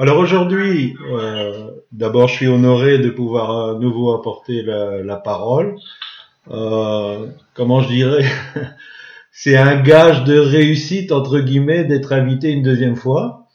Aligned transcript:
Alors 0.00 0.16
aujourd'hui, 0.16 0.96
euh, 1.12 1.72
d'abord, 1.92 2.26
je 2.26 2.36
suis 2.36 2.48
honoré 2.48 2.96
de 2.96 3.10
pouvoir 3.10 3.50
à 3.50 3.74
nouveau 3.74 4.14
apporter 4.14 4.62
la, 4.62 5.16
parole. 5.16 5.76
Euh, 6.50 7.26
comment 7.52 7.82
je 7.82 7.88
dirais 7.88 8.24
C'est 9.30 9.58
un 9.58 9.78
gage 9.78 10.24
de 10.24 10.38
réussite 10.38 11.12
entre 11.12 11.40
guillemets 11.40 11.84
d'être 11.84 12.14
invité 12.14 12.48
une 12.48 12.62
deuxième 12.62 12.96
fois. 12.96 13.46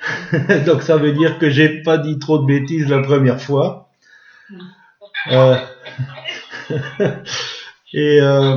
Donc 0.64 0.80
ça 0.80 0.96
veut 0.96 1.12
dire 1.12 1.38
que 1.38 1.50
j'ai 1.50 1.82
pas 1.82 1.98
dit 1.98 2.18
trop 2.18 2.38
de 2.38 2.46
bêtises 2.46 2.88
la 2.88 3.02
première 3.02 3.42
fois. 3.42 3.90
Euh, 5.30 5.56
et, 7.92 8.22
euh, 8.22 8.56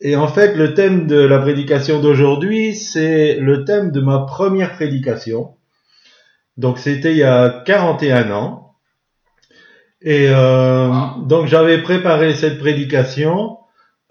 et 0.00 0.16
en 0.16 0.26
fait, 0.26 0.56
le 0.56 0.74
thème 0.74 1.06
de 1.06 1.20
la 1.20 1.38
prédication 1.38 2.00
d'aujourd'hui, 2.00 2.74
c'est 2.74 3.36
le 3.36 3.64
thème 3.64 3.92
de 3.92 4.00
ma 4.00 4.26
première 4.26 4.72
prédication. 4.72 5.54
Donc 6.58 6.78
c'était 6.78 7.12
il 7.12 7.18
y 7.18 7.22
a 7.22 7.62
41 7.64 8.30
ans. 8.32 8.74
Et 10.02 10.26
euh, 10.28 10.90
donc 11.22 11.46
j'avais 11.46 11.82
préparé 11.82 12.34
cette 12.34 12.58
prédication. 12.58 13.56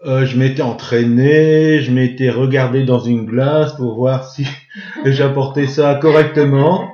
Euh, 0.05 0.25
je 0.25 0.37
m'étais 0.37 0.61
entraîné, 0.61 1.81
je 1.81 1.91
m'étais 1.91 2.29
regardé 2.29 2.83
dans 2.83 2.99
une 2.99 3.25
glace 3.25 3.75
pour 3.75 3.95
voir 3.95 4.29
si 4.29 4.47
j'apportais 5.05 5.67
ça 5.67 5.95
correctement. 5.95 6.93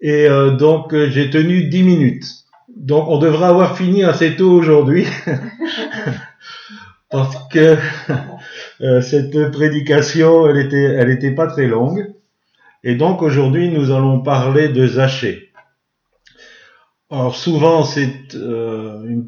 Et 0.00 0.26
euh, 0.26 0.52
donc 0.52 0.94
euh, 0.94 1.08
j'ai 1.10 1.30
tenu 1.30 1.64
10 1.64 1.82
minutes. 1.82 2.26
Donc 2.76 3.08
on 3.08 3.18
devrait 3.18 3.46
avoir 3.46 3.76
fini 3.76 4.04
assez 4.04 4.36
tôt 4.36 4.52
aujourd'hui. 4.52 5.06
parce 7.10 7.36
que 7.48 7.76
euh, 8.80 9.00
cette 9.00 9.50
prédication, 9.50 10.48
elle 10.48 10.58
était, 10.58 10.84
elle 10.84 11.10
était 11.10 11.32
pas 11.32 11.46
très 11.46 11.66
longue. 11.66 12.14
Et 12.84 12.94
donc 12.94 13.22
aujourd'hui, 13.22 13.70
nous 13.70 13.90
allons 13.90 14.20
parler 14.20 14.68
de 14.68 14.86
Zachée. 14.86 15.50
Alors 17.10 17.34
souvent, 17.34 17.84
c'est 17.84 18.34
euh, 18.34 19.22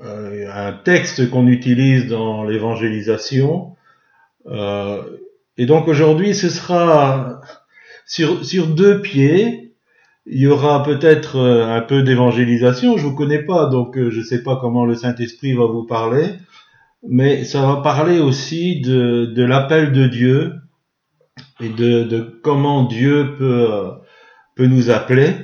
euh, 0.00 0.50
un 0.52 0.72
texte 0.72 1.28
qu'on 1.28 1.46
utilise 1.46 2.06
dans 2.06 2.44
l'évangélisation. 2.44 3.76
Euh, 4.46 5.02
et 5.58 5.66
donc 5.66 5.88
aujourd'hui, 5.88 6.34
ce 6.34 6.48
sera 6.48 7.40
sur, 8.06 8.44
sur 8.44 8.68
deux 8.68 9.02
pieds. 9.02 9.74
Il 10.26 10.40
y 10.40 10.46
aura 10.46 10.82
peut-être 10.82 11.38
un 11.38 11.80
peu 11.80 12.02
d'évangélisation. 12.02 12.96
Je 12.96 13.06
vous 13.06 13.14
connais 13.14 13.42
pas, 13.42 13.66
donc 13.66 13.98
je 13.98 14.20
sais 14.22 14.42
pas 14.42 14.56
comment 14.56 14.84
le 14.84 14.94
Saint-Esprit 14.94 15.54
va 15.54 15.66
vous 15.66 15.84
parler. 15.84 16.34
Mais 17.06 17.44
ça 17.44 17.62
va 17.62 17.76
parler 17.82 18.20
aussi 18.20 18.80
de, 18.80 19.24
de 19.26 19.42
l'appel 19.42 19.92
de 19.92 20.06
Dieu 20.06 20.52
et 21.60 21.68
de, 21.68 22.38
comment 22.42 22.84
Dieu 22.84 23.34
peut, 23.38 23.72
euh, 23.72 23.90
peut 24.54 24.66
nous 24.66 24.90
appeler. 24.90 25.34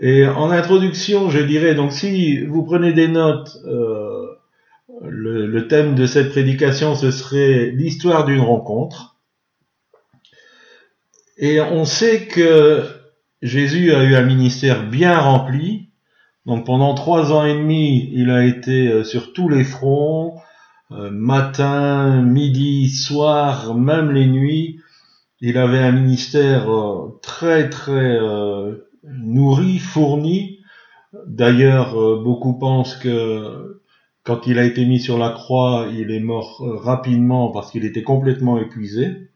Et 0.00 0.26
en 0.26 0.50
introduction, 0.50 1.30
je 1.30 1.38
dirais, 1.38 1.74
donc 1.74 1.92
si 1.92 2.44
vous 2.44 2.64
prenez 2.64 2.92
des 2.92 3.08
notes, 3.08 3.56
euh, 3.66 4.26
le, 5.02 5.68
thème 5.68 5.94
de 5.94 6.06
cette 6.06 6.30
prédication, 6.30 6.94
ce 6.94 7.10
serait 7.10 7.70
l'histoire 7.70 8.24
d'une 8.24 8.40
rencontre. 8.40 9.16
Et 11.38 11.60
on 11.60 11.84
sait 11.84 12.26
que 12.26 12.84
Jésus 13.42 13.92
a 13.92 14.04
eu 14.04 14.14
un 14.14 14.22
ministère 14.22 14.88
bien 14.88 15.18
rempli. 15.18 15.88
Donc 16.46 16.66
pendant 16.66 16.94
trois 16.94 17.32
ans 17.32 17.44
et 17.44 17.54
demi, 17.54 18.10
il 18.12 18.30
a 18.30 18.44
été 18.44 18.88
euh, 18.88 19.04
sur 19.04 19.32
tous 19.32 19.48
les 19.48 19.64
fronts, 19.64 20.40
matin, 21.10 22.22
midi, 22.22 22.88
soir, 22.88 23.74
même 23.74 24.10
les 24.10 24.26
nuits. 24.26 24.80
Il 25.40 25.58
avait 25.58 25.80
un 25.80 25.92
ministère 25.92 26.72
euh, 26.72 27.18
très 27.22 27.68
très 27.68 27.92
euh, 27.92 28.88
nourri, 29.04 29.78
fourni. 29.78 30.60
D'ailleurs, 31.26 32.00
euh, 32.00 32.22
beaucoup 32.22 32.54
pensent 32.58 32.96
que 32.96 33.80
quand 34.24 34.46
il 34.46 34.58
a 34.58 34.64
été 34.64 34.84
mis 34.84 35.00
sur 35.00 35.18
la 35.18 35.30
croix, 35.30 35.88
il 35.92 36.10
est 36.10 36.20
mort 36.20 36.62
euh, 36.62 36.76
rapidement 36.76 37.50
parce 37.50 37.70
qu'il 37.70 37.84
était 37.84 38.02
complètement 38.02 38.58
épuisé. 38.58 39.30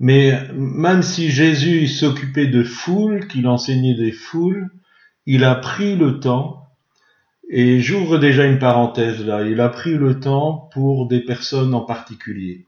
Mais 0.00 0.40
même 0.54 1.02
si 1.02 1.30
Jésus 1.30 1.88
s'occupait 1.88 2.46
de 2.46 2.62
foules, 2.62 3.26
qu'il 3.26 3.46
enseignait 3.48 3.94
des 3.94 4.12
foules, 4.12 4.68
il 5.26 5.44
a 5.44 5.54
pris 5.54 5.96
le 5.96 6.20
temps, 6.20 6.67
et 7.48 7.80
j'ouvre 7.80 8.18
déjà 8.18 8.44
une 8.44 8.58
parenthèse 8.58 9.24
là, 9.24 9.42
il 9.42 9.60
a 9.60 9.68
pris 9.68 9.94
le 9.94 10.20
temps 10.20 10.68
pour 10.72 11.08
des 11.08 11.20
personnes 11.20 11.74
en 11.74 11.82
particulier. 11.82 12.66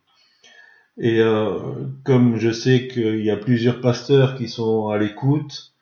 Et 0.99 1.21
euh, 1.21 1.87
comme 2.05 2.37
je 2.37 2.51
sais 2.51 2.89
qu'il 2.89 3.25
y 3.25 3.31
a 3.31 3.37
plusieurs 3.37 3.81
pasteurs 3.81 4.37
qui 4.37 4.49
sont 4.49 4.89
à 4.89 4.99
l'écoute, 4.99 5.73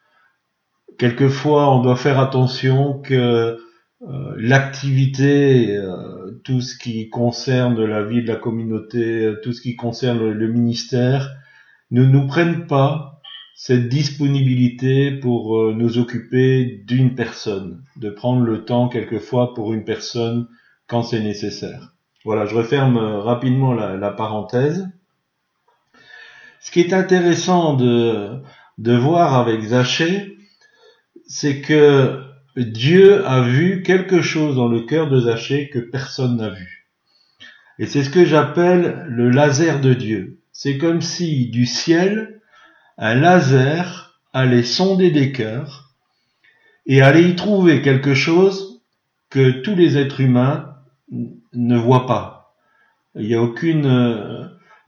quelquefois 0.99 1.75
on 1.75 1.83
doit 1.83 1.97
faire 1.97 2.19
attention 2.19 3.01
que 3.01 3.59
euh, 4.03 4.35
l'activité, 4.37 5.77
euh, 5.77 6.41
tout 6.45 6.61
ce 6.61 6.79
qui 6.79 7.11
concerne 7.11 7.85
la 7.85 8.05
vie 8.05 8.23
de 8.23 8.29
la 8.29 8.37
communauté, 8.37 9.25
euh, 9.25 9.41
tout 9.43 9.53
ce 9.53 9.61
qui 9.61 9.75
concerne 9.75 10.19
le, 10.21 10.33
le 10.33 10.49
ministère, 10.49 11.35
ne 11.91 12.05
nous 12.05 12.27
prenne 12.29 12.67
pas 12.67 13.18
cette 13.61 13.89
disponibilité 13.89 15.11
pour 15.11 15.59
euh, 15.59 15.75
nous 15.77 15.99
occuper 15.99 16.81
d'une 16.87 17.17
personne, 17.17 17.83
de 17.97 18.09
prendre 18.09 18.43
le 18.43 18.65
temps 18.65 18.89
quelquefois 18.89 19.53
pour 19.53 19.75
une 19.75 19.85
personne 19.85 20.47
quand 20.87 21.03
c'est 21.03 21.21
nécessaire. 21.21 21.93
Voilà, 22.25 22.47
je 22.47 22.55
referme 22.55 22.99
euh, 22.99 23.19
rapidement 23.19 23.75
la, 23.75 24.11
parenthèse. 24.13 24.89
Ce 26.61 26.71
qui 26.71 26.79
est 26.79 26.93
intéressant 26.93 27.75
de, 27.75 28.41
de 28.79 28.95
voir 28.95 29.35
avec 29.35 29.61
Zachée, 29.61 30.37
c'est 31.27 31.61
que 31.61 32.23
Dieu 32.57 33.27
a 33.27 33.41
vu 33.41 33.83
quelque 33.83 34.23
chose 34.23 34.55
dans 34.55 34.69
le 34.69 34.83
cœur 34.83 35.11
de 35.11 35.19
Zachée 35.23 35.69
que 35.69 35.81
personne 35.81 36.37
n'a 36.37 36.51
vu. 36.51 36.89
Et 37.81 37.87
c'est 37.87 38.05
ce 38.05 38.11
que 38.11 38.25
j'appelle 38.25 39.05
le 39.09 39.31
laser 39.31 39.81
de 39.81 39.95
Dieu. 39.95 40.39
C'est 40.53 40.79
comme 40.79 41.01
si 41.01 41.49
du 41.49 41.67
ciel, 41.67 42.38
un 42.99 43.15
laser 43.15 44.21
allait 44.33 44.65
sonder 44.65 45.11
des 45.11 45.33
cœurs 45.33 45.95
et 46.87 47.01
allait 47.01 47.31
y 47.31 47.37
trouver 47.37 47.81
quelque 47.81 48.15
chose 48.15 48.83
que 49.31 49.63
tous 49.63 49.77
les 49.77 49.97
êtres 49.97 50.21
humains 50.21 50.75
ne 51.53 51.77
voient 51.77 52.07
pas. 52.07 52.55
Il 53.15 53.29
n'y 53.29 53.35
a 53.35 53.43
aucune 53.43 53.87
euh, 53.87 54.45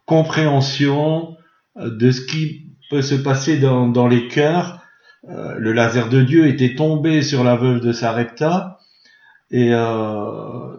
compréhension 0.06 1.37
de 1.76 2.10
ce 2.10 2.20
qui 2.26 2.66
peut 2.91 3.03
se 3.03 3.15
passer 3.15 3.59
dans, 3.59 4.09
les 4.09 4.28
cœurs. 4.28 4.81
Euh, 5.28 5.54
le 5.56 5.72
laser 5.72 6.09
de 6.09 6.22
Dieu 6.22 6.49
était 6.49 6.75
tombé 6.75 7.22
sur 7.22 7.44
la 7.44 7.54
veuve 7.54 7.81
de 7.81 7.93
Sarepta 7.93 8.78
et 9.50 9.72
euh, 9.72 10.76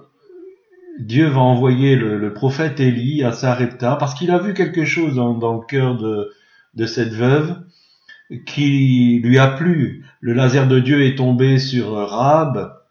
Dieu 1.00 1.28
va 1.28 1.40
envoyer 1.40 1.96
le, 1.96 2.34
prophète 2.34 2.80
Élie 2.80 3.24
à 3.24 3.31
Sarepta 3.31 3.96
parce 3.96 4.14
qu'il 4.16 4.31
a 4.31 4.40
vu 4.40 4.53
quelque 4.53 4.86
chose 4.86 5.16
dans 5.16 5.53
le 5.53 5.66
cœur 5.66 5.97
de, 5.97 6.31
de 6.74 6.86
cette 6.86 7.14
veuve 7.14 7.62
qui 8.46 9.20
lui 9.24 9.38
a 9.38 9.48
plu. 9.48 10.06
Le 10.20 10.34
laser 10.34 10.68
de 10.68 10.80
Dieu 10.80 11.06
est 11.06 11.16
tombé 11.16 11.59
sur 11.59 11.94
euh, 11.94 12.06
Rahab, 12.06 12.82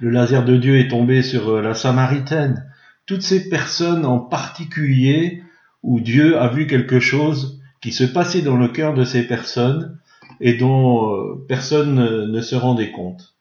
le 0.00 0.10
laser 0.10 0.44
de 0.44 0.56
Dieu 0.56 0.78
est 0.78 0.88
tombé 0.88 1.22
sur 1.22 1.48
euh, 1.50 1.62
la 1.62 1.74
Samaritaine. 1.74 2.70
Toutes 3.06 3.22
ces 3.22 3.48
personnes 3.48 4.06
en 4.06 4.18
particulier 4.18 5.42
où 5.82 6.00
Dieu 6.00 6.38
a 6.38 6.48
vu 6.48 6.66
quelque 6.66 7.00
chose 7.00 7.60
qui 7.82 7.92
se 7.92 8.04
passait 8.04 8.40
dans 8.40 8.56
le 8.56 8.68
cœur 8.68 8.94
de 8.94 9.04
ces 9.04 9.26
personnes 9.26 9.98
et 10.40 10.54
dont 10.54 11.14
euh, 11.14 11.44
personne 11.46 11.94
ne, 12.30 12.40
se 12.40 12.56
rendait 12.56 12.90
compte. 12.90 13.34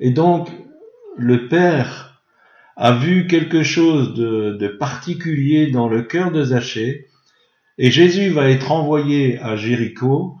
Et 0.00 0.10
donc, 0.10 0.50
le 1.16 1.48
Père 1.48 2.22
a 2.76 2.92
vu 2.92 3.26
quelque 3.26 3.62
chose 3.62 4.14
de, 4.14 4.56
de 4.58 4.68
particulier 4.68 5.70
dans 5.70 5.88
le 5.88 6.02
cœur 6.02 6.32
de 6.32 6.42
Zachée, 6.42 7.08
et 7.78 7.90
Jésus 7.90 8.28
va 8.28 8.50
être 8.50 8.72
envoyé 8.72 9.38
à 9.40 9.56
Jéricho 9.56 10.36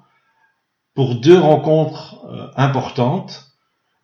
pour 0.94 1.16
deux 1.16 1.38
rencontres 1.38 2.24
euh, 2.26 2.46
importantes. 2.56 3.50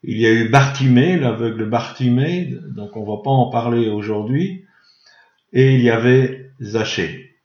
Il 0.03 0.19
y 0.19 0.27
a 0.27 0.33
eu 0.33 0.49
Bartimée, 0.49 1.19
l'aveugle 1.19 1.69
Bartimée, 1.69 2.57
donc 2.75 2.97
on 2.97 3.05
va 3.05 3.23
pas 3.23 3.31
en 3.31 3.51
parler 3.51 3.89
aujourd'hui, 3.89 4.65
et 5.53 5.75
il 5.75 5.83
y 5.83 5.91
avait 5.91 6.53
Zachée. 6.61 7.37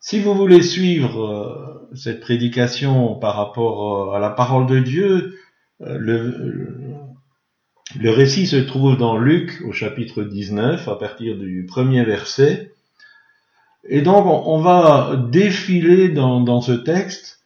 Si 0.00 0.20
vous 0.20 0.34
voulez 0.34 0.60
suivre 0.60 1.24
euh, 1.24 1.96
cette 1.96 2.20
prédication 2.20 3.14
par 3.14 3.36
rapport 3.36 4.10
euh, 4.10 4.16
à 4.16 4.18
la 4.18 4.30
parole 4.30 4.66
de 4.66 4.80
Dieu, 4.80 5.38
le, 5.80 6.94
le 7.98 8.10
récit 8.10 8.46
se 8.46 8.56
trouve 8.56 8.96
dans 8.96 9.18
Luc 9.18 9.60
au 9.66 9.72
chapitre 9.72 10.22
19 10.22 10.86
à 10.88 10.96
partir 10.96 11.36
du 11.36 11.66
premier 11.66 12.04
verset. 12.04 12.73
Et 13.88 14.00
donc 14.02 14.24
on, 14.26 14.58
va 14.58 15.16
défiler 15.16 16.08
dans, 16.08 16.40
dans, 16.40 16.60
ce 16.60 16.72
texte 16.72 17.44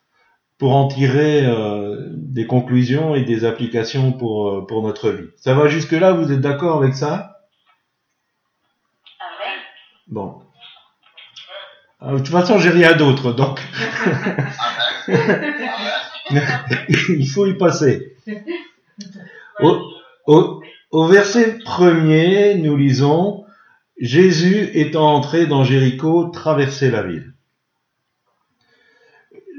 pour 0.57 0.75
en 0.77 0.89
tirer 0.89 1.45
euh, 1.45 2.11
des 2.15 2.47
conclusions 2.47 3.15
et 3.15 3.23
des 3.25 3.45
applications 3.45 4.13
pour, 4.13 4.49
euh, 4.49 4.67
pour 4.67 4.83
notre 4.83 5.11
vie. 5.11 5.29
Ça 5.37 5.55
va 5.55 5.69
jusque-là? 5.69 6.13
Vous 6.13 6.31
êtes 6.33 6.41
d'accord 6.41 6.83
avec 6.83 6.95
ça? 6.95 7.41
Amen. 9.21 9.59
Bon. 10.09 10.43
Ah, 12.01 12.13
de 12.13 12.19
toute 12.19 12.29
façon, 12.29 12.59
j'ai 12.59 12.71
rien 12.71 12.95
d'autre, 12.97 13.33
donc 13.33 13.61
il 17.09 17.29
faut 17.29 17.47
y 17.47 17.55
passer. 17.55 18.17
Au, 19.61 19.81
au- 20.27 20.63
au 20.93 21.07
verset 21.07 21.59
premier, 21.65 22.55
nous 22.55 22.77
lisons 22.77 23.45
Jésus 24.01 24.71
étant 24.75 25.15
entré 25.15 25.47
dans 25.47 25.65
Jéricho, 25.65 26.29
traversait 26.29 26.91
la 26.91 27.03
ville. 27.03 27.35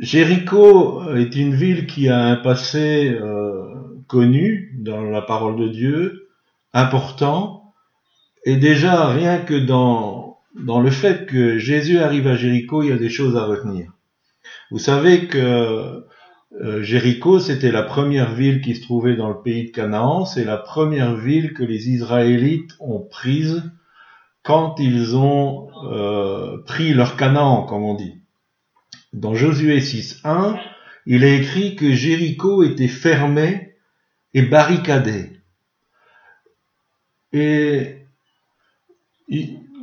Jéricho 0.02 1.04
est 1.14 1.36
une 1.36 1.54
ville 1.54 1.86
qui 1.86 2.08
a 2.08 2.20
un 2.20 2.38
passé 2.38 3.10
euh, 3.10 3.66
connu 4.08 4.74
dans 4.80 5.04
la 5.04 5.22
parole 5.22 5.58
de 5.58 5.68
Dieu, 5.68 6.30
important, 6.74 7.74
et 8.46 8.56
déjà 8.56 9.10
rien 9.10 9.40
que 9.40 9.56
dans, 9.56 10.40
dans 10.56 10.80
le 10.80 10.90
fait 10.90 11.26
que 11.26 11.58
Jésus 11.58 12.00
arrive 12.00 12.28
à 12.28 12.36
Jéricho, 12.36 12.82
il 12.82 12.90
y 12.90 12.94
a 12.94 12.98
des 12.98 13.10
choses 13.10 13.36
à 13.36 13.44
retenir. 13.44 13.92
Vous 14.72 14.80
savez 14.80 15.28
que 15.28 16.06
euh, 16.62 16.82
Jéricho, 16.82 17.40
c'était 17.40 17.72
la 17.72 17.84
première 17.84 18.34
ville 18.34 18.62
qui 18.62 18.76
se 18.76 18.82
trouvait 18.82 19.18
dans 19.18 19.30
le 19.30 19.42
pays 19.42 19.66
de 19.66 19.72
Canaan, 19.72 20.24
c'est 20.24 20.46
la 20.46 20.58
première 20.58 21.16
ville 21.16 21.54
que 21.54 21.64
les 21.64 21.90
Israélites 21.90 22.72
ont 22.80 23.02
prise 23.02 23.64
quand 24.44 24.76
ils 24.80 25.16
ont 25.16 25.70
euh, 25.86 26.58
pris 26.66 26.94
leur 26.94 27.18
Canaan, 27.18 27.64
comme 27.64 27.84
on 27.84 27.96
dit. 27.96 28.22
Dans 29.14 29.36
Josué 29.36 29.80
6.1, 29.80 30.60
il 31.06 31.24
est 31.24 31.38
écrit 31.38 31.76
que 31.76 31.92
Jéricho 31.92 32.64
était 32.64 32.88
fermé 32.88 33.76
et 34.34 34.44
barricadé. 34.44 35.32
Et 37.34 38.06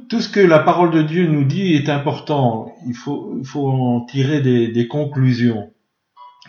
tout 0.09 0.21
ce 0.21 0.29
que 0.29 0.41
la 0.41 0.59
parole 0.59 0.91
de 0.91 1.03
Dieu 1.03 1.27
nous 1.27 1.45
dit 1.45 1.75
est 1.75 1.89
important. 1.89 2.73
Il 2.87 2.95
faut, 2.95 3.69
en 3.69 4.05
tirer 4.07 4.41
des 4.41 4.89
conclusions. 4.89 5.73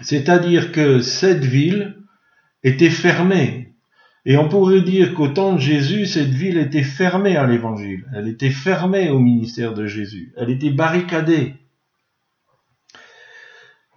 C'est-à-dire 0.02 0.72
que 0.72 1.02
cette 1.02 1.44
ville 1.44 1.98
était 2.64 2.90
fermée. 2.90 3.67
Et 4.30 4.36
on 4.36 4.50
pourrait 4.50 4.82
dire 4.82 5.14
qu'au 5.14 5.30
temps 5.30 5.54
de 5.54 5.60
Jésus, 5.60 6.06
cette 6.06 6.28
ville 6.28 6.58
était 6.58 6.84
fermée 6.84 7.38
à 7.38 7.48
l'évangile. 7.48 8.06
Elle 8.14 8.28
était 8.28 8.50
fermée 8.50 9.10
au 9.10 9.20
ministère 9.20 9.74
de 9.74 9.86
Jésus. 9.88 10.34
Elle 10.36 10.50
était 10.50 10.70
barricadée. 10.70 11.54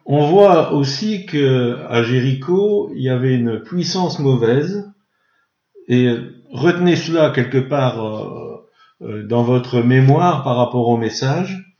On 0.07 0.29
voit 0.29 0.73
aussi 0.73 1.27
que 1.27 1.79
à 1.89 2.05
Jéricho, 2.05 2.93
il 2.95 3.03
y 3.03 3.09
avait 3.09 3.35
une 3.35 3.59
puissance 3.59 4.21
mauvaise. 4.21 4.89
Et 5.89 6.15
retenez 6.53 6.95
cela 6.95 7.31
quelque 7.31 7.59
part 7.59 8.01
euh, 8.01 8.69
euh, 9.03 9.27
dans 9.27 9.43
votre 9.43 9.83
mémoire 9.83 10.45
par 10.45 10.59
rapport 10.59 10.87
au 10.89 10.97
message. 10.97 11.75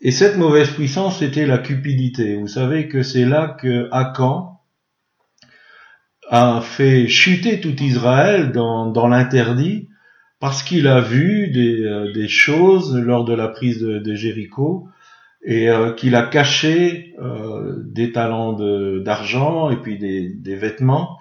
Et 0.00 0.12
cette 0.12 0.38
mauvaise 0.38 0.70
puissance, 0.70 1.18
c'était 1.18 1.44
la 1.44 1.58
cupidité. 1.58 2.36
Vous 2.36 2.48
savez 2.48 2.88
que 2.88 3.02
c'est 3.02 3.26
là 3.26 3.48
que 3.48 3.90
Akan 3.92 4.59
a 6.30 6.62
fait 6.62 7.08
chuter 7.08 7.60
tout 7.60 7.76
Israël 7.82 8.52
dans, 8.52 8.90
dans 8.90 9.08
l'interdit 9.08 9.88
parce 10.40 10.62
qu'il 10.62 10.88
a 10.88 11.02
vu 11.02 11.48
des, 11.50 11.82
euh, 11.82 12.12
des 12.12 12.28
choses 12.28 12.96
lors 12.96 13.24
de 13.26 13.34
la 13.34 13.48
prise 13.48 13.80
de, 13.80 13.98
de 13.98 14.14
Jéricho 14.14 14.88
et 15.44 15.70
euh, 15.70 15.92
qu'il 15.92 16.14
a 16.16 16.22
caché 16.22 17.14
euh, 17.20 17.82
des 17.84 18.12
talents 18.12 18.54
de- 18.54 19.00
d'argent 19.04 19.70
et 19.70 19.76
puis 19.76 19.98
des, 19.98 20.30
des 20.34 20.56
vêtements. 20.56 21.18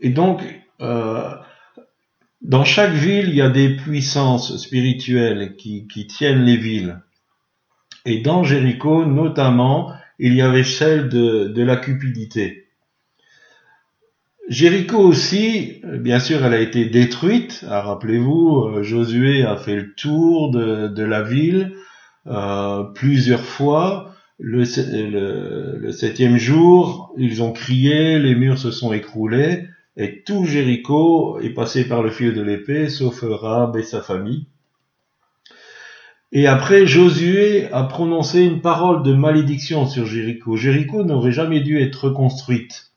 Et 0.00 0.10
donc, 0.10 0.42
euh, 0.80 1.34
dans 2.42 2.64
chaque 2.64 2.92
ville, 2.92 3.28
il 3.30 3.34
y 3.34 3.42
a 3.42 3.50
des 3.50 3.76
puissances 3.76 4.56
spirituelles 4.58 5.56
qui, 5.56 5.88
qui 5.88 6.06
tiennent 6.06 6.44
les 6.44 6.56
villes. 6.56 7.02
Et 8.06 8.20
dans 8.20 8.44
Jéricho, 8.44 9.04
notamment, 9.06 9.92
il 10.20 10.34
y 10.34 10.42
avait 10.42 10.64
celle 10.64 11.08
de, 11.08 11.48
de 11.48 11.62
la 11.62 11.76
cupidité. 11.76 12.67
Jéricho 14.48 14.98
aussi, 14.98 15.80
euh, 15.84 15.98
bien 15.98 16.18
sûr, 16.18 16.44
elle 16.44 16.54
a 16.54 16.60
été 16.60 16.86
détruite. 16.86 17.64
Ah, 17.68 17.82
Rappelez-vous, 17.82 18.64
euh, 18.78 18.82
Josué 18.82 19.44
a 19.44 19.56
fait 19.56 19.76
le 19.76 19.94
tour 19.94 20.50
de, 20.50 21.02
la 21.04 21.22
ville 21.22 21.74
euh, 22.26 22.82
plusieurs 22.94 23.44
fois. 23.44 24.14
Le- 24.38 24.64
le 25.78 25.92
septième 25.92 26.38
jour, 26.38 27.14
ils 27.18 27.42
ont 27.42 27.52
crié, 27.52 28.18
les 28.18 28.34
murs 28.34 28.58
se 28.58 28.70
sont 28.70 28.92
écroulés, 28.92 29.66
et 29.96 30.22
tout 30.24 30.44
Jéricho 30.44 31.40
est 31.40 31.50
passé 31.50 31.86
par 31.88 32.02
le 32.02 32.10
fil 32.10 32.34
de 32.34 32.42
l'épée, 32.42 32.88
sauf 32.88 33.22
Rab 33.24 33.76
et 33.76 33.82
sa 33.82 34.00
famille. 34.02 34.46
Et 36.32 36.46
après, 36.46 36.86
Josué 36.86 37.70
a 37.70 37.84
prononcé 37.84 38.40
une 38.42 38.62
parole 38.62 39.02
de 39.02 39.12
malédiction 39.12 39.86
sur 39.86 40.06
Jéricho. 40.06 40.56
Jéricho 40.56 41.04
n'aurait 41.04 41.32
jamais 41.32 41.60
dû 41.60 41.78
être 41.82 42.08
reconstruite. 42.08 42.87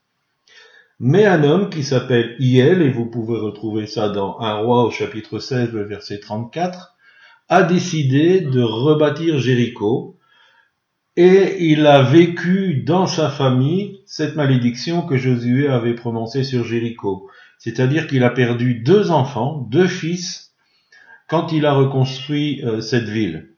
Mais 1.03 1.25
un 1.25 1.43
homme 1.43 1.71
qui 1.71 1.83
s'appelle 1.83 2.35
Iel, 2.37 2.83
et 2.83 2.91
vous 2.91 3.07
pouvez 3.07 3.39
retrouver 3.39 3.87
ça 3.87 4.09
dans 4.09 4.39
Un 4.39 4.57
roi 4.57 4.83
au 4.83 4.91
chapitre 4.91 5.39
16, 5.39 5.71
le 5.71 5.83
verset 5.83 6.19
34, 6.19 6.93
a 7.49 7.63
décidé 7.63 8.41
de 8.41 8.61
rebâtir 8.61 9.39
Jéricho, 9.39 10.19
et 11.17 11.65
il 11.71 11.87
a 11.87 12.03
vécu 12.03 12.83
dans 12.85 13.07
sa 13.07 13.31
famille 13.31 14.03
cette 14.05 14.35
malédiction 14.35 15.01
que 15.01 15.17
Josué 15.17 15.67
avait 15.67 15.95
prononcée 15.95 16.43
sur 16.43 16.65
Jéricho. 16.65 17.27
C'est-à-dire 17.57 18.05
qu'il 18.05 18.23
a 18.23 18.29
perdu 18.29 18.75
deux 18.75 19.09
enfants, 19.09 19.67
deux 19.71 19.87
fils, 19.87 20.53
quand 21.27 21.51
il 21.51 21.65
a 21.65 21.73
reconstruit 21.73 22.63
euh, 22.63 22.79
cette 22.79 23.09
ville. 23.09 23.49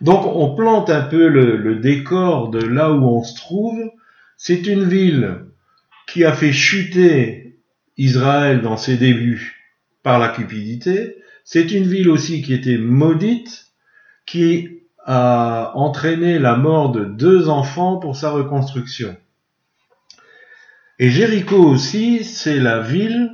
Donc 0.00 0.24
on 0.24 0.54
plante 0.54 0.88
un 0.88 1.02
peu 1.02 1.28
le 1.28 1.74
décor 1.74 2.48
de 2.48 2.60
là 2.60 2.90
où 2.90 3.04
on 3.04 3.22
se 3.22 3.36
trouve. 3.36 3.78
C'est 4.38 4.66
une 4.66 4.84
ville 4.84 5.46
qui 6.06 6.24
a 6.24 6.32
fait 6.32 6.52
chuter 6.52 7.58
Israël 7.96 8.62
dans 8.62 8.76
ses 8.76 8.96
débuts 8.96 9.56
par 10.02 10.18
la 10.18 10.28
cupidité. 10.28 11.16
C'est 11.44 11.72
une 11.72 11.86
ville 11.86 12.08
aussi 12.08 12.42
qui 12.42 12.54
était 12.54 12.78
maudite, 12.78 13.66
qui 14.24 14.80
a 15.04 15.72
entraîné 15.74 16.38
la 16.38 16.56
mort 16.56 16.90
de 16.92 17.04
deux 17.04 17.48
enfants 17.48 17.98
pour 17.98 18.16
sa 18.16 18.30
reconstruction. 18.30 19.16
Et 20.98 21.10
Jéricho 21.10 21.56
aussi, 21.56 22.24
c'est 22.24 22.58
la 22.58 22.80
ville 22.80 23.30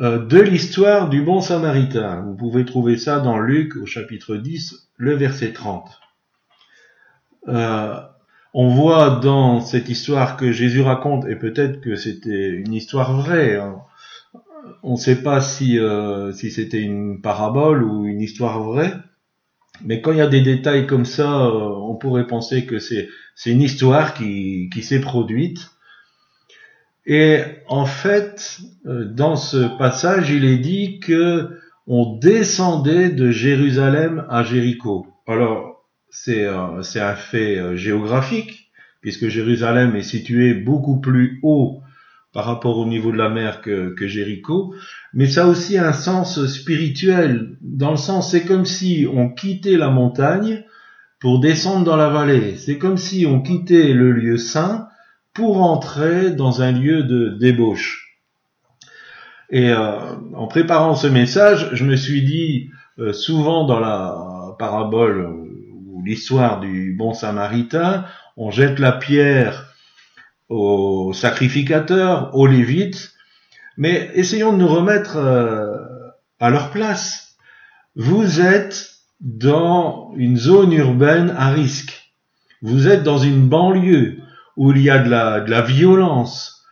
euh, 0.00 0.18
de 0.24 0.38
l'histoire 0.38 1.08
du 1.08 1.22
bon 1.22 1.40
samaritain. 1.40 2.20
Vous 2.22 2.34
pouvez 2.34 2.64
trouver 2.64 2.98
ça 2.98 3.20
dans 3.20 3.38
Luc 3.38 3.76
au 3.76 3.86
chapitre 3.86 4.36
10, 4.36 4.90
le 4.96 5.14
verset 5.14 5.52
30. 5.52 5.88
Euh, 7.48 8.00
on 8.54 8.68
voit 8.68 9.20
dans 9.22 9.60
cette 9.60 9.88
histoire 9.88 10.36
que 10.36 10.52
Jésus 10.52 10.80
raconte, 10.82 11.26
et 11.26 11.36
peut-être 11.36 11.80
que 11.80 11.96
c'était 11.96 12.50
une 12.50 12.72
histoire 12.72 13.20
vraie, 13.20 13.56
hein. 13.56 13.76
on 14.82 14.92
ne 14.92 14.98
sait 14.98 15.22
pas 15.22 15.40
si, 15.40 15.78
euh, 15.78 16.32
si 16.32 16.50
c'était 16.50 16.80
une 16.80 17.20
parabole 17.20 17.84
ou 17.84 18.06
une 18.06 18.20
histoire 18.20 18.62
vraie, 18.62 18.94
mais 19.84 20.00
quand 20.00 20.12
il 20.12 20.18
y 20.18 20.22
a 20.22 20.26
des 20.26 20.40
détails 20.40 20.86
comme 20.86 21.04
ça, 21.04 21.46
euh, 21.46 21.50
on 21.50 21.94
pourrait 21.94 22.26
penser 22.26 22.66
que 22.66 22.78
c'est 22.78 23.08
c'est 23.34 23.50
une 23.52 23.62
histoire 23.62 24.14
qui, 24.14 24.68
qui 24.72 24.82
s'est 24.82 25.00
produite. 25.00 25.70
Et 27.06 27.40
en 27.68 27.86
fait, 27.86 28.58
euh, 28.86 29.04
dans 29.04 29.36
ce 29.36 29.78
passage, 29.78 30.30
il 30.30 30.44
est 30.44 30.58
dit 30.58 30.98
que 30.98 31.60
on 31.86 32.16
descendait 32.16 33.10
de 33.10 33.30
Jérusalem 33.30 34.26
à 34.28 34.42
Jéricho. 34.42 35.06
Alors, 35.26 35.77
c'est 36.10 36.44
euh, 36.44 36.82
c'est 36.82 37.00
un 37.00 37.14
fait 37.14 37.58
euh, 37.58 37.76
géographique, 37.76 38.70
puisque 39.00 39.28
Jérusalem 39.28 39.94
est 39.96 40.02
situé 40.02 40.54
beaucoup 40.54 41.00
plus 41.00 41.38
haut 41.42 41.82
par 42.32 42.44
rapport 42.44 42.78
au 42.78 42.86
niveau 42.86 43.10
de 43.10 43.16
la 43.16 43.30
mer 43.30 43.62
que, 43.62 43.94
Jéricho, 44.06 44.74
mais 45.14 45.26
ça 45.26 45.44
a 45.44 45.46
aussi 45.46 45.78
un 45.78 45.92
sens 45.92 46.44
spirituel, 46.46 47.56
dans 47.62 47.90
le 47.90 47.96
sens 47.96 48.30
c'est 48.30 48.44
comme 48.44 48.66
si 48.66 49.06
on 49.10 49.30
quittait 49.30 49.78
la 49.78 49.88
montagne 49.88 50.64
pour 51.20 51.40
descendre 51.40 51.84
dans 51.84 51.96
la 51.96 52.10
vallée, 52.10 52.56
c'est 52.56 52.78
comme 52.78 52.98
si 52.98 53.26
on 53.26 53.40
quittait 53.40 53.92
le 53.92 54.12
lieu 54.12 54.36
saint 54.36 54.88
pour 55.32 55.62
entrer 55.62 56.30
dans 56.30 56.62
un 56.62 56.72
lieu 56.72 57.02
de 57.02 57.30
débauche. 57.40 58.20
Et 59.50 59.70
euh, 59.70 60.14
en 60.34 60.46
préparant 60.46 60.94
ce 60.94 61.06
message, 61.06 61.70
je 61.72 61.84
me 61.84 61.96
suis 61.96 62.22
dit, 62.22 62.70
souvent 63.12 63.64
dans 63.64 63.80
la 63.80 64.54
parabole 64.58 65.37
l'histoire 66.08 66.58
du 66.58 66.94
bon 66.96 67.12
samaritain, 67.12 68.06
on 68.38 68.50
jette 68.50 68.78
la 68.78 68.92
pierre 68.92 69.74
aux 70.48 71.12
sacrificateurs, 71.12 72.34
aux 72.34 72.46
lévites, 72.46 73.12
mais 73.76 74.10
essayons 74.14 74.54
de 74.54 74.58
nous 74.58 74.68
remettre 74.68 75.18
euh, 75.18 75.76
à 76.40 76.48
leur 76.48 76.70
place. 76.70 77.36
Vous 77.94 78.40
êtes 78.40 78.90
dans 79.20 80.12
une 80.16 80.38
zone 80.38 80.72
urbaine 80.72 81.34
à 81.36 81.50
risque. 81.50 82.14
Vous 82.62 82.88
êtes 82.88 83.02
dans 83.02 83.18
une 83.18 83.46
banlieue 83.46 84.18
où 84.56 84.72
il 84.72 84.80
y 84.80 84.88
a 84.88 84.98
de 84.98 85.10
la, 85.10 85.60
violence. 85.60 86.64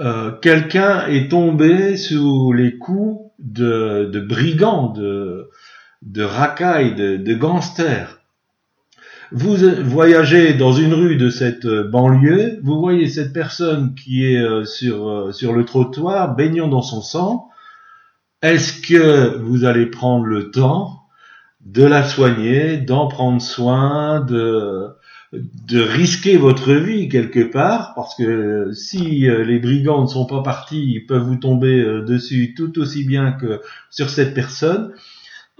Euh, 0.00 0.32
Quelqu'un 0.40 1.06
est 1.08 1.30
tombé 1.30 1.98
sous 1.98 2.52
les 2.54 2.78
coups 2.78 3.30
de, 3.38 4.24
brigands, 4.26 4.94
de, 4.94 6.22
racailles, 6.22 6.94
de 6.94 7.34
gangsters. 7.34 8.17
Vous 9.30 9.56
voyagez 9.84 10.54
dans 10.54 10.72
une 10.72 10.94
rue 10.94 11.16
de 11.16 11.28
cette 11.28 11.66
banlieue, 11.66 12.60
vous 12.62 12.80
voyez 12.80 13.08
cette 13.08 13.34
personne 13.34 13.94
qui 13.94 14.24
est 14.24 14.40
euh, 14.40 14.64
sur, 14.64 15.06
euh, 15.06 15.32
sur 15.32 15.52
le 15.52 15.66
trottoir, 15.66 16.34
baignant 16.34 16.66
dans 16.66 16.80
son 16.80 17.02
sang. 17.02 17.50
Est-ce 18.40 18.80
que 18.80 19.36
vous 19.36 19.64
allez 19.64 19.84
prendre 19.84 20.24
le 20.24 20.50
temps 20.50 21.02
de 21.60 21.84
la 21.84 22.04
soigner, 22.04 22.78
d'en 22.78 23.06
prendre 23.06 23.42
soin, 23.42 24.20
de, 24.20 24.86
de 25.34 25.80
risquer 25.80 26.38
votre 26.38 26.72
vie 26.72 27.10
quelque 27.10 27.42
part, 27.50 27.92
parce 27.94 28.14
que 28.14 28.72
si 28.72 29.28
euh, 29.28 29.44
les 29.44 29.58
brigands 29.58 30.00
ne 30.00 30.06
sont 30.06 30.24
pas 30.24 30.42
partis, 30.42 30.82
ils 30.90 31.04
peuvent 31.04 31.24
vous 31.24 31.36
tomber 31.36 31.84
dessus 32.06 32.54
tout 32.56 32.78
aussi 32.78 33.04
bien 33.04 33.32
que 33.32 33.60
sur 33.90 34.08
cette 34.08 34.32
personne. 34.32 34.94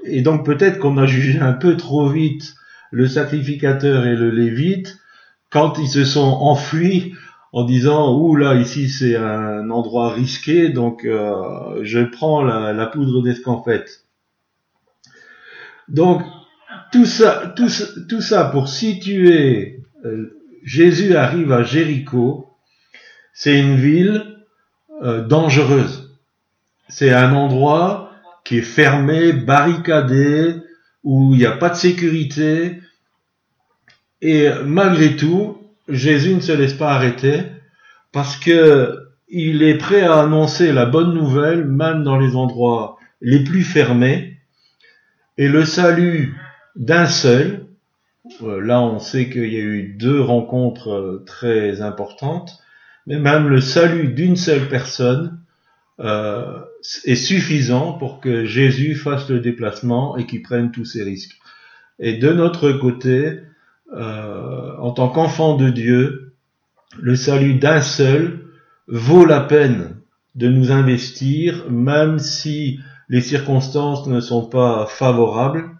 Et 0.05 0.23
donc 0.23 0.47
peut-être 0.47 0.79
qu'on 0.79 0.97
a 0.97 1.05
jugé 1.05 1.39
un 1.39 1.53
peu 1.53 1.77
trop 1.77 2.09
vite 2.09 2.55
le 2.91 3.07
sacrificateur 3.07 4.07
et 4.07 4.17
le 4.17 4.31
lévite 4.31 4.99
quand 5.51 5.79
ils 5.79 5.89
se 5.89 6.05
sont 6.05 6.21
enfuis 6.21 7.15
en 7.53 7.65
disant 7.65 8.15
ouh 8.15 8.37
là 8.37 8.55
ici 8.55 8.89
c'est 8.89 9.17
un 9.17 9.71
endroit 9.71 10.13
risqué 10.13 10.69
donc 10.69 11.05
euh, 11.05 11.81
je 11.83 12.01
prends 12.01 12.43
la, 12.43 12.87
poudre 12.87 13.23
d'escampette. 13.23 14.05
Donc 15.89 16.23
tout 16.93 17.07
ça, 17.07 17.53
tout, 17.57 17.71
tout 18.09 18.21
ça 18.21 18.45
pour 18.45 18.69
situer 18.69 19.83
euh, 20.05 20.39
Jésus 20.65 21.17
arrive 21.17 21.53
à 21.53 21.63
Jéricho, 21.63 22.51
c'est 23.33 23.59
une 23.59 23.77
ville 23.77 24.45
euh, 25.03 25.27
dangereuse. 25.27 26.19
C'est 26.89 27.11
un 27.11 27.33
endroit 27.35 28.13
qui 28.45 28.59
est 28.59 28.63
fermé, 28.63 29.33
barricadé, 29.33 30.57
où 31.05 31.35
il 31.35 31.39
n'y 31.39 31.47
a 31.47 31.53
pas 31.53 31.71
de 31.71 31.77
sécurité. 31.77 32.81
Et 34.21 34.49
malgré 34.65 35.17
tout, 35.17 35.59
Jésus 35.89 36.35
ne 36.35 36.41
se 36.41 36.53
laisse 36.53 36.75
pas 36.75 36.93
arrêter 36.93 37.43
parce 38.13 38.37
que 38.37 39.09
il 39.29 39.63
est 39.63 39.77
prêt 39.77 40.03
à 40.03 40.21
annoncer 40.21 40.73
la 40.73 40.87
bonne 40.87 41.13
nouvelle 41.13 41.65
même 41.65 42.03
dans 42.03 42.19
les 42.19 42.35
endroits 42.35 42.99
les 43.21 43.45
plus 43.45 43.63
fermés. 43.63 44.39
Et 45.37 45.49
le 45.49 45.65
salut 45.65 46.37
d'un 46.77 47.07
seul, 47.07 47.67
euh, 48.43 48.61
là 48.61 48.81
on 48.81 48.99
sait 48.99 49.29
qu'il 49.29 49.53
y 49.53 49.57
a 49.57 49.65
eu 49.65 49.95
deux 49.99 50.21
rencontres 50.21 50.91
euh, 50.91 51.25
très 51.27 51.83
importantes, 51.83 52.59
mais 53.07 53.19
même 53.19 53.49
le 53.49 53.61
salut 53.61 54.09
d'une 54.09 54.37
seule 54.37 54.69
personne 54.69 55.41
euh, 56.01 56.61
est 57.05 57.17
suffisant 57.17 57.93
pour 57.93 58.21
que 58.21 58.45
Jésus 58.45 58.95
fasse 58.95 59.29
le 59.29 59.41
déplacement 59.41 60.17
et 60.17 60.27
qu'il 60.27 60.43
prenne 60.43 60.71
tous 60.71 60.85
ces 60.85 61.03
risques. 61.03 61.39
Et 61.99 62.15
de 62.15 62.33
notre 62.33 62.73
côté, 62.73 63.41
euh, 63.95 64.77
en 64.79 64.93
tant 64.93 65.09
qu'enfant 65.09 65.57
de 65.57 65.71
Dieu, 65.71 66.35
le 66.99 67.17
salut 67.17 67.55
d'un 67.55 67.81
seul 67.81 68.41
vaut 68.87 69.25
la 69.25 69.41
peine 69.41 69.97
de 70.35 70.49
nous 70.49 70.71
investir, 70.71 71.69
même 71.71 72.19
si 72.19 72.81
les 73.09 73.21
circonstances 73.21 74.07
ne 74.07 74.21
sont 74.21 74.47
pas 74.47 74.87
favorables, 74.87 75.71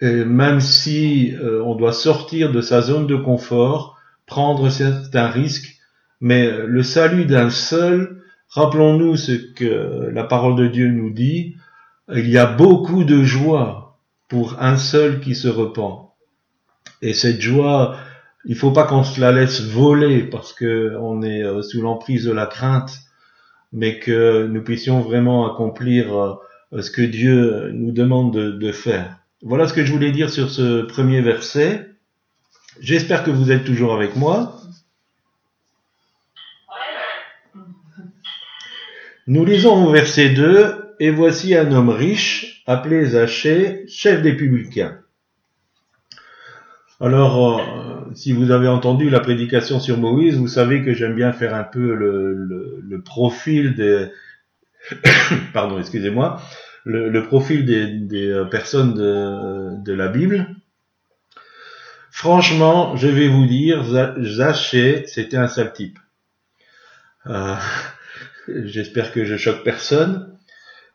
et 0.00 0.24
même 0.24 0.60
si 0.60 1.34
euh, 1.34 1.62
on 1.62 1.74
doit 1.74 1.92
sortir 1.92 2.52
de 2.52 2.62
sa 2.62 2.80
zone 2.80 3.06
de 3.06 3.16
confort, 3.16 3.98
prendre 4.26 4.70
certains 4.70 5.28
risques, 5.28 5.76
mais 6.20 6.50
le 6.66 6.82
salut 6.82 7.26
d'un 7.26 7.50
seul 7.50 8.19
Rappelons-nous 8.50 9.16
ce 9.16 9.32
que 9.32 10.10
la 10.12 10.24
parole 10.24 10.56
de 10.56 10.66
Dieu 10.66 10.88
nous 10.88 11.10
dit. 11.10 11.56
Il 12.12 12.28
y 12.28 12.38
a 12.38 12.46
beaucoup 12.46 13.04
de 13.04 13.22
joie 13.22 13.98
pour 14.28 14.60
un 14.60 14.76
seul 14.76 15.20
qui 15.20 15.36
se 15.36 15.46
repent. 15.46 16.14
Et 17.02 17.14
cette 17.14 17.40
joie, 17.40 17.96
il 18.44 18.56
faut 18.56 18.72
pas 18.72 18.84
qu'on 18.84 19.04
se 19.04 19.20
la 19.20 19.30
laisse 19.30 19.62
voler 19.62 20.24
parce 20.24 20.52
que 20.52 20.96
on 21.00 21.22
est 21.22 21.42
euh, 21.42 21.62
sous 21.62 21.80
l'emprise 21.80 22.24
de 22.24 22.32
la 22.32 22.46
crainte, 22.46 22.92
mais 23.72 23.98
que 24.00 24.46
nous 24.46 24.62
puissions 24.62 25.00
vraiment 25.00 25.52
accomplir 25.52 26.16
euh, 26.72 26.82
ce 26.82 26.90
que 26.90 27.02
Dieu 27.02 27.70
nous 27.72 27.92
demande 27.92 28.34
de, 28.34 28.50
de 28.50 28.72
faire. 28.72 29.16
Voilà 29.42 29.68
ce 29.68 29.74
que 29.74 29.84
je 29.84 29.92
voulais 29.92 30.12
dire 30.12 30.28
sur 30.28 30.50
ce 30.50 30.82
premier 30.82 31.20
verset. 31.20 31.88
J'espère 32.80 33.22
que 33.22 33.30
vous 33.30 33.52
êtes 33.52 33.64
toujours 33.64 33.94
avec 33.94 34.16
moi. 34.16 34.60
Nous 39.30 39.44
lisons 39.44 39.86
au 39.86 39.92
verset 39.92 40.30
2, 40.30 40.96
Et 40.98 41.10
voici 41.10 41.54
un 41.54 41.70
homme 41.70 41.90
riche, 41.90 42.64
appelé 42.66 43.04
Zachée, 43.04 43.84
chef 43.86 44.22
des 44.22 44.32
publicains. 44.32 44.98
Alors, 47.00 47.60
euh, 47.60 48.10
si 48.16 48.32
vous 48.32 48.50
avez 48.50 48.66
entendu 48.66 49.08
la 49.08 49.20
prédication 49.20 49.78
sur 49.78 49.98
Moïse, 49.98 50.36
vous 50.36 50.48
savez 50.48 50.82
que 50.82 50.94
j'aime 50.94 51.14
bien 51.14 51.32
faire 51.32 51.54
un 51.54 51.62
peu 51.62 51.94
le, 51.94 53.02
profil 53.04 53.76
des... 53.76 54.08
Pardon, 55.54 55.78
excusez-moi. 55.78 56.42
Le, 56.84 57.22
profil 57.22 57.64
des, 57.64 58.30
euh, 58.32 58.46
personnes 58.46 58.94
de, 58.94 59.92
la 59.92 60.08
Bible. 60.08 60.48
Franchement, 62.10 62.96
je 62.96 63.06
vais 63.06 63.28
vous 63.28 63.46
dire, 63.46 63.84
Zachée, 64.18 65.04
c'était 65.06 65.36
un 65.36 65.46
sale 65.46 65.72
type. 65.72 66.00
Euh, 67.28 67.54
j'espère 68.64 69.12
que 69.12 69.24
je 69.24 69.36
choque 69.36 69.64
personne, 69.64 70.36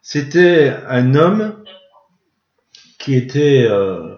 c'était 0.01 0.73
un 0.87 1.15
homme 1.15 1.63
qui 2.99 3.15
était 3.15 3.67
euh, 3.69 4.15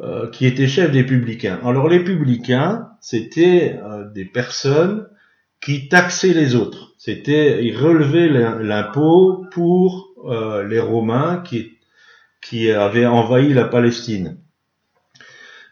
euh, 0.00 0.30
qui 0.30 0.46
était 0.46 0.68
chef 0.68 0.90
des 0.92 1.04
publicains. 1.04 1.58
Alors 1.64 1.88
les 1.88 2.04
publicains, 2.04 2.90
c'était 3.00 3.78
euh, 3.84 4.08
des 4.12 4.24
personnes 4.24 5.08
qui 5.60 5.88
taxaient 5.88 6.34
les 6.34 6.54
autres. 6.54 6.94
C'était 6.98 7.64
ils 7.64 7.76
relevaient 7.76 8.28
l'impôt 8.28 9.44
pour 9.52 10.06
les 10.68 10.80
Romains 10.80 11.42
qui 11.44 11.78
qui 12.40 12.70
avaient 12.70 13.06
envahi 13.06 13.52
la 13.54 13.64
Palestine. 13.64 14.38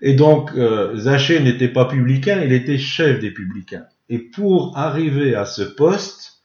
Et 0.00 0.14
donc 0.14 0.50
Zachée 0.94 1.40
n'était 1.40 1.68
pas 1.68 1.86
publicain, 1.86 2.40
il 2.44 2.52
était 2.52 2.78
chef 2.78 3.20
des 3.20 3.30
publicains. 3.30 3.86
Et 4.08 4.18
pour 4.18 4.76
arriver 4.76 5.34
à 5.34 5.44
ce 5.44 5.62
poste, 5.62 6.35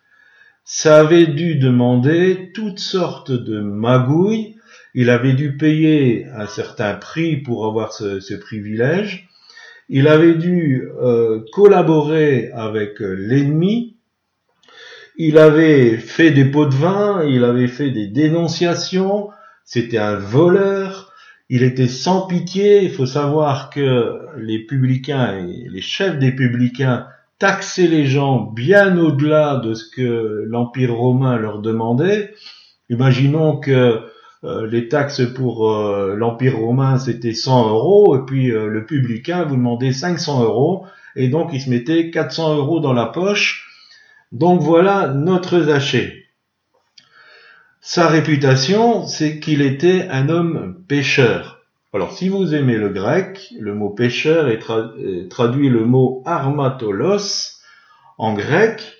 ça 0.73 1.01
avait 1.01 1.27
dû 1.27 1.55
demander 1.55 2.53
toutes 2.53 2.79
sortes 2.79 3.33
de 3.33 3.59
magouilles, 3.59 4.55
il 4.93 5.09
avait 5.09 5.33
dû 5.33 5.57
payer 5.57 6.27
un 6.33 6.47
certain 6.47 6.93
prix 6.93 7.35
pour 7.35 7.65
avoir 7.65 7.91
ce, 7.91 8.33
privilège, 8.35 9.27
il 9.89 10.07
avait 10.07 10.35
dû 10.35 10.87
euh, 11.01 11.41
collaborer 11.51 12.51
avec 12.53 13.01
l'ennemi, 13.01 13.97
il 15.17 15.37
avait 15.39 15.97
fait 15.97 16.31
des 16.31 16.45
pots 16.45 16.67
de 16.67 16.75
vin, 16.75 17.25
il 17.25 17.43
avait 17.43 17.67
fait 17.67 17.91
des 17.91 18.07
dénonciations, 18.07 19.27
c'était 19.65 19.97
un 19.97 20.15
voleur, 20.15 21.11
il 21.49 21.63
était 21.63 21.89
sans 21.89 22.27
pitié, 22.27 22.81
il 22.85 22.91
faut 22.91 23.05
savoir 23.05 23.71
que 23.71 24.19
les 24.37 24.59
publicains 24.59 25.37
et 25.37 25.67
les 25.67 25.81
chefs 25.81 26.17
des 26.17 26.31
publicains 26.31 27.07
taxer 27.41 27.87
les 27.87 28.05
gens 28.05 28.39
bien 28.39 28.99
au-delà 28.99 29.55
de 29.55 29.73
ce 29.73 29.89
que 29.89 30.45
l'Empire 30.47 30.93
romain 30.93 31.37
leur 31.37 31.57
demandait. 31.57 32.35
Imaginons 32.91 33.57
que 33.57 34.01
euh, 34.43 34.67
les 34.67 34.87
taxes 34.87 35.23
pour 35.33 35.71
euh, 35.71 36.15
l'Empire 36.15 36.59
romain 36.59 36.99
c'était 36.99 37.33
100 37.33 37.69
euros 37.69 38.15
et 38.15 38.25
puis 38.27 38.51
euh, 38.51 38.67
le 38.67 38.85
publicain 38.85 39.43
vous 39.43 39.55
demandait 39.55 39.91
500 39.91 40.43
euros 40.43 40.85
et 41.15 41.29
donc 41.29 41.49
il 41.51 41.59
se 41.59 41.71
mettait 41.71 42.11
400 42.11 42.57
euros 42.57 42.79
dans 42.79 42.93
la 42.93 43.07
poche. 43.07 43.67
Donc 44.31 44.61
voilà 44.61 45.07
notre 45.07 45.61
Zaché. 45.61 46.27
Sa 47.79 48.07
réputation, 48.07 49.07
c'est 49.07 49.39
qu'il 49.39 49.63
était 49.63 50.07
un 50.11 50.29
homme 50.29 50.83
pêcheur. 50.87 51.50
Alors, 51.93 52.13
si 52.13 52.29
vous 52.29 52.55
aimez 52.55 52.77
le 52.77 52.87
grec, 52.87 53.53
le 53.59 53.75
mot 53.75 53.89
pêcheur 53.89 54.47
est, 54.47 54.59
traduit 55.29 55.67
le 55.67 55.83
mot 55.83 56.23
armatolos 56.25 57.59
en 58.17 58.33
grec, 58.33 58.93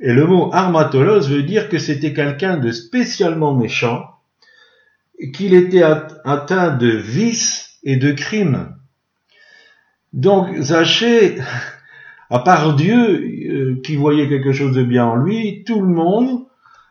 et 0.00 0.12
le 0.12 0.26
mot 0.26 0.50
armatolos 0.52 1.28
veut 1.28 1.44
dire 1.44 1.68
que 1.68 1.78
c'était 1.78 2.12
quelqu'un 2.12 2.56
de 2.56 2.72
spécialement 2.72 3.54
méchant, 3.54 4.10
qu'il 5.32 5.54
était 5.54 5.84
atteint 5.84 6.76
de 6.76 6.88
vices 6.88 7.78
et 7.84 7.96
de 7.96 8.10
crimes. 8.10 8.74
Donc, 10.12 10.56
Zachée, 10.58 11.36
à 12.30 12.40
part 12.40 12.74
Dieu, 12.74 13.20
euh, 13.20 13.80
qui 13.84 13.94
voyait 13.94 14.28
quelque 14.28 14.52
chose 14.52 14.74
de 14.74 14.82
bien 14.82 15.06
en 15.06 15.14
lui, 15.14 15.62
tout 15.62 15.80
le 15.80 15.86
monde 15.86 16.46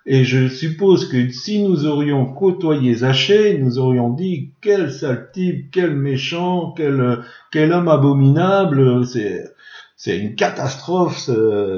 et 0.05 0.25
je 0.25 0.49
suppose 0.49 1.07
que 1.07 1.29
si 1.29 1.63
nous 1.63 1.85
aurions 1.85 2.25
côtoyé 2.25 2.93
Zachée, 2.93 3.57
nous 3.57 3.79
aurions 3.79 4.09
dit 4.09 4.51
quel 4.61 4.91
sale 4.91 5.29
type, 5.33 5.71
quel 5.71 5.95
méchant, 5.95 6.73
quel, 6.75 7.71
homme 7.71 7.87
abominable, 7.87 9.05
c'est, 9.05 10.17
une 10.17 10.35
catastrophe 10.35 11.29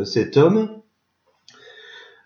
cet 0.05 0.37
homme. 0.37 0.81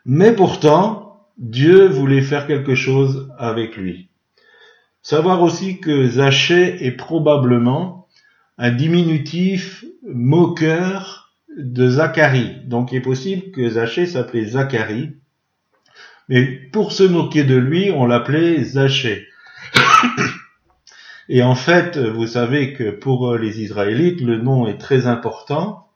Mais 0.05 0.31
pourtant, 0.31 1.27
Dieu 1.37 1.87
voulait 1.87 2.21
faire 2.21 2.47
quelque 2.47 2.75
chose 2.75 3.29
avec 3.37 3.75
lui. 3.75 4.09
Savoir 5.01 5.41
aussi 5.41 5.79
que 5.79 6.07
Zachée 6.07 6.85
est 6.85 6.91
probablement 6.91 8.07
un 8.57 8.71
diminutif 8.71 9.83
moqueur 10.03 11.33
de 11.57 11.89
Zacharie. 11.89 12.57
Donc 12.65 12.91
il 12.91 12.97
est 12.97 13.01
possible 13.01 13.51
que 13.51 13.69
Zachée 13.69 14.05
s'appelait 14.05 14.45
Zacharie. 14.45 15.18
Mais 16.29 16.45
pour 16.45 16.91
se 16.91 17.03
moquer 17.03 17.43
de 17.43 17.55
lui, 17.55 17.91
on 17.91 18.05
l'appelait 18.05 18.63
Zachée. 18.63 19.27
Et 21.29 21.43
en 21.43 21.55
fait, 21.55 21.97
vous 21.97 22.25
savez 22.25 22.73
que 22.73 22.89
pour 22.89 23.35
les 23.35 23.61
Israélites, 23.61 24.21
le 24.21 24.37
nom 24.37 24.65
est 24.65 24.77
très 24.77 25.05
important. 25.05 25.89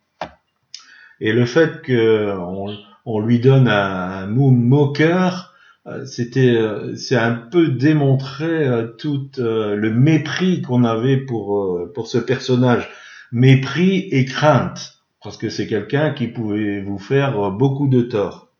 Et 1.19 1.31
le 1.31 1.45
fait 1.45 1.81
qu'on 1.85 2.75
on 3.05 3.19
lui 3.19 3.39
donne 3.39 3.67
un, 3.67 4.27
mot 4.27 4.49
moqueur, 4.51 5.53
euh, 5.87 6.05
c'était, 6.05 6.55
euh, 6.55 6.95
c'est 6.95 7.15
un 7.15 7.33
peu 7.33 7.67
démontrer 7.67 8.65
euh, 8.65 8.87
tout 8.87 9.29
le 9.37 9.89
mépris 9.89 10.61
qu'on 10.61 10.83
avait 10.83 11.17
pour 11.17 11.87
ce 12.05 12.17
personnage, 12.17 12.89
mépris 13.31 14.07
et 14.11 14.25
crainte, 14.25 14.99
parce 15.23 15.37
que 15.37 15.49
c'est 15.49 15.67
quelqu'un 15.67 16.11
qui 16.11 16.27
pouvait 16.27 16.81
vous 16.81 16.99
faire 16.99 17.51
beaucoup 17.51 17.87
de 17.87 18.01
tort. 18.01 18.52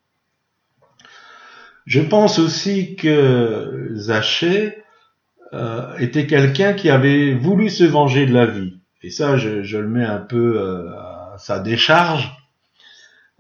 Je 1.86 2.02
pense 2.02 2.40
aussi 2.40 2.96
que 2.96 3.90
Zachée 3.94 4.78
euh, 5.54 5.98
était 5.98 6.28
quelqu'un 6.28 6.74
qui 6.74 6.90
avait 6.90 7.34
voulu 7.34 7.70
se 7.70 7.84
venger 7.84 8.26
de 8.26 8.34
la 8.34 8.46
vie. 8.46 8.80
Et 9.02 9.10
ça, 9.10 9.38
je, 9.38 9.64
je 9.64 9.78
le 9.78 9.88
mets 9.88 10.06
un 10.06 10.20
peu 10.20 10.58
euh, 10.58 10.90
à 10.90 11.36
sa 11.38 11.60
décharge. 11.60 12.32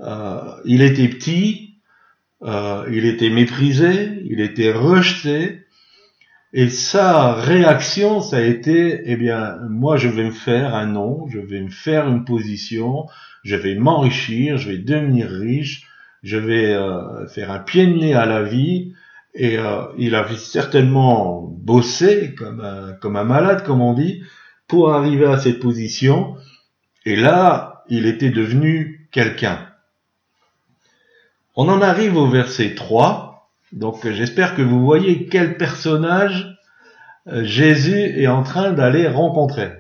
Euh, 0.02 0.42
il 0.66 0.82
était 0.82 1.08
petit, 1.08 1.80
euh, 2.44 2.86
il 2.92 3.06
était 3.06 3.30
méprisé, 3.30 4.22
il 4.26 4.42
était 4.42 4.74
rejeté. 4.74 5.62
Et 6.52 6.70
sa 6.70 7.34
réaction, 7.34 8.22
ça 8.22 8.38
a 8.38 8.42
été, 8.42 9.02
eh 9.06 9.16
bien, 9.16 9.58
moi, 9.70 9.98
je 9.98 10.08
vais 10.08 10.26
me 10.26 10.32
faire 10.32 10.76
un 10.76 10.86
nom, 10.86 11.28
je 11.30 11.40
vais 11.40 11.62
me 11.62 11.70
faire 11.72 12.08
une 12.08 12.26
position, 12.26 13.08
je 13.44 13.56
vais 13.56 13.74
m'enrichir, 13.74 14.58
je 14.58 14.70
vais 14.70 14.78
devenir 14.78 15.30
riche, 15.30 15.88
je 16.24 16.38
vais 16.38 16.74
euh, 16.74 17.28
faire 17.28 17.52
un 17.52 17.60
pied 17.60 17.86
de 17.86 17.94
nez 17.94 18.14
à 18.14 18.26
la 18.26 18.44
vie, 18.44 18.94
et 19.34 19.58
euh, 19.58 19.84
il 19.98 20.16
avait 20.16 20.38
certainement 20.38 21.42
bossé 21.42 22.34
comme 22.36 22.62
un, 22.62 22.94
comme 22.94 23.16
un 23.16 23.24
malade, 23.24 23.64
comme 23.64 23.82
on 23.82 23.94
dit, 23.94 24.24
pour 24.68 24.94
arriver 24.94 25.26
à 25.26 25.40
cette 25.40 25.60
position. 25.60 26.36
Et 27.06 27.16
là, 27.16 27.84
il 27.90 28.06
était 28.06 28.30
devenu 28.30 29.10
quelqu'un. 29.12 29.68
On 31.56 31.68
en 31.68 31.82
arrive 31.82 32.16
au 32.16 32.28
verset 32.28 32.76
3. 32.76 33.50
Donc 33.72 34.08
j'espère 34.08 34.56
que 34.56 34.62
vous 34.62 34.84
voyez 34.84 35.28
quel 35.28 35.58
personnage 35.58 36.58
euh, 37.28 37.44
Jésus 37.44 38.22
est 38.22 38.28
en 38.28 38.44
train 38.44 38.72
d'aller 38.72 39.08
rencontrer. 39.08 39.72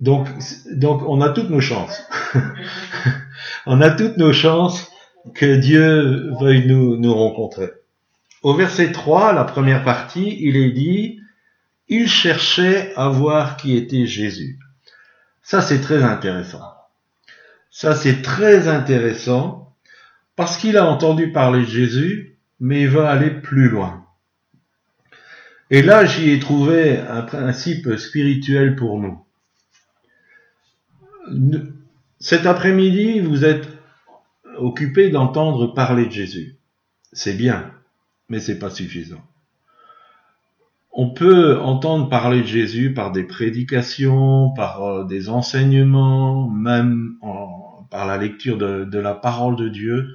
Donc, 0.00 0.28
donc 0.72 1.02
on 1.08 1.20
a 1.20 1.30
toutes 1.30 1.50
nos 1.50 1.60
chances. 1.60 2.02
on 3.66 3.80
a 3.80 3.90
toutes 3.90 4.16
nos 4.16 4.32
chances 4.32 4.90
que 5.34 5.56
Dieu 5.56 6.32
veuille 6.40 6.66
nous, 6.66 7.14
rencontrer. 7.14 7.70
Au 8.42 8.54
verset 8.54 8.92
3, 8.92 9.32
la 9.32 9.44
première 9.44 9.84
partie, 9.84 10.36
il 10.40 10.56
est 10.56 10.72
dit, 10.72 11.20
il 11.88 12.08
cherchait 12.08 12.92
à 12.96 13.08
voir 13.08 13.56
qui 13.56 13.76
était 13.76 14.06
Jésus. 14.06 14.58
Ça, 15.42 15.60
c'est 15.60 15.80
très 15.80 16.02
intéressant. 16.02 16.72
Ça, 17.70 17.94
c'est 17.94 18.22
très 18.22 18.68
intéressant 18.68 19.74
parce 20.36 20.56
qu'il 20.56 20.76
a 20.76 20.86
entendu 20.86 21.30
parler 21.30 21.60
de 21.60 21.66
Jésus, 21.66 22.36
mais 22.58 22.82
il 22.82 22.88
veut 22.88 23.04
aller 23.04 23.30
plus 23.30 23.68
loin. 23.68 24.04
Et 25.70 25.82
là, 25.82 26.04
j'y 26.04 26.30
ai 26.30 26.38
trouvé 26.38 26.98
un 26.98 27.22
principe 27.22 27.96
spirituel 27.96 28.76
pour 28.76 29.00
nous. 29.00 29.24
Cet 32.22 32.46
après-midi, 32.46 33.18
vous 33.18 33.44
êtes 33.44 33.68
occupé 34.56 35.10
d'entendre 35.10 35.74
parler 35.74 36.06
de 36.06 36.12
Jésus. 36.12 36.56
C'est 37.12 37.36
bien, 37.36 37.72
mais 38.28 38.38
c'est 38.38 38.60
pas 38.60 38.70
suffisant. 38.70 39.26
On 40.92 41.10
peut 41.10 41.58
entendre 41.58 42.08
parler 42.08 42.42
de 42.42 42.46
Jésus 42.46 42.94
par 42.94 43.10
des 43.10 43.24
prédications, 43.24 44.50
par 44.54 44.84
euh, 44.84 45.04
des 45.04 45.30
enseignements, 45.30 46.48
même 46.48 47.16
par 47.90 48.06
la 48.06 48.18
lecture 48.18 48.56
de, 48.56 48.98
la 48.98 49.14
parole 49.14 49.56
de 49.56 49.68
Dieu, 49.68 50.06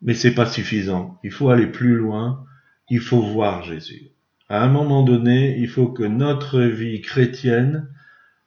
mais 0.00 0.14
c'est 0.14 0.34
pas 0.34 0.46
suffisant. 0.46 1.18
Il 1.24 1.30
faut 1.30 1.50
aller 1.50 1.66
plus 1.66 1.96
loin. 1.96 2.42
Il 2.88 3.00
faut 3.00 3.20
voir 3.20 3.62
Jésus. 3.62 4.12
À 4.48 4.64
un 4.64 4.68
moment 4.68 5.02
donné, 5.02 5.58
il 5.58 5.68
faut 5.68 5.88
que 5.88 6.04
notre 6.04 6.62
vie 6.62 7.02
chrétienne 7.02 7.86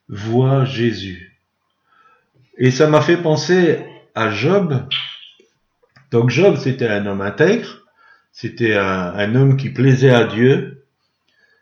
voit 0.10 0.65
Jésus. 0.65 1.27
Et 2.58 2.72
ça 2.72 2.88
m'a 2.88 3.02
fait 3.02 3.17
penser 3.17 3.80
à 4.15 4.32
Job, 4.32 4.88
donc 6.12 6.30
Job, 6.30 6.56
c'était 6.56 6.88
un 6.88 7.06
homme 7.06 7.22
intègre, 7.22 7.84
c'était 8.32 8.76
un, 8.76 9.36
homme 9.36 9.58
qui 9.58 9.70
plaisait 9.70 10.13
à 10.13 10.26
Dieu, 10.26 10.86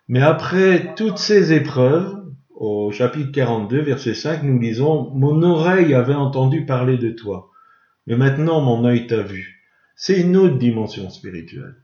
mais 0.08 0.22
après 0.22 0.94
toutes 0.96 1.18
ces 1.18 1.52
épreuves, 1.52 2.16
au 2.56 2.92
chapitre 2.92 3.32
42, 3.32 3.82
verset 3.82 4.14
5, 4.14 4.44
nous 4.44 4.60
lisons, 4.60 5.12
Mon 5.16 5.42
oreille 5.42 5.94
avait 5.94 6.14
entendu 6.14 6.66
parler 6.66 6.98
de 6.98 7.10
toi, 7.10 7.50
mais 8.08 8.16
maintenant 8.16 8.62
mon 8.62 8.86
œil 8.86 9.08
t'a 9.08 9.22
vu. 9.22 9.64
C'est 9.96 10.22
une 10.22 10.38
autre 10.38 10.58
dimension 10.58 11.10
spirituelle. 11.10 11.76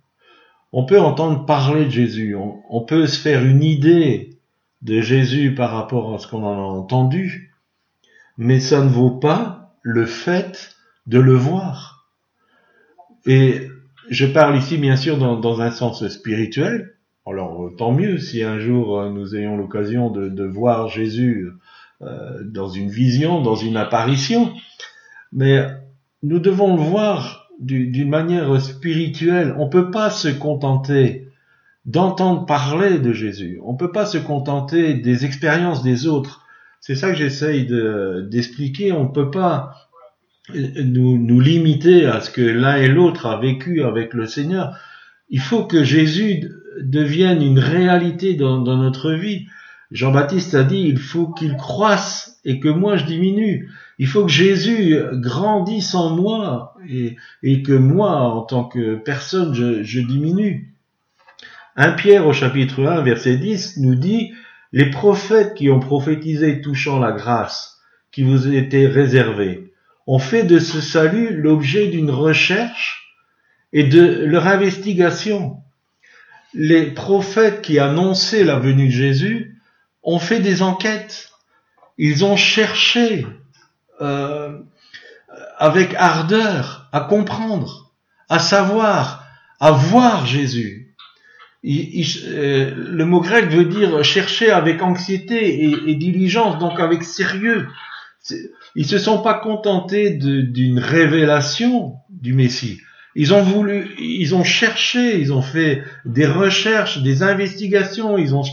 On 0.72 0.86
peut 0.86 1.00
entendre 1.00 1.46
parler 1.46 1.86
de 1.86 1.92
Jésus, 1.92 2.36
on, 2.36 2.62
on 2.70 2.82
peut 2.82 3.08
se 3.08 3.20
faire 3.20 3.44
une 3.44 3.64
idée 3.64 4.38
de 4.84 5.02
Jésus 5.02 5.54
par 5.56 5.72
rapport 5.72 6.14
à 6.14 6.20
ce 6.20 6.28
qu'on 6.28 6.44
en 6.44 6.58
a 6.58 6.78
entendu, 6.78 7.51
mais 8.42 8.60
ça 8.60 8.84
ne 8.84 8.90
vaut 8.90 9.12
pas 9.12 9.76
le 9.84 10.08
fait 10.08 10.76
de 11.06 11.20
le 11.20 11.36
voir. 11.36 12.08
Et 13.28 13.68
je 14.10 14.26
parle 14.26 14.58
ici 14.58 14.80
bien 14.80 14.96
sûr 14.96 15.20
dans, 15.20 15.62
un 15.62 15.70
sens 15.70 16.08
spirituel. 16.08 16.96
Alors 17.28 17.70
tant 17.78 17.92
mieux 17.92 18.18
si 18.18 18.42
un 18.42 18.58
jour 18.58 19.00
euh, 19.00 19.12
nous 19.12 19.36
ayons 19.36 19.58
l'occasion 19.58 20.10
de, 20.10 20.44
voir 20.44 20.88
Jésus 20.88 21.52
euh, 22.02 22.44
dans 22.44 22.68
une 22.68 22.90
vision, 22.90 23.44
dans 23.44 23.54
une 23.54 23.78
apparition. 23.78 24.52
Mais 25.32 25.64
nous 26.24 26.40
devons 26.40 26.76
le 26.76 26.82
voir 26.82 27.48
d'une 27.60 28.10
manière 28.10 28.60
spirituelle. 28.60 29.54
On 29.60 29.70
peut 29.70 29.92
pas 29.92 30.10
se 30.10 30.30
contenter 30.30 31.28
d'entendre 31.86 32.48
parler 32.48 32.98
de 32.98 33.14
Jésus. 33.14 33.62
On 33.64 33.76
peut 33.76 33.92
pas 33.92 34.08
se 34.08 34.18
contenter 34.18 34.96
des 34.96 35.26
expériences 35.26 35.84
des 35.84 36.08
autres. 36.08 36.41
C'est 36.82 36.96
ça 36.96 37.12
que 37.12 37.18
j'essaye 37.18 37.68
d'expliquer. 38.28 38.92
On 38.92 39.08
peut 39.08 39.30
pas 39.30 39.76
nous, 40.54 41.18
nous 41.18 41.40
limiter 41.40 42.08
à 42.08 42.22
ce 42.22 42.32
que 42.32 42.42
l'un 42.42 42.76
et 42.78 42.88
l'autre 42.88 43.28
a 43.28 43.40
vécu 43.40 43.84
avec 43.84 44.16
le 44.16 44.26
Seigneur. 44.26 44.76
Il 45.30 45.40
faut 45.40 45.64
que 45.64 45.84
Jésus 45.84 46.52
devienne 46.82 47.44
une 47.44 47.60
réalité 47.60 48.34
dans, 48.34 48.62
notre 48.62 49.12
vie. 49.12 49.46
Jean-Baptiste 49.92 50.56
a 50.56 50.64
dit, 50.64 50.82
il 50.82 50.98
faut 50.98 51.28
qu'il 51.28 51.56
croisse 51.56 52.40
et 52.46 52.60
que 52.60 52.70
moi 52.70 52.98
je 52.98 53.06
diminue. 53.06 53.70
Il 54.00 54.08
faut 54.08 54.26
que 54.26 54.32
Jésus 54.32 54.98
grandisse 55.14 55.94
en 55.94 56.16
moi 56.16 56.74
et, 56.90 57.16
et 57.44 57.62
que 57.62 57.74
moi, 57.74 58.22
en 58.22 58.42
tant 58.42 58.64
que 58.64 58.96
personne, 58.96 59.54
je, 59.54 59.84
je 59.84 60.00
diminue. 60.00 60.74
Un 61.76 61.92
Pierre 61.92 62.26
au 62.26 62.34
chapitre 62.34 62.84
1, 62.84 63.02
verset 63.02 63.38
10 63.38 63.78
nous 63.78 63.96
dit, 63.96 64.32
les 64.72 64.90
prophètes 64.90 65.54
qui 65.54 65.70
ont 65.70 65.80
prophétisé 65.80 66.62
touchant 66.62 67.00
la 67.00 67.12
grâce 67.12 67.80
qui 68.12 68.24
vous 68.24 68.54
était 68.54 68.88
réservée, 68.88 69.74
ont 70.08 70.20
fait 70.20 70.44
de 70.44 70.60
ce 70.60 70.82
salut 70.82 71.34
l'objet 71.36 71.88
d'une 71.88 72.12
recherche 72.12 73.14
et 73.72 73.84
de 73.84 74.26
leur 74.26 74.48
investigation. 74.48 75.58
Les 76.54 76.88
prophètes 76.88 77.62
qui 77.62 77.80
annonçaient 77.80 78.44
la 78.44 78.60
venue 78.60 78.88
de 78.88 78.94
Jésus 78.94 79.62
ont 80.04 80.20
fait 80.20 80.40
des 80.40 80.62
enquêtes. 80.62 81.30
Ils 81.98 82.26
ont 82.26 82.36
cherché 82.36 83.26
euh, 84.02 84.58
avec 85.58 85.94
ardeur 85.96 86.90
à 86.92 87.02
comprendre, 87.02 87.94
à 88.28 88.40
savoir, 88.40 89.26
à 89.60 89.72
voir 89.72 90.26
Jésus. 90.26 90.81
Euh, 91.64 92.74
le 92.76 93.06
mot 93.06 93.22
grec 93.22 93.50
veut 93.50 93.66
dire 93.66 94.04
chercher 94.04 94.50
avec 94.50 94.82
anxiété 94.82 95.64
et, 95.64 95.96
diligence, 95.96 96.58
donc 96.58 96.80
avec 96.80 97.04
sérieux. 97.04 97.68
Ils 98.76 98.86
se 98.86 98.98
sont 98.98 99.22
pas 99.22 99.36
contentés 99.36 100.12
d'une 100.12 100.80
révélation 100.80 101.96
du 102.10 102.34
Messie. 102.34 102.80
Ils 103.14 103.34
ont 103.34 103.44
voulu, 103.44 103.90
ils 104.00 104.34
ont 104.36 104.46
cherché, 104.46 105.20
ils 105.20 105.34
ont 105.34 105.42
fait 105.42 105.84
des 106.06 106.26
recherches, 106.26 107.04
des 107.04 107.24
investigations, 107.24 108.18
ils 108.18 108.34
ont 108.34 108.44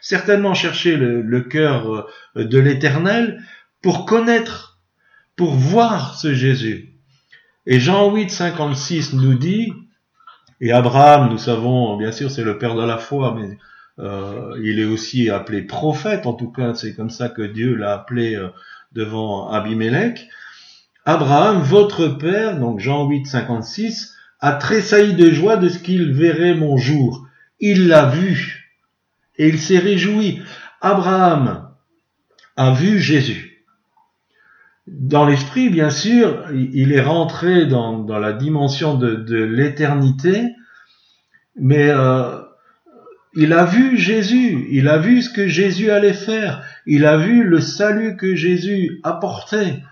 certainement 0.00 0.54
cherché 0.54 0.96
le, 0.96 1.20
le 1.20 1.40
cœur 1.42 2.08
euh, 2.36 2.44
de 2.44 2.58
l'Éternel 2.58 3.42
pour 3.82 4.06
connaître, 4.06 4.78
pour 5.36 5.52
voir 5.52 6.18
ce 6.18 6.32
Jésus. 6.32 6.94
Et 7.66 7.78
Jean 7.78 8.10
8, 8.14 8.30
56 8.30 9.12
nous 9.12 9.34
dit, 9.34 9.72
Et 10.60 10.72
Abraham, 10.72 11.30
nous 11.30 11.38
savons, 11.38 11.96
bien 11.96 12.12
sûr, 12.12 12.30
c'est 12.30 12.44
le 12.44 12.58
père 12.58 12.74
de 12.74 12.82
la 12.82 12.98
foi, 12.98 13.36
mais 13.38 13.58
euh, 13.98 14.58
il 14.62 14.78
est 14.78 14.84
aussi 14.84 15.30
appelé 15.30 15.62
prophète, 15.62 16.26
en 16.26 16.32
tout 16.32 16.50
cas, 16.50 16.74
c'est 16.74 16.94
comme 16.94 17.10
ça 17.10 17.28
que 17.28 17.42
Dieu 17.42 17.74
l'a 17.74 17.94
appelé 17.94 18.34
euh, 18.34 18.48
devant 18.92 19.50
Abimelech. 19.50 20.28
Abraham, 21.04 21.60
votre 21.60 22.08
père, 22.08 22.58
donc 22.58 22.80
Jean 22.80 23.06
8, 23.06 23.26
56, 23.26 24.14
a 24.40 24.52
tressailli 24.52 25.14
de 25.14 25.30
joie 25.30 25.56
de 25.56 25.68
ce 25.68 25.78
qu'il 25.78 26.12
verrait 26.12 26.54
mon 26.54 26.76
jour. 26.76 27.26
Il 27.60 27.88
l'a 27.88 28.06
vu 28.06 28.66
et 29.36 29.48
il 29.48 29.58
s'est 29.58 29.78
réjoui. 29.78 30.42
Abraham 30.80 31.70
a 32.56 32.72
vu 32.72 32.98
Jésus. 32.98 33.55
Dans 34.86 35.26
l'esprit, 35.26 35.68
bien 35.68 35.90
sûr, 35.90 36.44
il 36.52 36.92
est 36.92 37.02
rentré 37.02 37.66
dans, 37.66 38.06
la 38.06 38.32
dimension 38.32 38.94
de, 38.94 39.36
l'éternité, 39.36 40.44
mais 41.56 41.88
euh, 41.90 42.40
il 43.34 43.52
a 43.52 43.64
vu 43.64 43.96
Jésus, 43.96 44.66
il 44.70 44.88
a 44.88 44.98
vu 44.98 45.22
ce 45.22 45.30
que 45.30 45.48
Jésus 45.48 45.90
allait 45.90 46.12
faire, 46.12 46.62
il 46.86 47.04
a 47.04 47.16
vu 47.16 47.42
le 47.42 47.60
salut 47.60 48.16
que 48.16 48.36
Jésus 48.36 49.00
apportait. 49.02 49.82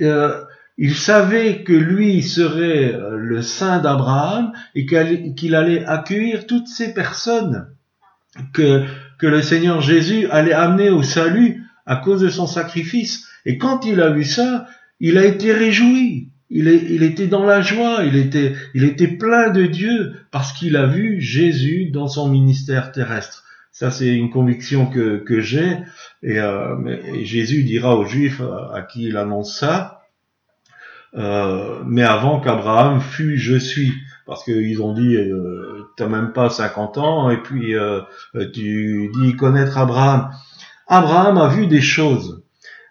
Euh, 0.00 0.44
il 0.78 0.94
savait 0.94 1.64
que 1.64 1.72
lui 1.72 2.22
serait 2.22 2.94
euh, 2.94 3.16
le 3.16 3.42
saint 3.42 3.80
d'Abraham 3.80 4.52
et 4.76 4.86
qu'il 4.86 5.56
allait 5.56 5.84
accueillir 5.84 6.46
toutes 6.46 6.68
ces 6.68 6.94
personnes 6.94 7.66
que 8.52 8.86
le 9.20 9.42
Seigneur 9.42 9.80
Jésus 9.80 10.28
allait 10.30 10.52
amener 10.52 10.88
au 10.88 11.02
salut 11.02 11.64
à 11.84 11.96
cause 11.96 12.20
de 12.20 12.28
son 12.28 12.46
sacrifice. 12.46 13.26
Et 13.46 13.58
quand 13.58 13.84
il 13.84 14.00
a 14.00 14.10
vu 14.10 14.24
ça, 14.24 14.66
il 15.00 15.18
a 15.18 15.24
été 15.24 15.52
réjoui. 15.52 16.28
Il, 16.50 16.66
est, 16.66 16.82
il 16.88 17.02
était 17.04 17.28
dans 17.28 17.44
la 17.44 17.60
joie, 17.60 18.00
il 18.04 18.16
était, 18.16 18.54
il 18.74 18.84
était 18.84 19.06
plein 19.06 19.50
de 19.50 19.66
Dieu 19.66 20.14
parce 20.32 20.52
qu'il 20.52 20.76
a 20.76 20.86
vu 20.86 21.20
Jésus 21.20 21.90
dans 21.90 22.08
son 22.08 22.28
ministère 22.28 22.90
terrestre. 22.90 23.44
Ça, 23.70 23.90
c'est 23.90 24.08
une 24.08 24.30
conviction 24.30 24.86
que, 24.86 25.18
que 25.18 25.40
j'ai. 25.40 25.78
Et, 26.22 26.38
euh, 26.38 27.24
Jésus 27.24 27.62
dira 27.62 27.96
aux 27.96 28.04
Juifs 28.04 28.42
à 28.74 28.82
qui 28.82 29.04
il 29.04 29.16
annonce 29.16 29.56
ça, 29.56 30.00
euh, 31.16 31.82
mais 31.86 32.04
avant 32.04 32.38
qu'Abraham 32.38 33.00
fût 33.00 33.36
je 33.36 33.56
suis 33.56 33.92
parce 34.26 34.44
qu'ils 34.44 34.80
ont 34.80 34.92
dit 34.92 35.16
euh, 35.16 35.88
t'as 35.96 36.06
même 36.06 36.32
pas 36.32 36.50
50 36.50 36.98
ans 36.98 37.30
et 37.30 37.38
puis 37.38 37.74
euh, 37.74 38.00
tu 38.54 39.10
dis 39.12 39.34
connaître 39.34 39.76
Abraham 39.76 40.30
Abraham 40.86 41.38
a 41.38 41.48
vu 41.48 41.66
des 41.66 41.80
choses 41.80 42.39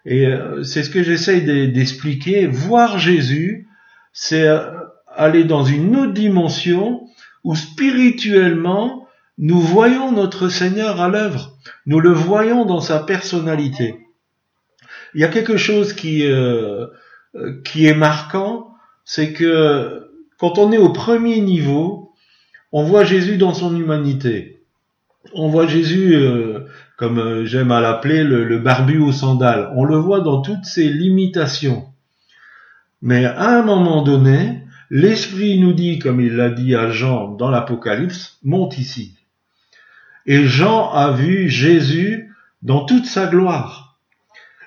et 0.06 0.26
euh, 0.26 0.62
c'est 0.62 0.82
ce 0.82 0.90
que 0.90 1.02
j'essaye 1.02 1.42
d'expliquer. 1.72 2.46
Voir 2.46 2.98
Jésus 2.98 3.66
c'est 4.12 4.48
aller 5.06 5.44
dans 5.44 5.64
une 5.64 5.96
autre 5.96 6.12
dimension 6.12 7.06
où 7.44 7.54
spirituellement 7.54 9.06
nous 9.38 9.60
voyons 9.60 10.12
notre 10.12 10.48
Seigneur 10.48 11.00
à 11.00 11.08
l'œuvre. 11.08 11.56
Nous 11.86 12.00
le 12.00 12.10
voyons 12.10 12.64
dans 12.64 12.80
sa 12.80 12.98
personnalité. 12.98 14.06
Il 15.14 15.20
y 15.20 15.24
a 15.24 15.28
quelque 15.28 15.56
chose 15.56 15.92
qui 15.92 16.26
euh, 16.26 16.86
euh, 17.34 17.60
qui 17.64 17.86
est 17.86 17.94
marquant, 17.94 18.74
c'est 19.04 19.32
que 19.32 20.10
quand 20.38 20.58
on 20.58 20.72
est 20.72 20.78
au 20.78 20.92
premier 20.92 21.40
niveau, 21.40 22.12
on 22.72 22.82
voit 22.82 23.04
Jésus 23.04 23.36
dans 23.36 23.54
son 23.54 23.76
humanité. 23.76 24.64
On 25.32 25.48
voit 25.48 25.66
Jésus, 25.66 26.14
euh, 26.14 26.66
comme 27.00 27.18
euh, 27.18 27.46
j'aime 27.46 27.72
à 27.72 27.80
l'appeler, 27.80 28.24
le, 28.24 28.58
barbu 28.58 28.98
aux 28.98 29.10
sandales. 29.10 29.72
On 29.74 29.84
le 29.84 29.96
voit 29.96 30.20
dans 30.20 30.42
toutes 30.42 30.66
ses 30.66 30.90
limitations. 30.90 31.86
Mais 33.00 33.24
à 33.24 33.58
un 33.58 33.62
moment 33.62 34.02
donné, 34.02 34.64
l'Esprit 34.90 35.58
nous 35.58 35.72
dit, 35.72 35.98
comme 35.98 36.20
il 36.20 36.36
l'a 36.36 36.50
dit 36.50 36.74
à 36.74 36.90
Jean 36.90 37.28
dans 37.28 37.48
l'Apocalypse, 37.48 38.36
monte 38.44 38.76
ici. 38.76 39.16
Et 40.26 40.44
Jean 40.44 40.90
a 40.90 41.12
vu 41.12 41.48
Jésus 41.48 42.34
dans 42.60 42.84
toute 42.84 43.06
sa 43.06 43.26
gloire. 43.28 43.96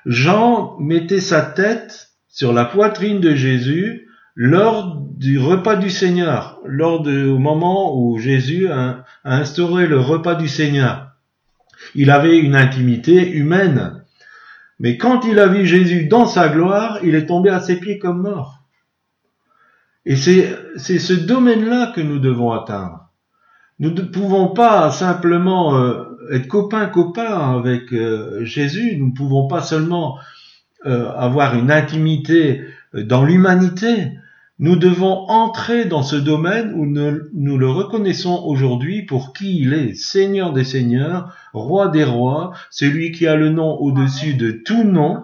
Jean 0.08 0.76
mettait 0.80 1.22
sa 1.22 1.44
tête 1.44 2.14
sur 2.30 2.52
la 2.52 2.66
poitrine 2.66 3.20
de 3.22 3.36
Jésus 3.36 4.08
lors 4.34 4.96
du 4.96 5.38
repas 5.38 5.76
du 5.76 5.92
Seigneur, 5.92 6.60
lors 6.66 7.04
du 7.04 7.26
moment 7.26 7.96
où 7.96 8.18
Jésus 8.18 8.70
a, 8.70 9.06
instauré 9.24 9.86
le 9.86 10.00
repas 10.00 10.34
du 10.34 10.48
Seigneur. 10.48 11.13
Il 11.96 12.12
avait 12.12 12.38
une 12.38 12.56
intimité 12.56 13.32
humaine. 13.32 14.04
Mais 14.80 14.98
quand 14.98 15.26
il 15.26 15.40
a 15.40 15.48
vu 15.48 15.66
Jésus 15.66 16.06
dans 16.06 16.26
sa 16.26 16.50
gloire, 16.50 17.00
il 17.04 17.16
est 17.16 17.26
tombé 17.26 17.50
à 17.50 17.60
ses 17.60 17.80
pieds 17.80 18.00
comme 18.00 18.22
mort. 18.22 18.60
Et 20.06 20.16
c'est 20.16 21.00
ce 21.00 21.14
domaine-là 21.14 21.94
que 21.96 22.02
nous 22.02 22.20
devons 22.20 22.52
atteindre. 22.52 23.10
Nous 23.80 23.92
ne 23.92 24.02
pouvons 24.02 24.50
pas 24.50 24.92
simplement 24.92 25.78
euh, 25.78 26.04
être 26.32 26.48
copains-copains 26.48 27.58
avec 27.58 27.92
euh, 27.94 28.44
Jésus, 28.44 28.98
nous 28.98 29.08
ne 29.08 29.14
pouvons 29.14 29.48
pas 29.48 29.62
seulement 29.62 30.20
euh, 30.86 31.10
avoir 31.12 31.56
une 31.56 31.72
intimité 31.72 32.66
dans 32.94 33.24
l'humanité, 33.24 34.12
nous 34.64 34.78
devons 34.78 35.28
entrer 35.28 35.84
dans 35.84 36.04
ce 36.04 36.16
domaine 36.16 36.74
où 36.76 36.86
nous, 36.86 37.58
le 37.58 37.70
reconnaissons 37.70 38.44
aujourd'hui 38.46 39.02
pour 39.02 39.34
qui 39.34 39.60
il 39.60 39.74
est, 39.74 39.94
Seigneur 39.94 40.54
des 40.54 40.64
Seigneurs, 40.64 41.36
Roi 41.52 41.90
des 41.90 42.06
Rois, 42.06 42.54
celui 42.70 43.12
qui 43.12 43.28
a 43.28 43.36
le 43.36 43.50
nom 43.50 43.76
au-dessus 43.82 44.36
de 44.36 44.52
tout 44.52 44.86
nom, 44.86 45.22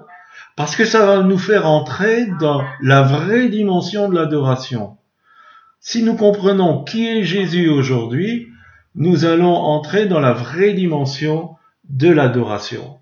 parce 0.57 0.75
que 0.75 0.83
ça 0.83 1.05
va 1.05 1.23
nous 1.23 1.37
faire 1.37 1.67
entrer 1.67 2.27
dans 2.41 2.65
la 2.81 3.01
vraie 3.01 3.47
dimension 3.47 4.09
de 4.09 4.15
l'adoration. 4.15 4.97
Si 5.79 6.03
nous 6.03 6.15
comprenons 6.17 6.83
qui 6.83 7.07
est 7.07 7.23
Jésus 7.23 7.69
aujourd'hui, 7.69 8.49
nous 8.95 9.23
allons 9.23 9.55
entrer 9.55 10.05
dans 10.05 10.19
la 10.19 10.33
vraie 10.33 10.73
dimension 10.73 11.51
de 11.87 12.09
l'adoration. 12.09 12.97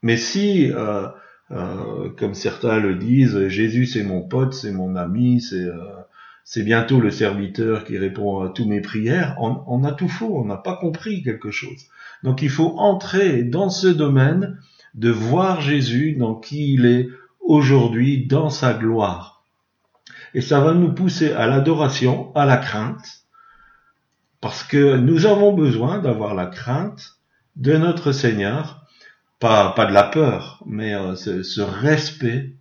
Mais 0.00 0.16
si 0.16 0.72
euh, 0.72 1.08
euh, 1.52 2.08
comme 2.18 2.34
certains 2.34 2.78
le 2.78 2.94
disent, 2.94 3.48
Jésus 3.48 3.86
c'est 3.86 4.02
mon 4.02 4.22
pote, 4.22 4.54
c'est 4.54 4.72
mon 4.72 4.96
ami, 4.96 5.40
c'est 5.40 5.66
euh, 5.66 6.62
bientôt 6.62 7.00
le 7.00 7.10
serviteur 7.10 7.84
qui 7.84 7.98
répond 7.98 8.40
à 8.40 8.48
toutes 8.48 8.66
mes 8.66 8.80
prières. 8.80 9.36
On, 9.38 9.62
on 9.66 9.84
a 9.84 9.92
tout 9.92 10.08
faux, 10.08 10.38
on 10.38 10.44
n'a 10.44 10.56
pas 10.56 10.76
compris 10.76 11.22
quelque 11.22 11.50
chose. 11.50 11.86
Donc 12.22 12.42
il 12.42 12.50
faut 12.50 12.74
entrer 12.78 13.42
dans 13.42 13.68
ce 13.68 13.88
domaine 13.88 14.58
de 14.94 15.10
voir 15.10 15.60
Jésus 15.60 16.12
dans 16.12 16.34
qui 16.34 16.74
il 16.74 16.86
est 16.86 17.08
aujourd'hui, 17.40 18.26
dans 18.26 18.50
sa 18.50 18.74
gloire. 18.74 19.44
Et 20.34 20.40
ça 20.40 20.60
va 20.60 20.72
nous 20.72 20.92
pousser 20.92 21.32
à 21.32 21.46
l'adoration, 21.46 22.34
à 22.34 22.46
la 22.46 22.56
crainte, 22.56 23.24
parce 24.40 24.62
que 24.62 24.96
nous 24.96 25.26
avons 25.26 25.52
besoin 25.52 25.98
d'avoir 25.98 26.34
la 26.34 26.46
crainte 26.46 27.18
de 27.56 27.76
notre 27.76 28.12
Seigneur 28.12 28.81
pas, 29.42 29.72
pas 29.72 29.86
de 29.86 29.92
la 29.92 30.04
peur, 30.04 30.62
mais 30.66 30.94
euh, 30.94 31.16
ce, 31.16 31.60
respect. 31.60 32.52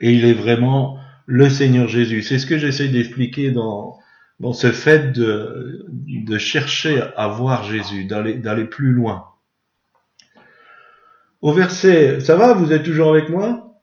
Et 0.00 0.12
il 0.12 0.24
est 0.24 0.32
vraiment 0.32 0.98
le 1.26 1.50
Seigneur 1.50 1.88
Jésus. 1.88 2.22
C'est 2.22 2.38
ce 2.38 2.46
que 2.46 2.56
j'essaie 2.56 2.88
d'expliquer 2.88 3.50
dans, 3.50 3.98
dans 4.40 4.54
ce 4.54 4.72
fait 4.72 5.12
de, 5.12 5.84
de 5.88 6.38
chercher 6.38 7.02
à 7.16 7.28
voir 7.28 7.64
Jésus, 7.64 8.06
d'aller, 8.06 8.34
d'aller 8.34 8.64
plus 8.64 8.92
loin. 8.92 9.26
Au 11.42 11.52
verset, 11.52 12.20
ça 12.20 12.34
va, 12.34 12.54
vous 12.54 12.72
êtes 12.72 12.82
toujours 12.82 13.10
avec 13.10 13.28
moi? 13.28 13.78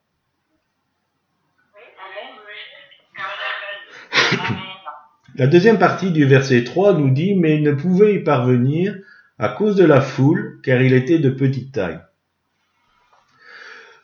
La 5.36 5.46
deuxième 5.46 5.78
partie 5.78 6.10
du 6.10 6.24
verset 6.24 6.64
3 6.64 6.94
nous 6.94 7.10
dit, 7.10 7.36
mais 7.36 7.54
il 7.56 7.62
ne 7.62 7.72
pouvait 7.72 8.16
y 8.16 8.18
parvenir 8.18 8.96
à 9.42 9.48
cause 9.48 9.74
de 9.74 9.84
la 9.84 10.00
foule, 10.00 10.60
car 10.62 10.80
il 10.82 10.94
était 10.94 11.18
de 11.18 11.28
petite 11.28 11.72
taille. 11.72 11.98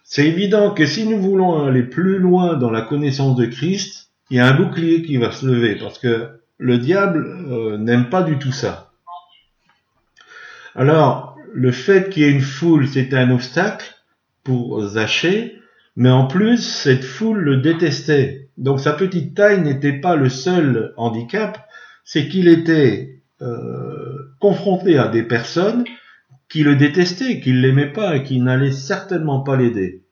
C'est 0.02 0.26
évident 0.26 0.74
que 0.74 0.84
si 0.84 1.06
nous 1.06 1.20
voulons 1.20 1.64
aller 1.64 1.84
plus 1.84 2.18
loin 2.18 2.56
dans 2.56 2.72
la 2.72 2.82
connaissance 2.82 3.36
de 3.36 3.46
Christ, 3.46 4.10
il 4.30 4.38
y 4.38 4.40
a 4.40 4.48
un 4.48 4.56
bouclier 4.56 5.02
qui 5.02 5.16
va 5.16 5.30
se 5.30 5.46
lever, 5.46 5.76
parce 5.76 6.00
que 6.00 6.40
le 6.58 6.78
diable 6.78 7.24
euh, 7.50 7.78
n'aime 7.78 8.10
pas 8.10 8.24
du 8.24 8.40
tout 8.40 8.50
ça. 8.50 8.90
Alors, 10.74 11.36
le 11.54 11.70
fait 11.70 12.10
qu'il 12.10 12.24
y 12.24 12.26
ait 12.26 12.32
une 12.32 12.40
foule, 12.40 12.88
c'est 12.88 13.14
un 13.14 13.30
obstacle 13.30 13.94
pour 14.42 14.84
Zachée, 14.84 15.60
mais 15.94 16.10
en 16.10 16.26
plus, 16.26 16.58
cette 16.58 17.04
foule 17.04 17.38
le 17.38 17.58
détestait. 17.58 18.48
Donc 18.56 18.80
sa 18.80 18.92
petite 18.92 19.36
taille 19.36 19.60
n'était 19.60 20.00
pas 20.00 20.16
le 20.16 20.30
seul 20.30 20.94
handicap, 20.96 21.64
c'est 22.02 22.26
qu'il 22.26 22.48
était 22.48 23.17
euh, 23.42 24.32
confronté 24.40 24.98
à 24.98 25.08
des 25.08 25.22
personnes 25.22 25.84
qui 26.48 26.62
le 26.62 26.76
détestaient, 26.76 27.40
qui 27.40 27.52
ne 27.52 27.60
l'aimaient 27.60 27.92
pas 27.92 28.16
et 28.16 28.22
qui 28.22 28.40
n'allaient 28.40 28.72
certainement 28.72 29.40
pas 29.40 29.56
l'aider. 29.56 30.02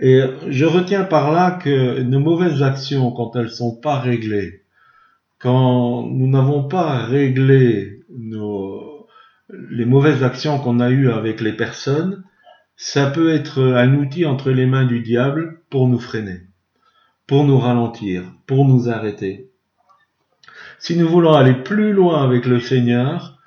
Et 0.00 0.20
je 0.48 0.64
retiens 0.64 1.04
par 1.04 1.30
là 1.30 1.52
que 1.52 2.00
nos 2.02 2.18
mauvaises 2.18 2.62
actions, 2.62 3.12
quand 3.12 3.36
elles 3.36 3.50
sont 3.50 3.76
pas 3.76 4.00
réglées, 4.00 4.62
quand 5.38 6.06
nous 6.08 6.26
n'avons 6.28 6.64
pas 6.64 7.04
réglé 7.04 8.00
les 9.50 9.84
mauvaises 9.84 10.22
actions 10.22 10.58
qu'on 10.58 10.80
a 10.80 10.90
eues 10.90 11.10
avec 11.10 11.40
les 11.40 11.52
personnes, 11.52 12.24
ça 12.76 13.10
peut 13.10 13.32
être 13.32 13.62
un 13.62 13.94
outil 13.94 14.24
entre 14.26 14.50
les 14.50 14.66
mains 14.66 14.84
du 14.84 15.00
diable 15.00 15.60
pour 15.70 15.86
nous 15.86 16.00
freiner, 16.00 16.40
pour 17.26 17.44
nous 17.44 17.58
ralentir, 17.58 18.24
pour 18.46 18.64
nous 18.64 18.88
arrêter. 18.88 19.50
Si 20.84 20.98
nous 20.98 21.08
voulons 21.08 21.32
aller 21.32 21.54
plus 21.54 21.94
loin 21.94 22.22
avec 22.22 22.44
le 22.44 22.60
Seigneur, 22.60 23.38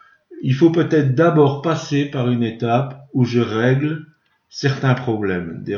il 0.42 0.56
faut 0.56 0.72
peut-être 0.72 1.14
d'abord 1.14 1.62
passer 1.62 2.06
par 2.06 2.32
une 2.32 2.42
étape 2.42 3.08
où 3.14 3.26
je 3.26 3.40
règle 3.40 4.08
certains 4.50 4.96
problèmes, 4.96 5.62
des 5.64 5.78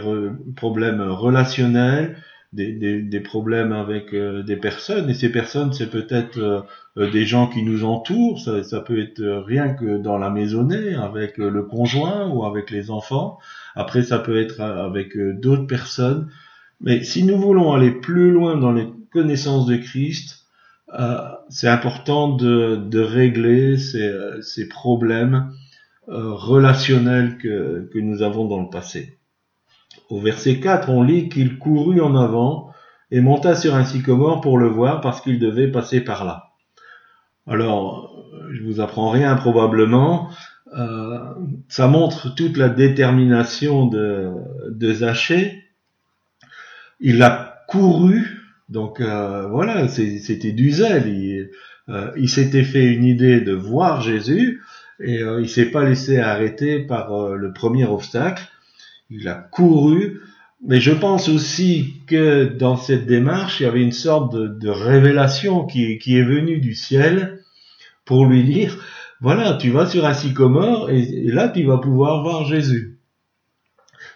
problèmes 0.56 1.02
relationnels, 1.02 2.16
des, 2.54 3.20
problèmes 3.20 3.74
avec 3.74 4.14
euh, 4.14 4.42
des 4.42 4.56
personnes, 4.56 5.10
et 5.10 5.14
ces 5.14 5.34
personnes, 5.34 5.74
c'est 5.74 5.90
peut-être 5.90 6.40
euh, 6.40 6.62
euh, 6.98 7.12
des 7.12 7.26
gens 7.26 7.48
qui 7.48 7.62
nous 7.64 7.84
entourent, 7.84 8.40
ça, 8.40 8.80
peut 8.80 9.02
être 9.02 9.22
rien 9.46 9.74
que 9.74 9.98
dans 9.98 10.18
la 10.18 10.30
maisonnée, 10.30 10.96
avec 10.96 11.38
le 11.38 11.64
conjoint 11.64 12.30
ou 12.30 12.46
avec 12.46 12.72
les 12.72 12.90
enfants, 12.90 13.38
après 13.76 14.04
ça 14.04 14.20
peut 14.20 14.40
être 14.40 14.62
avec 14.62 15.18
d'autres 15.42 15.68
personnes, 15.68 16.30
mais 16.80 17.04
si 17.04 17.26
nous 17.26 17.38
voulons 17.38 17.74
aller 17.74 17.92
plus 17.92 18.32
loin 18.32 18.56
dans 18.56 18.72
les 18.72 18.88
connaissances 19.12 19.66
de 19.66 19.76
Christ, 19.76 20.46
c'est 21.50 21.68
important 21.68 22.30
de, 22.30 22.76
de 22.76 23.00
régler 23.00 23.78
ces, 23.78 24.14
ces 24.42 24.68
problèmes 24.68 25.52
euh, 26.08 26.34
relationnels 26.34 27.38
que, 27.38 27.90
que 27.94 28.00
nous 28.00 28.22
avons 28.22 28.46
dans 28.46 28.62
le 28.62 28.70
passé. 28.70 29.20
Au 30.10 30.20
verset 30.20 30.60
4, 30.60 30.90
on 30.90 31.04
lit 31.04 31.30
qu'il 31.30 31.60
courut 31.60 32.02
en 32.02 32.16
avant 32.16 32.72
et 33.12 33.22
monta 33.22 33.56
sur 33.56 33.76
un 33.76 33.86
sycomore 33.86 34.42
pour 34.42 34.58
le 34.58 34.68
voir 34.68 35.02
parce 35.02 35.22
qu'il 35.22 35.40
devait 35.40 35.72
passer 35.72 36.02
par 36.02 36.26
là. 36.26 36.50
Alors, 37.48 38.16
je 38.52 38.64
vous 38.64 38.80
apprends 38.80 39.10
rien 39.10 39.36
probablement. 39.36 40.30
Euh, 40.78 41.20
ça 41.68 41.88
montre 41.88 42.34
toute 42.34 42.58
la 42.58 42.70
détermination 42.70 43.88
de, 43.88 44.32
de 44.70 44.94
Zachée. 44.94 45.64
Il 47.00 47.22
a 47.24 47.64
couru, 47.68 48.39
donc 48.70 49.02
euh, 49.02 49.48
voilà, 49.48 49.88
c'était 49.88 50.52
du 50.52 50.72
zèle. 50.72 51.08
Il, 51.08 51.50
euh, 51.90 52.12
il 52.18 52.30
s'était 52.30 52.64
fait 52.64 52.86
une 52.86 53.04
idée 53.04 53.42
de 53.42 53.54
voir 53.54 54.02
Jésus 54.02 54.62
et 55.00 55.22
euh, 55.22 55.42
il 55.42 55.50
s'est 55.50 55.72
pas 55.72 55.84
laissé 55.84 56.20
arrêter 56.20 56.80
par 56.80 57.14
euh, 57.14 57.36
le 57.36 57.52
premier 57.52 57.86
obstacle 57.86 58.44
il 59.10 59.28
a 59.28 59.34
couru, 59.34 60.20
mais 60.64 60.80
je 60.80 60.92
pense 60.92 61.30
aussi 61.30 61.96
que 62.06 62.44
dans 62.46 62.78
cette 62.78 63.08
démarche, 63.08 63.60
il 63.60 63.64
y 63.64 63.66
avait 63.66 63.82
une 63.82 63.92
sorte 63.92 64.36
de, 64.36 64.70
révélation 64.70 65.66
qui, 65.66 65.98
qui, 65.98 66.16
est 66.16 66.24
venue 66.24 66.60
du 66.60 66.76
ciel 66.76 67.40
pour 68.06 68.28
lui 68.28 68.44
dire, 68.44 68.78
voilà, 69.20 69.54
tu 69.54 69.72
vas 69.72 69.88
sur 69.88 70.06
un 70.06 70.14
sycomore 70.14 70.92
et, 70.92 71.00
et 71.00 71.32
là 71.32 71.50
tu 71.50 71.64
vas 71.64 71.80
pouvoir 71.80 72.22
voir 72.22 72.46
Jésus. 72.46 73.00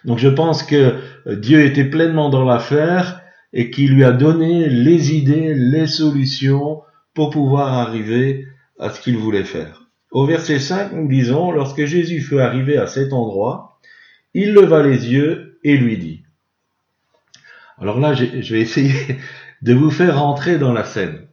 Donc 0.04 0.18
je 0.18 0.28
pense 0.28 0.62
que 0.62 0.94
Dieu 1.26 1.64
était 1.64 1.86
pleinement 1.86 2.30
dans 2.30 2.44
l'affaire 2.44 3.23
et 3.54 3.70
qu'il 3.70 3.94
lui 3.94 4.04
a 4.04 4.10
donné 4.10 4.68
les 4.68 5.14
idées, 5.14 5.54
les 5.54 5.86
solutions 5.86 6.82
pour 7.14 7.30
pouvoir 7.30 7.72
arriver 7.72 8.48
à 8.80 8.90
ce 8.90 9.00
qu'il 9.00 9.16
voulait 9.16 9.44
faire. 9.44 9.88
Au 10.10 10.26
verset 10.26 10.58
5, 10.58 10.92
nous 10.92 11.08
disons, 11.08 11.52
lorsque 11.52 11.84
Jésus 11.84 12.20
fut 12.20 12.40
arrivé 12.40 12.76
à 12.76 12.88
cet 12.88 13.12
endroit, 13.12 13.78
il 14.34 14.52
leva 14.52 14.82
les 14.82 15.08
yeux 15.08 15.60
et 15.62 15.76
lui 15.76 15.96
dit. 15.96 16.24
Alors 17.78 18.00
là, 18.00 18.12
je 18.12 18.54
vais 18.54 18.60
essayer 18.60 19.18
de 19.62 19.72
vous 19.72 19.90
faire 19.90 20.18
rentrer 20.18 20.58
dans 20.58 20.72
la 20.72 20.84
scène. 20.84 21.26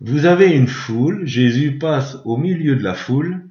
Vous 0.00 0.24
avez 0.24 0.50
une 0.50 0.66
foule, 0.66 1.26
Jésus 1.26 1.78
passe 1.78 2.16
au 2.24 2.38
milieu 2.38 2.74
de 2.74 2.82
la 2.82 2.94
foule, 2.94 3.44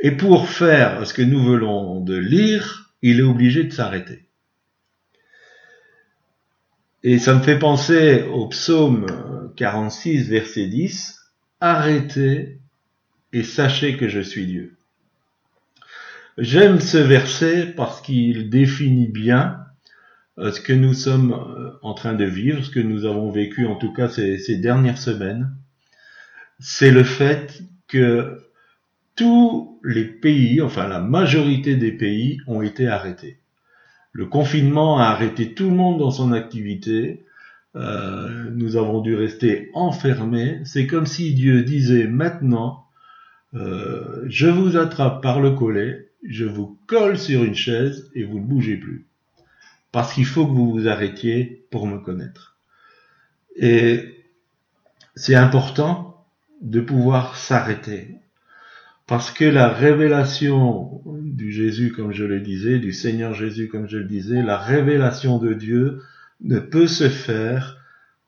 et 0.00 0.12
pour 0.12 0.48
faire 0.48 1.06
ce 1.06 1.12
que 1.12 1.22
nous 1.22 1.42
voulons 1.42 2.00
de 2.00 2.16
lire, 2.16 2.94
il 3.02 3.20
est 3.20 3.24
obligé 3.24 3.64
de 3.64 3.72
s'arrêter. 3.72 4.29
Et 7.02 7.18
ça 7.18 7.34
me 7.34 7.42
fait 7.42 7.58
penser 7.58 8.24
au 8.24 8.46
psaume 8.48 9.06
46, 9.56 10.28
verset 10.28 10.66
10, 10.66 11.20
Arrêtez 11.60 12.58
et 13.32 13.42
sachez 13.42 13.96
que 13.96 14.08
je 14.08 14.20
suis 14.20 14.46
Dieu. 14.46 14.76
J'aime 16.38 16.80
ce 16.80 16.96
verset 16.96 17.66
parce 17.66 18.00
qu'il 18.00 18.48
définit 18.48 19.08
bien 19.08 19.58
euh, 20.38 20.52
ce 20.52 20.60
que 20.60 20.72
nous 20.72 20.94
sommes 20.94 21.32
euh, 21.32 21.72
en 21.82 21.92
train 21.92 22.14
de 22.14 22.24
vivre, 22.24 22.64
ce 22.64 22.70
que 22.70 22.80
nous 22.80 23.04
avons 23.04 23.30
vécu 23.30 23.66
en 23.66 23.76
tout 23.76 23.92
cas 23.92 24.08
ces, 24.08 24.56
dernières 24.56 24.96
semaines. 24.98 25.54
C'est 26.58 26.90
le 26.90 27.04
fait 27.04 27.62
que 27.88 28.38
tous 29.16 29.80
les 29.84 30.04
pays, 30.04 30.62
enfin 30.62 30.88
la 30.88 31.00
majorité 31.00 31.76
des 31.76 31.92
pays 31.92 32.38
ont 32.46 32.62
été 32.62 32.88
arrêtés. 32.88 33.39
Le 34.12 34.26
confinement 34.26 34.98
a 34.98 35.04
arrêté 35.04 35.54
tout 35.54 35.70
le 35.70 35.76
monde 35.76 35.98
dans 35.98 36.10
son 36.10 36.32
activité. 36.32 37.24
Euh, 37.76 38.50
nous 38.52 38.76
avons 38.76 39.00
dû 39.00 39.14
rester 39.14 39.70
enfermés. 39.74 40.60
C'est 40.64 40.86
comme 40.86 41.06
si 41.06 41.34
Dieu 41.34 41.62
disait 41.62 42.06
maintenant, 42.06 42.86
je 43.52 44.46
vous 44.46 44.76
attrape 44.76 45.22
par 45.22 45.40
le 45.40 45.50
collet 45.50 46.10
je 46.22 46.44
vous 46.44 46.78
colle 46.86 47.18
sur 47.18 47.44
une 47.44 47.54
chaise 47.54 48.10
et 48.14 48.24
vous 48.24 48.38
ne 48.38 48.44
bougez 48.44 48.76
plus. 48.76 49.06
Parce 49.92 50.12
qu'il 50.12 50.26
faut 50.26 50.46
que 50.46 50.52
vous 50.52 50.70
vous 50.70 50.88
arrêtiez 50.88 51.66
pour 51.70 51.86
me 51.86 51.98
connaître. 51.98 52.56
Et 53.56 54.24
c'est 55.16 55.34
important 55.34 56.24
de 56.60 56.80
pouvoir 56.80 57.36
s'arrêter. 57.36 58.19
Parce 59.10 59.32
que 59.32 59.44
la 59.44 59.68
révélation 59.68 61.02
du 61.04 61.50
Jésus, 61.50 61.90
comme 61.90 62.12
je 62.12 62.22
le 62.22 62.38
disais, 62.38 62.78
du 62.78 62.92
Seigneur 62.92 63.34
Jésus, 63.34 63.66
comme 63.66 63.88
je 63.88 63.98
le 63.98 64.04
disais, 64.04 64.40
la 64.40 64.56
révélation 64.56 65.38
de 65.38 65.52
Dieu 65.52 66.00
ne 66.40 66.60
peut 66.60 66.86
se 66.86 67.08
faire 67.08 67.78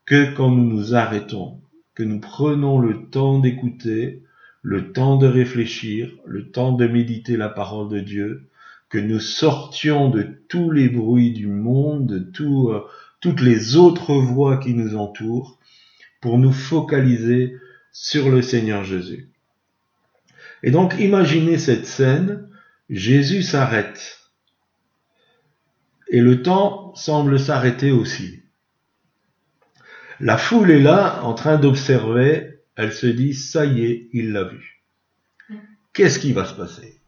que 0.07 0.35
quand 0.35 0.51
nous 0.51 0.69
nous 0.69 0.97
arrêtons, 0.97 1.61
que 1.95 2.03
nous 2.03 2.19
prenons 2.19 2.81
le 2.81 3.09
temps 3.11 3.39
d'écouter, 3.39 4.25
le 4.63 4.91
temps 4.91 5.19
de 5.19 5.29
réfléchir, 5.29 6.11
le 6.27 6.51
temps 6.51 6.73
de 6.73 6.89
méditer 6.89 7.37
la 7.37 7.49
parole 7.49 7.89
de 7.89 8.01
Dieu, 8.01 8.49
que 8.89 8.99
nous 8.99 9.21
sortions 9.21 10.11
de 10.11 10.27
tous 10.49 10.73
les 10.73 10.89
bruits 10.89 11.33
du 11.33 11.47
monde, 11.47 12.09
de 12.09 12.73
euh, 12.73 12.81
toutes 13.21 13.41
les 13.41 13.77
autres 13.77 14.15
voix 14.15 14.57
qui 14.57 14.75
nous 14.75 14.97
entourent, 14.97 15.61
pour 16.21 16.39
nous 16.39 16.51
focaliser 16.51 17.55
sur 17.93 18.31
le 18.31 18.43
Seigneur 18.43 18.83
Jésus. 18.83 19.32
Et 20.63 20.71
donc 20.71 20.95
imaginez 20.99 21.59
cette 21.59 21.87
scène, 21.87 22.49
Jésus 22.89 23.43
s'arrête. 23.43 24.21
Et 26.09 26.21
le 26.21 26.43
temps 26.43 26.95
semble 26.95 27.41
s'arrêter 27.41 27.91
aussi. 27.91 28.43
La 30.21 30.39
foule 30.39 30.71
est 30.71 30.81
là 30.81 31.23
en 31.23 31.35
train 31.35 31.57
d'observer 31.57 32.53
elle 32.77 32.93
se 32.93 33.07
dit, 33.07 33.35
ça 33.35 33.65
y 33.67 33.85
est, 33.85 34.09
il 34.13 34.33
l'a 34.33 34.45
vu. 34.45 34.83
Qu'est-ce 35.93 36.19
qui 36.19 36.33
va 36.33 36.45
se 36.45 36.55
passer? 36.55 37.01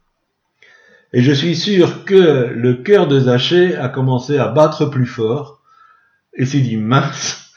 Et 1.11 1.21
je 1.21 1.31
suis 1.31 1.55
sûr 1.55 2.05
que 2.05 2.51
le 2.53 2.75
cœur 2.75 3.07
de 3.07 3.19
Zachée 3.19 3.75
a 3.75 3.89
commencé 3.89 4.37
à 4.37 4.47
battre 4.47 4.85
plus 4.85 5.05
fort 5.05 5.63
et 6.33 6.45
s'est 6.45 6.61
dit, 6.61 6.77
mince, 6.77 7.51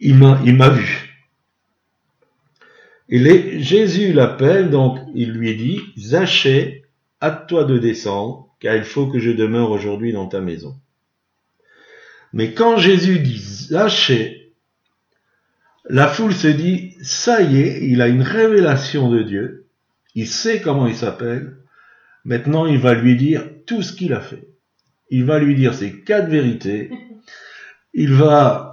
il 0.00 0.16
m'a 0.16 0.68
vu. 0.70 1.09
Et 3.10 3.60
Jésus 3.60 4.12
l'appelle, 4.12 4.70
donc 4.70 4.98
il 5.14 5.32
lui 5.32 5.56
dit, 5.56 5.80
Zachée, 5.98 6.84
hâte-toi 7.20 7.64
de 7.64 7.76
descendre, 7.78 8.48
car 8.60 8.76
il 8.76 8.84
faut 8.84 9.08
que 9.08 9.18
je 9.18 9.32
demeure 9.32 9.72
aujourd'hui 9.72 10.12
dans 10.12 10.26
ta 10.26 10.40
maison. 10.40 10.76
Mais 12.32 12.54
quand 12.54 12.76
Jésus 12.76 13.18
dit 13.18 13.38
Zachée, 13.38 14.52
la 15.88 16.06
foule 16.06 16.34
se 16.34 16.46
dit, 16.46 16.94
ça 17.02 17.42
y 17.42 17.60
est, 17.60 17.82
il 17.82 18.00
a 18.00 18.06
une 18.06 18.22
révélation 18.22 19.10
de 19.10 19.22
Dieu, 19.22 19.66
il 20.14 20.28
sait 20.28 20.60
comment 20.60 20.86
il 20.86 20.94
s'appelle, 20.94 21.56
maintenant 22.24 22.66
il 22.66 22.78
va 22.78 22.94
lui 22.94 23.16
dire 23.16 23.44
tout 23.66 23.82
ce 23.82 23.92
qu'il 23.92 24.12
a 24.12 24.20
fait. 24.20 24.46
Il 25.10 25.24
va 25.24 25.40
lui 25.40 25.56
dire 25.56 25.74
ses 25.74 26.00
quatre 26.02 26.28
vérités, 26.28 26.90
il 27.94 28.12
va 28.12 28.69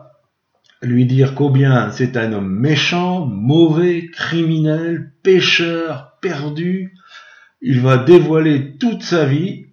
lui 0.81 1.05
dire 1.05 1.35
combien 1.35 1.91
c'est 1.91 2.17
un 2.17 2.33
homme 2.33 2.49
méchant, 2.49 3.25
mauvais, 3.25 4.07
criminel, 4.07 5.11
pécheur, 5.23 6.17
perdu, 6.21 6.93
il 7.61 7.81
va 7.81 7.97
dévoiler 7.97 8.77
toute 8.77 9.01
sa 9.01 9.25
vie, 9.25 9.65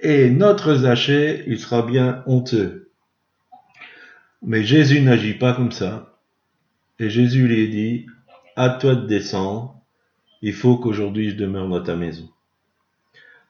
et 0.00 0.30
notre 0.30 0.74
Zachée, 0.74 1.44
il 1.46 1.58
sera 1.58 1.82
bien 1.82 2.22
honteux. 2.26 2.90
Mais 4.42 4.62
Jésus 4.62 5.00
n'agit 5.00 5.34
pas 5.34 5.52
comme 5.52 5.72
ça. 5.72 6.18
Et 7.00 7.10
Jésus 7.10 7.46
lui 7.46 7.68
dit, 7.68 8.06
à 8.56 8.70
toi 8.70 8.94
de 8.94 9.06
descendre, 9.06 9.80
il 10.42 10.52
faut 10.52 10.76
qu'aujourd'hui 10.76 11.30
je 11.30 11.36
demeure 11.36 11.68
dans 11.68 11.82
ta 11.82 11.96
maison. 11.96 12.28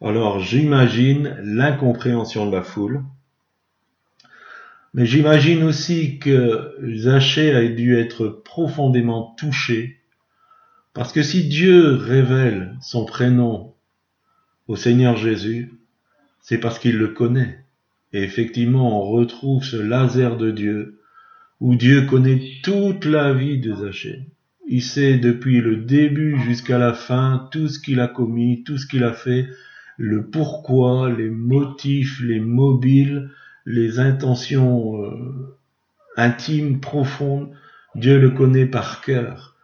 Alors 0.00 0.40
j'imagine 0.40 1.36
l'incompréhension 1.42 2.46
de 2.46 2.52
la 2.54 2.62
foule, 2.62 3.02
mais 4.94 5.06
j'imagine 5.06 5.62
aussi 5.64 6.18
que 6.18 6.74
Zachée 6.96 7.54
a 7.54 7.66
dû 7.68 7.96
être 7.96 8.42
profondément 8.44 9.34
touché, 9.38 10.00
parce 10.94 11.12
que 11.12 11.22
si 11.22 11.48
Dieu 11.48 11.94
révèle 11.94 12.76
son 12.80 13.04
prénom 13.04 13.74
au 14.66 14.76
Seigneur 14.76 15.16
Jésus, 15.16 15.72
c'est 16.40 16.58
parce 16.58 16.78
qu'il 16.78 16.96
le 16.96 17.08
connaît. 17.08 17.58
Et 18.12 18.22
effectivement, 18.22 19.02
on 19.02 19.10
retrouve 19.10 19.64
ce 19.64 19.76
laser 19.76 20.36
de 20.36 20.50
Dieu 20.50 20.98
où 21.60 21.74
Dieu 21.74 22.02
connaît 22.02 22.40
toute 22.62 23.04
la 23.04 23.32
vie 23.32 23.58
de 23.58 23.74
Zachée. 23.74 24.26
Il 24.66 24.82
sait 24.82 25.18
depuis 25.18 25.60
le 25.60 25.76
début 25.76 26.38
jusqu'à 26.40 26.78
la 26.78 26.92
fin 26.92 27.48
tout 27.50 27.68
ce 27.68 27.78
qu'il 27.78 28.00
a 28.00 28.08
commis, 28.08 28.62
tout 28.64 28.78
ce 28.78 28.86
qu'il 28.86 29.04
a 29.04 29.12
fait, 29.12 29.48
le 29.96 30.26
pourquoi, 30.26 31.10
les 31.10 31.30
motifs, 31.30 32.20
les 32.20 32.40
mobiles, 32.40 33.30
les 33.68 33.98
intentions 33.98 35.04
euh, 35.04 35.56
intimes, 36.16 36.80
profondes. 36.80 37.52
Dieu 37.94 38.18
le 38.18 38.30
connaît 38.30 38.66
par 38.66 39.02
cœur. 39.02 39.56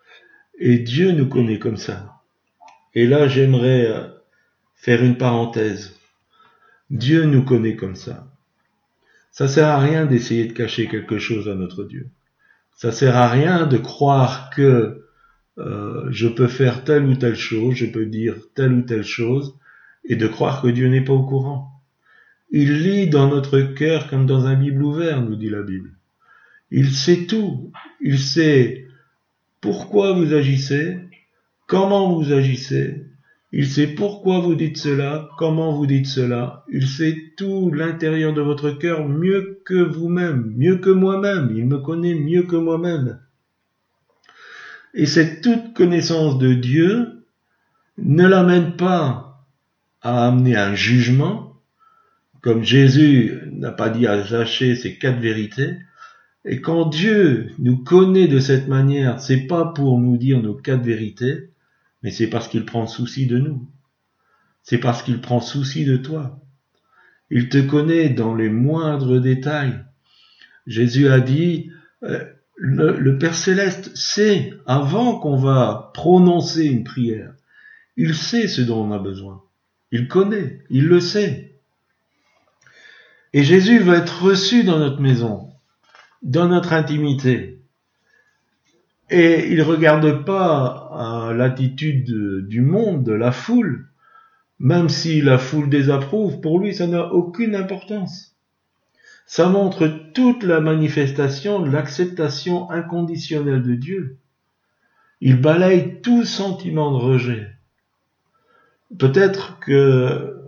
Et 0.59 0.79
Dieu 0.79 1.13
nous 1.13 1.27
connaît 1.27 1.59
comme 1.59 1.79
ça. 1.79 2.21
Et 2.95 3.07
là, 3.07 3.29
j'aimerais 3.29 3.87
euh, 3.87 4.07
faire 4.75 5.03
une 5.03 5.17
parenthèse. 5.17 5.99
Dieu 6.91 7.25
nous 7.25 7.43
connaît 7.43 7.77
comme 7.77 7.97
ça. 7.97 8.29
Ça 9.31 9.49
sert 9.49 9.69
à 9.69 9.81
rien 9.81 10.05
d'essayer 10.05 10.45
de 10.45 10.53
cacher 10.53 10.87
quelque 10.87 11.19
chose 11.19 11.49
à 11.49 11.55
notre 11.55 11.83
Dieu. 11.85 12.11
Ça 12.77 12.93
sert 12.93 13.17
à 13.17 13.29
rien 13.29 13.67
de 13.67 13.79
croire 13.79 14.51
que 14.51 15.07
euh, 15.57 16.07
je 16.11 16.29
peux 16.29 16.47
faire 16.47 16.85
telle 16.85 17.07
ou 17.07 17.17
telle 17.17 17.37
chose, 17.37 17.75
je 17.75 17.87
peux 17.87 18.05
dire 18.05 18.37
telle 18.55 18.73
ou 18.75 18.83
telle 18.83 19.03
chose, 19.03 19.57
et 20.05 20.17
de 20.17 20.27
croire 20.27 20.61
que 20.61 20.69
Dieu 20.69 20.89
n'est 20.89 21.05
pas 21.05 21.15
au 21.15 21.25
courant. 21.25 21.74
Il 22.57 22.85
lit 22.85 23.09
dans 23.09 23.29
notre 23.29 23.63
cœur 23.63 24.09
comme 24.09 24.27
dans 24.27 24.47
un 24.47 24.55
Bible 24.55 24.85
ouvert, 24.85 25.21
nous 25.21 25.35
dit 25.35 25.51
la 25.51 25.63
Bible. 25.63 25.91
Il 26.71 26.93
sait 26.93 27.27
tout. 27.27 27.73
Il 28.01 28.17
sait 28.17 28.87
pourquoi 29.61 30.13
vous 30.13 30.33
agissez, 30.33 31.01
comment 31.67 32.15
vous 32.15 32.33
agissez. 32.33 33.07
Il 33.51 33.67
sait 33.67 33.89
pourquoi 33.89 34.39
vous 34.39 34.55
dites 34.55 34.77
cela, 34.77 35.29
comment 35.37 35.73
vous 35.73 35.87
dites 35.87 36.07
cela. 36.07 36.65
Il 36.73 36.87
sait 36.87 37.33
tout 37.37 37.73
l'intérieur 37.73 38.33
de 38.33 38.41
votre 38.41 38.71
cœur 38.71 39.09
mieux 39.09 39.61
que 39.65 39.83
vous-même, 39.83 40.55
mieux 40.57 40.77
que 40.77 40.91
moi-même. 40.91 41.53
Il 41.57 41.67
me 41.67 41.79
connaît 41.79 42.15
mieux 42.15 42.45
que 42.45 42.55
moi-même. 42.55 43.19
Et 44.95 45.07
cette 45.07 45.41
toute 45.41 45.75
connaissance 45.75 46.39
de 46.39 46.55
Dieu 46.55 47.27
ne 47.99 48.29
l'amène 48.29 48.77
pas 48.77 49.45
à 50.03 50.29
amener 50.29 50.55
un 50.55 50.77
jugement, 50.77 51.54
comme 52.45 52.63
Jésus 52.63 53.41
n'a 53.53 53.73
pas 53.73 53.89
dit 53.89 54.07
à 54.07 54.23
Zachée 54.23 54.77
ces 54.77 54.99
quatre 54.99 55.19
vérités, 55.19 55.79
et 56.45 56.61
quand 56.61 56.91
Dieu 56.91 57.49
nous 57.59 57.79
connaît 57.79 58.29
de 58.29 58.39
cette 58.39 58.69
manière, 58.69 59.19
c'est 59.19 59.47
pas 59.47 59.65
pour 59.65 59.99
nous 59.99 60.19
dire 60.19 60.43
nos 60.43 60.53
quatre 60.53 60.85
vérités, 60.85 61.49
mais 62.03 62.11
c'est 62.11 62.27
parce 62.27 62.49
qu'il 62.49 62.67
prend 62.67 62.87
souci 62.87 63.27
de 63.27 63.39
nous. 63.39 63.67
C'est 64.63 64.77
parce 64.77 65.03
qu'il 65.03 65.23
prend 65.23 65.41
souci 65.41 65.87
de 65.87 65.97
toi. 65.97 66.39
Il 67.31 67.49
te 67.49 67.57
connaît 67.57 68.11
dans 68.11 68.35
les 68.35 68.51
moindres 68.51 69.23
détails. 69.23 69.83
Jésus 70.67 71.09
a 71.09 71.21
dit, 71.21 71.71
euh, 72.03 72.27
le, 72.57 72.99
le, 72.99 73.17
Père 73.17 73.37
céleste 73.37 73.97
sait, 73.97 74.53
avant 74.67 75.19
qu'on 75.19 75.37
va 75.37 75.93
prononcer 75.95 76.67
une 76.67 76.85
prière, 76.85 77.33
il 77.97 78.15
sait 78.15 78.49
ce 78.49 78.61
dont 78.61 78.85
on 78.85 78.93
a 78.93 78.99
besoin. 78.99 79.43
Il 79.93 80.09
connaît, 80.09 80.63
il 80.69 80.89
le 80.89 81.01
sait. 81.01 81.54
Et 83.35 83.45
Jésus 83.45 83.81
va 83.81 83.99
être 83.99 84.23
reçu 84.23 84.65
dans 84.65 84.79
notre 84.79 85.03
maison 85.03 85.51
dans 86.25 86.49
notre 86.49 86.73
intimité. 86.73 87.61
Et 89.11 89.49
il 89.51 89.59
ne 89.59 89.63
regarde 89.63 90.25
pas 90.25 91.33
l'attitude 91.37 92.47
du 92.49 92.63
monde, 92.63 93.05
de 93.05 93.13
la 93.13 93.31
foule, 93.31 93.89
même 94.59 94.89
si 94.89 95.21
la 95.21 95.37
foule 95.39 95.69
désapprouve, 95.69 96.41
pour 96.41 96.59
lui 96.59 96.75
ça 96.75 96.87
n'a 96.87 97.13
aucune 97.13 97.55
importance. 97.55 98.35
Ça 99.27 99.49
montre 99.49 99.89
toute 100.15 100.43
la 100.43 100.61
manifestation 100.61 101.65
l'acceptation 101.65 102.71
inconditionnelle 102.71 103.63
de 103.63 103.75
Dieu. 103.75 104.19
Il 105.21 105.41
balaye 105.41 106.01
tout 106.01 106.25
sentiment 106.25 106.93
de 106.93 107.03
rejet. 107.03 107.51
Peut-être 108.99 109.59
que 109.61 110.44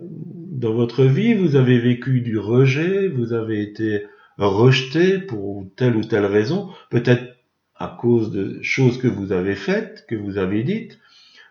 dans 0.57 0.73
votre 0.73 1.05
vie, 1.05 1.35
vous 1.35 1.55
avez 1.55 1.79
vécu 1.79 2.23
du 2.23 2.39
rejet, 2.39 3.09
vous 3.09 3.35
avez 3.35 3.61
été 3.61 4.07
rejeté 4.39 5.19
pour 5.19 5.67
telle 5.77 5.97
ou 5.97 6.05
telle 6.05 6.25
raison, 6.25 6.71
peut-être 6.91 7.37
à 7.77 7.95
cause 8.01 8.31
de 8.31 8.59
choses 8.63 8.99
que 8.99 9.07
vous 9.07 9.33
avez 9.33 9.55
faites, 9.55 10.07
que 10.09 10.15
vous 10.15 10.39
avez 10.39 10.63
dites, 10.63 10.99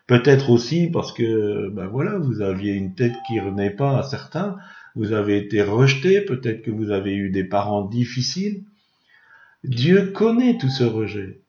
peut-être 0.07 0.49
aussi 0.49 0.89
parce 0.91 1.13
que, 1.13 1.69
ben 1.69 1.85
voilà, 1.85 2.17
vous 2.17 2.41
aviez 2.41 2.73
une 2.73 2.95
tête 2.95 3.13
qui 3.27 3.39
revenait 3.39 3.69
pas 3.69 3.99
à 3.99 4.03
certains, 4.03 4.57
vous 4.95 5.13
avez 5.13 5.37
été 5.37 5.61
rejeté, 5.61 6.21
peut-être 6.21 6.63
que 6.63 6.71
vous 6.71 6.89
avez 6.89 7.13
eu 7.13 7.29
des 7.29 7.43
parents 7.43 7.85
difficiles. 7.85 8.63
Dieu 9.63 10.07
connaît 10.07 10.57
tout 10.57 10.69
ce 10.69 10.83
rejet. 10.83 11.41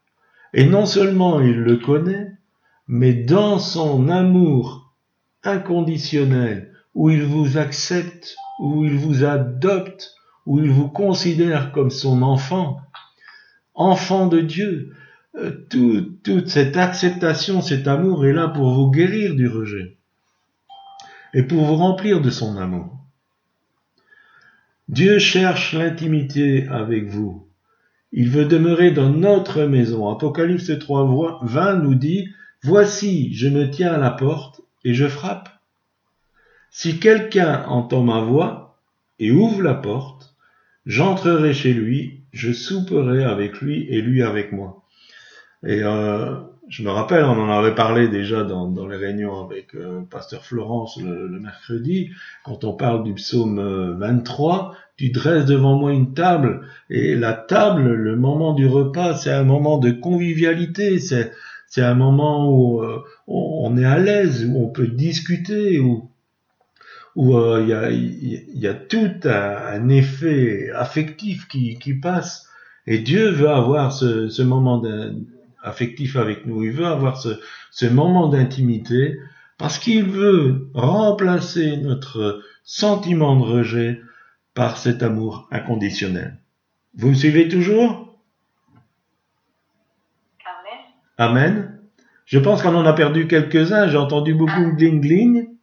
Et 0.53 0.66
non 0.66 0.85
seulement 0.85 1.40
il 1.40 1.57
le 1.57 1.77
connaît, 1.77 2.33
mais 2.87 3.14
dans 3.14 3.59
son 3.59 4.11
amour 4.11 4.95
inconditionnel, 5.42 6.75
où 6.96 7.11
il 7.11 7.22
vous 7.22 7.59
accepte, 7.59 8.37
où 8.59 8.87
il 8.87 8.96
vous 8.96 9.22
adopte, 9.22 10.14
où 10.46 10.59
il 10.61 10.70
vous 10.70 10.88
considère 10.88 11.70
comme 11.70 11.90
son 11.90 12.22
enfant, 12.22 12.80
enfant 13.74 14.26
de 14.26 14.40
Dieu, 14.40 14.96
euh, 15.37 15.50
toute 16.24 16.48
cette 16.48 16.78
acceptation, 16.78 17.61
cet 17.61 17.87
amour 17.87 18.24
est 18.24 18.32
là 18.32 18.48
pour 18.48 18.72
vous 18.72 18.90
guérir 18.90 19.35
du 19.35 19.46
rejet 19.46 19.98
et 21.35 21.42
pour 21.42 21.66
vous 21.66 21.76
remplir 21.76 22.22
de 22.22 22.30
son 22.30 22.56
amour. 22.56 22.98
Dieu 24.88 25.18
cherche 25.18 25.74
l'intimité 25.74 26.66
avec 26.68 27.09
vous. 27.09 27.46
Il 28.11 28.30
veut 28.30 28.46
demeurer 28.46 28.92
dans 28.92 29.11
notre 29.11 29.64
maison. 29.64 30.09
Apocalypse 30.09 30.78
3, 30.78 31.40
20 31.42 31.76
nous 31.76 31.94
dit, 31.94 32.28
Voici, 32.62 33.35
je 33.35 33.48
me 33.48 33.70
tiens 33.70 33.92
à 33.92 33.98
la 33.98 34.11
porte 34.11 34.62
et 34.82 34.94
je 34.94 35.09
frappe. 35.09 35.50
Si 36.78 37.00
quelqu'un 37.00 37.64
entend 37.68 38.02
ma 38.02 38.20
voix 38.20 38.76
et 39.18 39.30
ouvre 39.30 39.62
la 39.62 39.72
porte, 39.72 40.36
J'entrerai 40.86 41.52
chez 41.52 41.72
lui, 41.72 42.20
je 42.32 42.52
souperai 42.52 43.24
avec 43.24 43.60
lui 43.60 43.88
et 43.88 44.00
lui 44.00 44.22
avec 44.22 44.52
moi. 44.52 44.84
Et 45.66 45.82
euh, 45.82 46.36
je 46.68 46.84
me 46.84 46.90
rappelle, 46.90 47.24
on 47.24 47.40
en 47.40 47.50
avait 47.50 47.74
parlé 47.74 48.06
déjà 48.06 48.44
dans, 48.44 48.86
les 48.86 48.96
réunions 48.96 49.44
avec 49.44 49.74
euh, 49.74 50.02
Pasteur 50.08 50.44
Florence 50.44 51.00
le, 51.02 51.40
mercredi, 51.40 52.10
quand 52.44 52.62
on 52.62 52.72
parle 52.72 53.02
du 53.02 53.14
psaume 53.14 53.98
23, 53.98 54.70
euh, 54.70 54.74
tu 54.96 55.08
dresses 55.08 55.46
devant 55.46 55.76
moi 55.76 55.92
une 55.92 56.14
table, 56.14 56.68
et 56.88 57.16
la 57.16 57.32
table, 57.32 57.92
le 57.92 58.14
moment 58.14 58.52
du 58.52 58.68
repas, 58.68 59.14
c'est 59.14 59.32
un 59.32 59.44
moment 59.44 59.78
de 59.78 59.90
convivialité, 59.90 61.00
c'est 61.00 61.82
un 61.82 61.94
moment 61.94 62.48
où 62.48 62.80
euh, 62.80 63.02
on 63.26 63.76
est 63.76 63.84
à 63.84 63.98
l'aise, 63.98 64.48
où 64.48 64.64
on 64.64 64.68
peut 64.68 64.86
discuter, 64.86 65.80
où 65.80 66.10
où 67.16 67.35
euh, 67.37 67.62
il 67.62 67.68
y, 67.68 67.72
a, 67.72 67.90
y, 67.90 68.66
a, 68.66 68.74
tout 68.74 69.20
un, 69.24 69.88
effet 69.88 70.70
affectif 70.74 71.48
qui, 71.48 71.79
qui, 71.79 71.94
passe. 71.94 72.48
Et 72.87 72.98
Dieu 72.98 73.31
veut 73.31 73.48
avoir 73.48 73.92
ce, 73.92 74.29
ce 74.29 74.42
moment 74.42 74.83
affectif 75.62 76.16
avec 76.16 76.46
nous. 76.46 76.62
Il 76.62 76.72
veut 76.72 76.87
avoir 76.87 77.16
ce, 77.16 77.40
ce 77.70 77.87
moment 77.87 78.29
d'intimité 78.29 79.18
parce 79.57 79.79
qu'il 79.79 80.05
veut 80.05 80.68
remplacer 80.74 81.79
notre 81.79 82.42
sentiment 82.64 83.37
de 83.37 83.44
rejet 83.44 84.00
par 84.55 84.76
cet 84.76 85.02
amour 85.02 85.48
inconditionnel. 85.50 86.38
Vous 86.96 87.09
me 87.09 87.14
suivez 87.14 87.48
toujours? 87.48 88.18
Amen. 91.18 91.46
Amen. 91.46 91.81
Je 92.26 92.38
pense 92.38 92.62
qu'on 92.62 92.74
en 92.74 92.85
a 92.85 92.92
perdu 92.92 93.26
quelques-uns. 93.26 93.88
J'ai 93.88 93.96
entendu 93.96 94.35
beaucoup 94.35 94.61
de 94.61 94.76
gling-gling. 94.76 95.56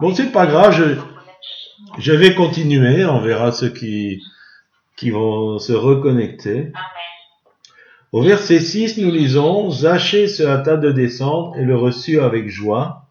Bon, 0.00 0.14
c'est 0.14 0.32
pas 0.32 0.46
grave, 0.46 0.72
je, 0.72 0.94
je 1.98 2.12
vais 2.12 2.34
continuer, 2.34 3.04
on 3.04 3.20
verra 3.20 3.52
ceux 3.52 3.68
qui, 3.68 4.22
qui 4.96 5.10
vont 5.10 5.58
se 5.58 5.74
reconnecter. 5.74 6.72
Au 8.12 8.22
verset 8.22 8.60
6, 8.60 8.96
nous 8.96 9.10
lisons, 9.10 9.70
Zachée 9.70 10.26
se 10.26 10.42
hâta 10.42 10.78
de 10.78 10.90
descendre 10.90 11.54
et 11.58 11.64
le 11.64 11.76
reçut 11.76 12.18
avec 12.18 12.48
joie. 12.48 13.08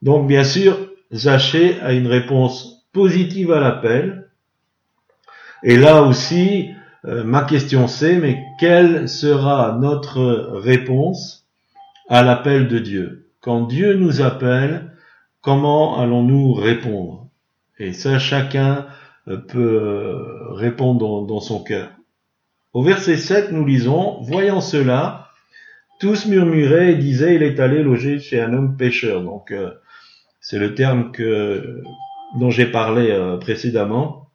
Donc, 0.00 0.26
bien 0.26 0.42
sûr, 0.42 0.78
Zachée 1.12 1.78
a 1.82 1.92
une 1.92 2.06
réponse 2.06 2.86
positive 2.94 3.52
à 3.52 3.60
l'appel. 3.60 4.30
Et 5.62 5.76
là 5.76 6.02
aussi, 6.02 6.70
euh, 7.04 7.24
ma 7.24 7.44
question 7.44 7.88
c'est, 7.88 8.16
mais 8.16 8.42
quelle 8.58 9.06
sera 9.06 9.76
notre 9.78 10.22
réponse 10.54 11.46
à 12.08 12.22
l'appel 12.22 12.68
de 12.68 12.78
Dieu? 12.78 13.26
Quand 13.42 13.66
Dieu 13.66 13.94
nous 13.96 14.22
appelle, 14.22 14.89
comment 15.40 15.98
allons-nous 15.98 16.52
répondre? 16.52 17.28
Et 17.78 17.92
ça, 17.92 18.18
chacun 18.18 18.86
euh, 19.28 19.36
peut 19.36 19.80
euh, 19.82 20.52
répondre 20.52 21.26
dans, 21.26 21.40
son 21.40 21.62
cœur. 21.62 21.90
Au 22.72 22.82
verset 22.82 23.16
7, 23.16 23.52
nous 23.52 23.64
lisons, 23.64 24.20
Voyant 24.22 24.60
cela, 24.60 25.28
tous 25.98 26.26
murmuraient 26.26 26.92
et 26.92 26.96
disaient, 26.96 27.34
il 27.34 27.42
est 27.42 27.58
allé 27.58 27.82
loger 27.82 28.18
chez 28.20 28.40
un 28.40 28.52
homme 28.52 28.76
pécheur. 28.76 29.22
Donc, 29.22 29.50
euh, 29.50 29.70
C'est 30.40 30.58
le 30.58 30.74
terme 30.74 31.10
que, 31.12 31.82
dont 32.38 32.50
j'ai 32.50 32.66
parlé 32.66 33.36
précédemment. 33.40 34.28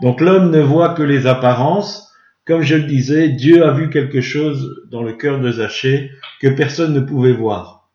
Donc 0.00 0.20
l'homme 0.20 0.50
ne 0.50 0.60
voit 0.60 0.94
que 0.94 1.02
les 1.02 1.26
apparences. 1.26 2.12
Comme 2.46 2.62
je 2.62 2.74
le 2.74 2.82
disais, 2.82 3.28
Dieu 3.28 3.64
a 3.64 3.72
vu 3.72 3.90
quelque 3.90 4.20
chose 4.20 4.82
dans 4.90 5.02
le 5.02 5.12
cœur 5.12 5.40
de 5.40 5.50
Zachée 5.50 6.10
que 6.40 6.48
personne 6.48 6.92
ne 6.92 7.00
pouvait 7.00 7.32
voir. 7.32 7.88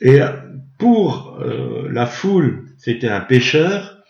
Et 0.00 0.20
pour 0.82 1.38
euh, 1.40 1.88
la 1.92 2.06
foule, 2.06 2.64
c'était 2.76 3.06
un 3.08 3.20
pécheur, 3.20 4.02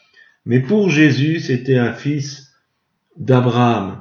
mais 0.46 0.58
pour 0.58 0.88
Jésus, 0.88 1.38
c'était 1.38 1.76
un 1.76 1.92
fils 1.92 2.54
d'Abraham. 3.18 4.00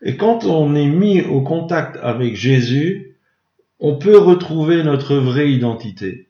Et 0.00 0.16
quand 0.16 0.46
on 0.46 0.74
est 0.74 0.86
mis 0.86 1.20
au 1.20 1.42
contact 1.42 1.98
avec 2.02 2.36
Jésus, 2.36 3.18
on 3.80 3.96
peut 3.96 4.16
retrouver 4.16 4.82
notre 4.82 5.16
vraie 5.16 5.52
identité. 5.52 6.28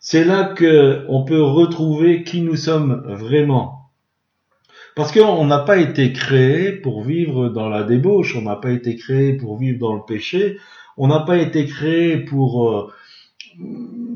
C'est 0.00 0.24
là 0.24 0.52
que 0.52 1.04
on 1.08 1.22
peut 1.22 1.40
retrouver 1.40 2.24
qui 2.24 2.40
nous 2.40 2.56
sommes 2.56 3.04
vraiment. 3.06 3.92
Parce 4.96 5.12
qu'on 5.12 5.46
n'a 5.46 5.60
pas 5.60 5.78
été 5.78 6.12
créé 6.12 6.72
pour 6.72 7.04
vivre 7.04 7.50
dans 7.50 7.68
la 7.68 7.84
débauche, 7.84 8.34
on 8.34 8.42
n'a 8.42 8.56
pas 8.56 8.72
été 8.72 8.96
créé 8.96 9.34
pour 9.34 9.58
vivre 9.58 9.78
dans 9.78 9.94
le 9.94 10.02
péché, 10.04 10.58
on 10.96 11.06
n'a 11.06 11.20
pas 11.20 11.36
été 11.36 11.66
créé 11.66 12.16
pour 12.16 12.68
euh, 12.68 12.92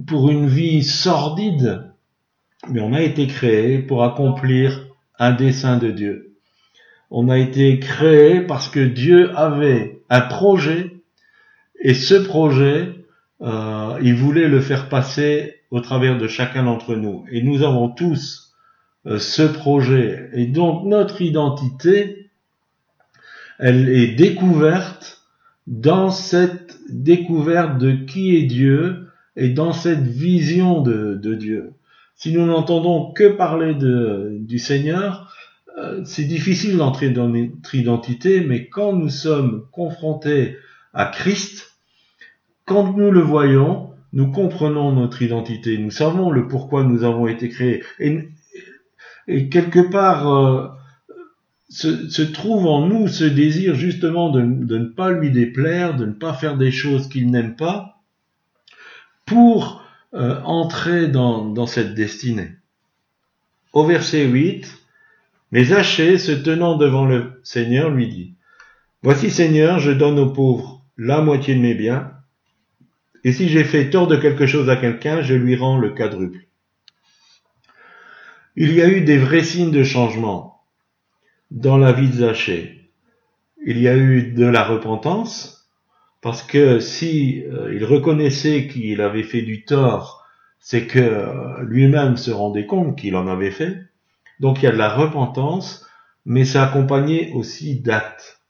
pour 0.07 0.30
une 0.30 0.46
vie 0.46 0.82
sordide, 0.82 1.92
mais 2.68 2.80
on 2.80 2.92
a 2.92 3.03
été 3.03 3.26
créé 3.26 3.78
pour 3.78 4.05
accomplir 4.05 4.86
un 5.18 5.32
dessein 5.32 5.78
de 5.78 5.90
Dieu. 5.90 6.36
On 7.11 7.28
a 7.28 7.38
été 7.38 7.78
créé 7.78 8.40
parce 8.40 8.68
que 8.68 8.80
Dieu 8.80 9.36
avait 9.36 10.03
un 10.09 10.22
projet 10.22 10.92
et 11.82 11.94
ce 11.94 12.14
projet, 12.14 12.94
euh, 13.40 13.98
il 14.00 14.14
voulait 14.14 14.48
le 14.48 14.61
faire 14.61 14.88
passer 14.88 15.57
au 15.70 15.80
travers 15.80 16.16
de 16.16 16.28
chacun 16.28 16.62
d'entre 16.62 16.94
nous. 16.94 17.24
Et 17.30 17.42
nous 17.42 17.62
avons 17.62 17.88
tous 17.88 18.55
euh, 19.07 19.18
ce 19.18 19.42
projet. 19.42 20.30
Et 20.32 20.46
donc 20.46 20.86
notre 20.86 21.20
identité, 21.22 22.30
elle 23.59 23.88
est 23.88 24.14
découverte 24.14 25.22
dans 25.66 26.11
cette 26.11 26.78
découverte 26.88 27.78
de 27.78 27.92
qui 27.92 28.36
est 28.36 28.44
Dieu 28.44 29.09
et 29.37 29.49
dans 29.49 29.72
cette 29.72 30.07
vision 30.07 30.83
de, 30.83 31.35
Dieu. 31.35 31.72
Si 32.16 32.33
nous 32.33 32.47
n'entendons 32.47 33.12
que 33.12 33.28
parler 33.28 33.74
de, 33.74 34.37
du 34.41 34.59
Seigneur, 34.59 35.35
euh, 35.78 36.03
c'est 36.05 36.24
difficile 36.24 36.76
d'entrer 36.76 37.11
dans 37.11 37.28
notre 37.28 37.74
identité, 37.74 38.41
mais 38.41 38.68
quand 38.68 38.93
nous 38.93 39.09
sommes 39.09 39.66
confrontés 39.72 40.57
à 40.93 41.07
Christ, 41.07 41.78
quand 42.66 42.97
nous 42.97 43.11
le 43.11 43.20
voyons, 43.20 43.91
nous 44.12 44.30
comprenons 44.30 44.93
notre 44.93 45.22
identité, 45.22 45.78
nous 45.78 45.91
savons 45.91 46.30
le 46.30 46.47
pourquoi 46.47 46.85
nous 46.85 47.03
avons 47.03 47.26
été 47.26 47.49
créés. 47.49 47.83
Et, 47.99 48.28
et 49.26 49.49
quelque 49.49 49.91
part, 49.91 50.30
euh, 50.30 50.68
se, 51.70 52.11
se, 52.11 52.22
trouve 52.22 52.66
en 52.66 52.87
nous 52.87 53.09
ce 53.09 53.24
désir 53.24 53.74
justement 53.74 54.28
de, 54.28 54.43
de, 54.43 54.76
ne 54.76 54.89
pas 54.89 55.11
lui 55.11 55.30
déplaire, 55.30 55.97
de 55.97 56.05
ne 56.05 56.12
pas 56.12 56.35
faire 56.35 56.59
des 56.59 56.70
choses 56.70 57.09
qu'il 57.09 57.30
n'aime 57.30 57.57
pas, 57.57 57.91
pour 59.33 59.83
euh, 60.12 60.41
entrer 60.43 61.09
dans, 61.09 61.66
cette 61.66 61.95
destinée. 61.95 62.51
Au 63.72 63.85
verset 63.85 64.26
8, 64.26 64.70
mais 65.53 65.64
Zachée, 65.64 66.18
se 66.18 66.33
tenant 66.33 66.76
devant 66.76 67.07
le 67.07 67.41
Seigneur, 67.43 67.91
lui 67.91 68.09
dit, 68.09 68.35
Voici 69.03 69.30
Seigneur, 69.30 69.78
je 69.78 69.91
donne 69.91 70.18
aux 70.18 70.30
pauvres 70.30 70.85
la 70.99 71.22
moitié 71.22 71.55
de 71.55 71.61
mes 71.61 71.74
biens, 71.74 72.12
et 73.24 73.33
si 73.33 73.49
j'ai 73.49 73.64
fait 73.64 73.89
tort 73.89 74.07
de 74.07 74.16
quelque 74.16 74.47
chose 74.47 74.68
à 74.68 74.76
quelqu'un, 74.76 75.22
je 75.22 75.35
lui 75.35 75.57
rends 75.57 75.78
le 75.78 75.91
quadruple. 75.91 76.47
Il 78.55 78.72
y 78.72 78.83
a 78.83 78.89
eu 78.89 79.01
des 79.01 79.16
vrais 79.16 79.43
signes 79.43 79.70
de 79.70 79.83
changement 79.83 80.62
dans 81.51 81.78
la 81.78 81.93
vie 81.93 82.09
de 82.09 82.18
Zachée. 82.18 82.91
Il 83.64 83.78
y 83.78 83.89
a 83.89 83.97
eu 83.97 84.33
de 84.33 84.45
la 84.45 84.64
repentance, 84.64 85.61
parce 86.22 86.44
que 86.44 86.78
si 86.78 87.42
euh, 87.42 87.74
il 87.74 87.84
reconnaissait 87.84 88.68
qu'il 88.68 89.02
avait 89.02 89.24
fait 89.24 89.42
du 89.42 89.64
tort, 89.64 90.24
c'est 90.60 90.86
que 90.86 91.00
euh, 91.00 91.62
lui-même 91.64 92.16
se 92.16 92.30
rendait 92.30 92.64
compte 92.64 92.96
qu'il 92.96 93.16
en 93.16 93.26
avait 93.26 93.50
fait. 93.50 93.76
Donc 94.38 94.62
il 94.62 94.64
y 94.64 94.68
a 94.68 94.72
de 94.72 94.76
la 94.76 94.94
repentance, 94.94 95.84
mais 96.24 96.44
c'est 96.44 96.58
accompagné 96.58 97.32
aussi 97.32 97.80
d'actes. 97.80 98.40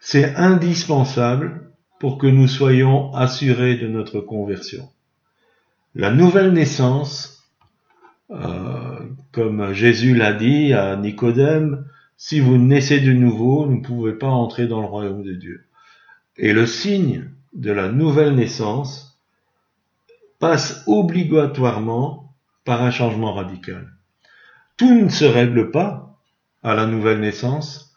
C'est 0.00 0.34
indispensable 0.34 1.70
pour 2.00 2.18
que 2.18 2.26
nous 2.26 2.48
soyons 2.48 3.14
assurés 3.14 3.76
de 3.76 3.86
notre 3.86 4.20
conversion. 4.20 4.88
La 5.94 6.10
nouvelle 6.10 6.52
naissance, 6.52 7.48
euh, 8.30 8.98
comme 9.30 9.72
Jésus 9.72 10.16
l'a 10.16 10.32
dit 10.32 10.72
à 10.72 10.96
Nicodème, 10.96 11.86
si 12.16 12.40
vous 12.40 12.58
naissez 12.58 12.98
de 12.98 13.12
nouveau, 13.12 13.66
vous 13.66 13.76
ne 13.76 13.82
pouvez 13.82 14.14
pas 14.14 14.28
entrer 14.28 14.66
dans 14.66 14.80
le 14.80 14.86
royaume 14.86 15.22
de 15.22 15.34
Dieu. 15.34 15.67
Et 16.38 16.52
le 16.52 16.66
signe 16.66 17.30
de 17.52 17.72
la 17.72 17.88
nouvelle 17.88 18.34
naissance 18.34 19.18
passe 20.38 20.84
obligatoirement 20.86 22.32
par 22.64 22.82
un 22.82 22.90
changement 22.90 23.34
radical. 23.34 23.92
Tout 24.76 24.94
ne 24.94 25.08
se 25.08 25.24
règle 25.24 25.70
pas 25.70 26.16
à 26.62 26.74
la 26.74 26.86
nouvelle 26.86 27.20
naissance, 27.20 27.94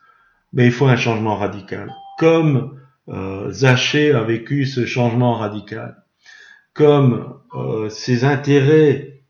mais 0.54 0.66
il 0.66 0.72
faut 0.72 0.88
un 0.88 0.96
changement 0.96 1.36
radical. 1.36 1.94
Comme 2.18 2.80
euh, 3.10 3.52
a 3.64 4.24
vécu 4.24 4.66
ce 4.66 4.86
changement 4.86 5.36
radical, 5.36 6.04
comme 6.74 7.40
euh, 7.54 7.90
ses 7.90 8.24
intérêts 8.24 9.22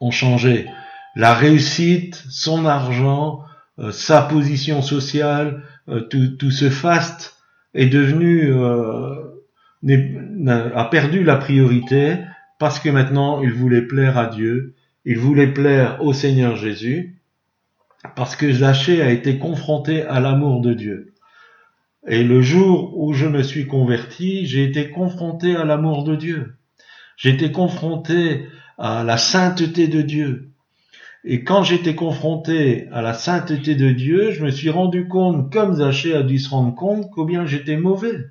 ont 0.00 0.10
changé, 0.10 0.68
la 1.14 1.34
réussite, 1.34 2.22
son 2.28 2.66
argent, 2.66 3.42
euh, 3.78 3.90
sa 3.90 4.22
position 4.22 4.82
sociale, 4.82 5.64
euh, 5.88 6.00
tout, 6.00 6.36
tout 6.36 6.50
ce 6.50 6.70
faste 6.70 7.35
est 7.76 7.86
devenu 7.86 8.52
euh, 8.52 9.26
a 10.46 10.84
perdu 10.86 11.22
la 11.22 11.36
priorité 11.36 12.16
parce 12.58 12.80
que 12.80 12.88
maintenant 12.88 13.42
il 13.42 13.52
voulait 13.52 13.82
plaire 13.82 14.18
à 14.18 14.26
Dieu, 14.26 14.74
il 15.04 15.18
voulait 15.18 15.52
plaire 15.52 16.02
au 16.02 16.12
Seigneur 16.12 16.56
Jésus, 16.56 17.20
parce 18.14 18.36
que 18.36 18.50
Zachée 18.50 19.02
a 19.02 19.10
été 19.10 19.38
confronté 19.38 20.02
à 20.02 20.20
l'amour 20.20 20.60
de 20.60 20.74
Dieu. 20.74 21.14
Et 22.08 22.22
le 22.22 22.40
jour 22.40 22.96
où 22.98 23.12
je 23.12 23.26
me 23.26 23.42
suis 23.42 23.66
converti, 23.66 24.46
j'ai 24.46 24.64
été 24.64 24.90
confronté 24.90 25.56
à 25.56 25.64
l'amour 25.64 26.04
de 26.04 26.14
Dieu. 26.14 26.54
J'ai 27.16 27.30
été 27.30 27.50
confronté 27.50 28.46
à 28.78 29.02
la 29.02 29.16
sainteté 29.16 29.88
de 29.88 30.02
Dieu. 30.02 30.50
Et 31.28 31.42
quand 31.42 31.64
j'étais 31.64 31.96
confronté 31.96 32.86
à 32.92 33.02
la 33.02 33.12
sainteté 33.12 33.74
de 33.74 33.90
Dieu, 33.90 34.30
je 34.30 34.44
me 34.44 34.50
suis 34.50 34.70
rendu 34.70 35.08
compte, 35.08 35.52
comme 35.52 35.74
Zachée 35.74 36.14
a 36.14 36.22
dû 36.22 36.38
se 36.38 36.48
rendre 36.48 36.72
compte, 36.76 37.10
combien 37.10 37.44
j'étais 37.46 37.76
mauvais, 37.76 38.26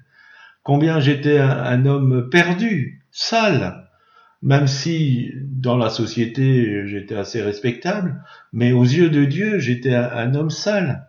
combien 0.63 1.01
j'étais 1.01 1.37
un, 1.37 1.85
homme 1.85 2.29
perdu, 2.29 3.03
sale, 3.11 3.89
même 4.41 4.67
si 4.67 5.29
dans 5.41 5.75
la 5.75 5.89
société 5.89 6.87
j'étais 6.87 7.15
assez 7.15 7.41
respectable, 7.41 8.23
mais 8.53 8.71
aux 8.71 8.85
yeux 8.85 9.09
de 9.09 9.25
Dieu 9.25 9.59
j'étais 9.59 9.93
un, 9.93 10.33
homme 10.33 10.49
sale. 10.49 11.07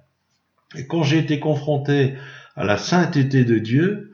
Et 0.76 0.88
quand 0.88 1.04
j'ai 1.04 1.18
été 1.18 1.38
confronté 1.38 2.14
à 2.56 2.64
la 2.64 2.78
sainteté 2.78 3.44
de 3.44 3.60
Dieu, 3.60 4.10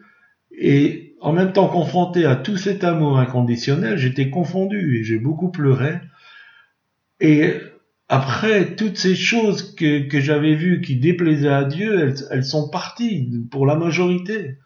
et 0.55 1.17
en 1.23 1.33
même 1.33 1.55
temps 1.55 1.69
confronté 1.69 2.27
à 2.27 2.37
tout 2.37 2.59
cet 2.59 2.85
amour 2.85 3.19
inconditionnel, 3.19 3.97
j'étais 3.97 4.29
confondu 4.29 4.99
et 4.99 5.05
j'ai 5.05 5.19
beaucoup 5.19 5.51
pleuré 5.51 6.01
et 7.23 7.55
après, 8.09 8.75
toutes 8.75 8.99
ces 8.99 9.15
choses 9.15 9.77
que, 9.77 10.09
j'avais 10.21 10.57
vues 10.57 10.81
qui 10.81 10.97
déplaisaient 10.97 11.49
à 11.49 11.65
Dieu, 11.65 12.13
elles, 12.31 12.45
sont 12.45 12.69
parties 12.69 13.31
pour 13.49 13.65
la 13.65 13.77
majorité. 13.77 14.59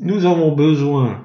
Nous 0.00 0.26
avons 0.26 0.50
besoin 0.50 1.24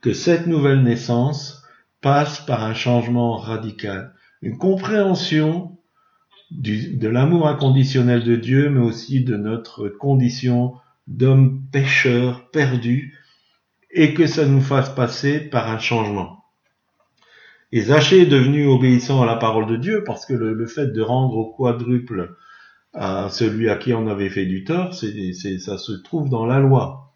que 0.00 0.12
cette 0.12 0.48
nouvelle 0.48 0.82
naissance 0.82 1.62
passe 2.00 2.40
par 2.40 2.64
un 2.64 2.74
changement 2.74 3.36
radical, 3.36 4.12
une 4.42 4.58
compréhension 4.58 5.78
de 6.50 7.08
l'amour 7.08 7.46
inconditionnel 7.46 8.24
de 8.24 8.34
Dieu, 8.34 8.70
mais 8.70 8.80
aussi 8.80 9.22
de 9.22 9.36
notre 9.36 9.88
condition 9.88 10.74
d'homme 11.06 11.62
pécheur 11.70 12.50
perdu, 12.50 13.16
et 13.92 14.14
que 14.14 14.26
ça 14.26 14.46
nous 14.46 14.60
fasse 14.60 14.90
passer 14.90 15.38
par 15.38 15.70
un 15.70 15.78
changement. 15.78 16.37
Et 17.70 17.82
Zachée 17.82 18.22
est 18.22 18.26
devenu 18.26 18.66
obéissant 18.66 19.22
à 19.22 19.26
la 19.26 19.36
parole 19.36 19.66
de 19.66 19.76
Dieu 19.76 20.02
parce 20.04 20.24
que 20.24 20.32
le, 20.32 20.66
fait 20.66 20.86
de 20.86 21.02
rendre 21.02 21.36
au 21.36 21.46
quadruple 21.52 22.34
à 22.94 23.28
celui 23.30 23.68
à 23.68 23.76
qui 23.76 23.92
on 23.92 24.06
avait 24.06 24.30
fait 24.30 24.46
du 24.46 24.64
tort, 24.64 24.94
c'est, 24.94 25.34
ça 25.58 25.76
se 25.76 25.92
trouve 25.92 26.30
dans 26.30 26.46
la 26.46 26.60
loi. 26.60 27.12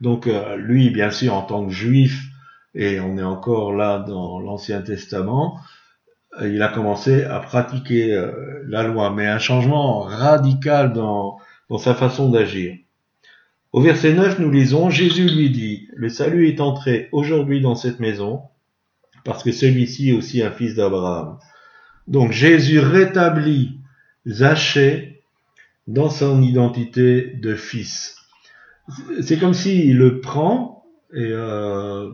Donc 0.00 0.26
euh, 0.26 0.56
lui, 0.56 0.90
bien 0.90 1.10
sûr, 1.10 1.32
en 1.34 1.42
tant 1.42 1.64
que 1.64 1.72
juif, 1.72 2.24
et 2.74 3.00
on 3.00 3.16
est 3.16 3.22
encore 3.22 3.72
là 3.72 4.00
dans 4.00 4.40
l'Ancien 4.40 4.82
Testament, 4.82 5.60
euh, 6.40 6.48
il 6.48 6.60
a 6.60 6.68
commencé 6.68 7.22
à 7.22 7.38
pratiquer 7.38 8.14
euh, 8.14 8.32
la 8.66 8.82
loi, 8.82 9.10
mais 9.10 9.28
un 9.28 9.38
changement 9.38 10.00
radical 10.00 10.92
dans, 10.92 11.38
dans 11.70 11.78
sa 11.78 11.94
façon 11.94 12.30
d'agir. 12.30 12.76
Au 13.72 13.80
verset 13.80 14.12
9, 14.12 14.40
nous 14.40 14.50
lisons, 14.50 14.90
Jésus 14.90 15.28
lui 15.28 15.50
dit, 15.50 15.88
le 15.94 16.08
salut 16.08 16.48
est 16.48 16.60
entré 16.60 17.08
aujourd'hui 17.12 17.60
dans 17.60 17.76
cette 17.76 18.00
maison, 18.00 18.42
parce 19.26 19.42
que 19.42 19.52
celui-ci 19.52 20.10
est 20.10 20.12
aussi 20.12 20.42
un 20.42 20.52
fils 20.52 20.74
d'Abraham. 20.76 21.38
Donc 22.06 22.30
Jésus 22.32 22.78
rétablit 22.78 23.80
Zachée 24.26 25.22
dans 25.88 26.08
son 26.08 26.40
identité 26.40 27.32
de 27.34 27.54
fils. 27.54 28.16
C'est 29.20 29.38
comme 29.38 29.52
s'il 29.52 29.98
le 29.98 30.20
prend, 30.20 30.84
et 31.12 31.28
euh, 31.30 32.08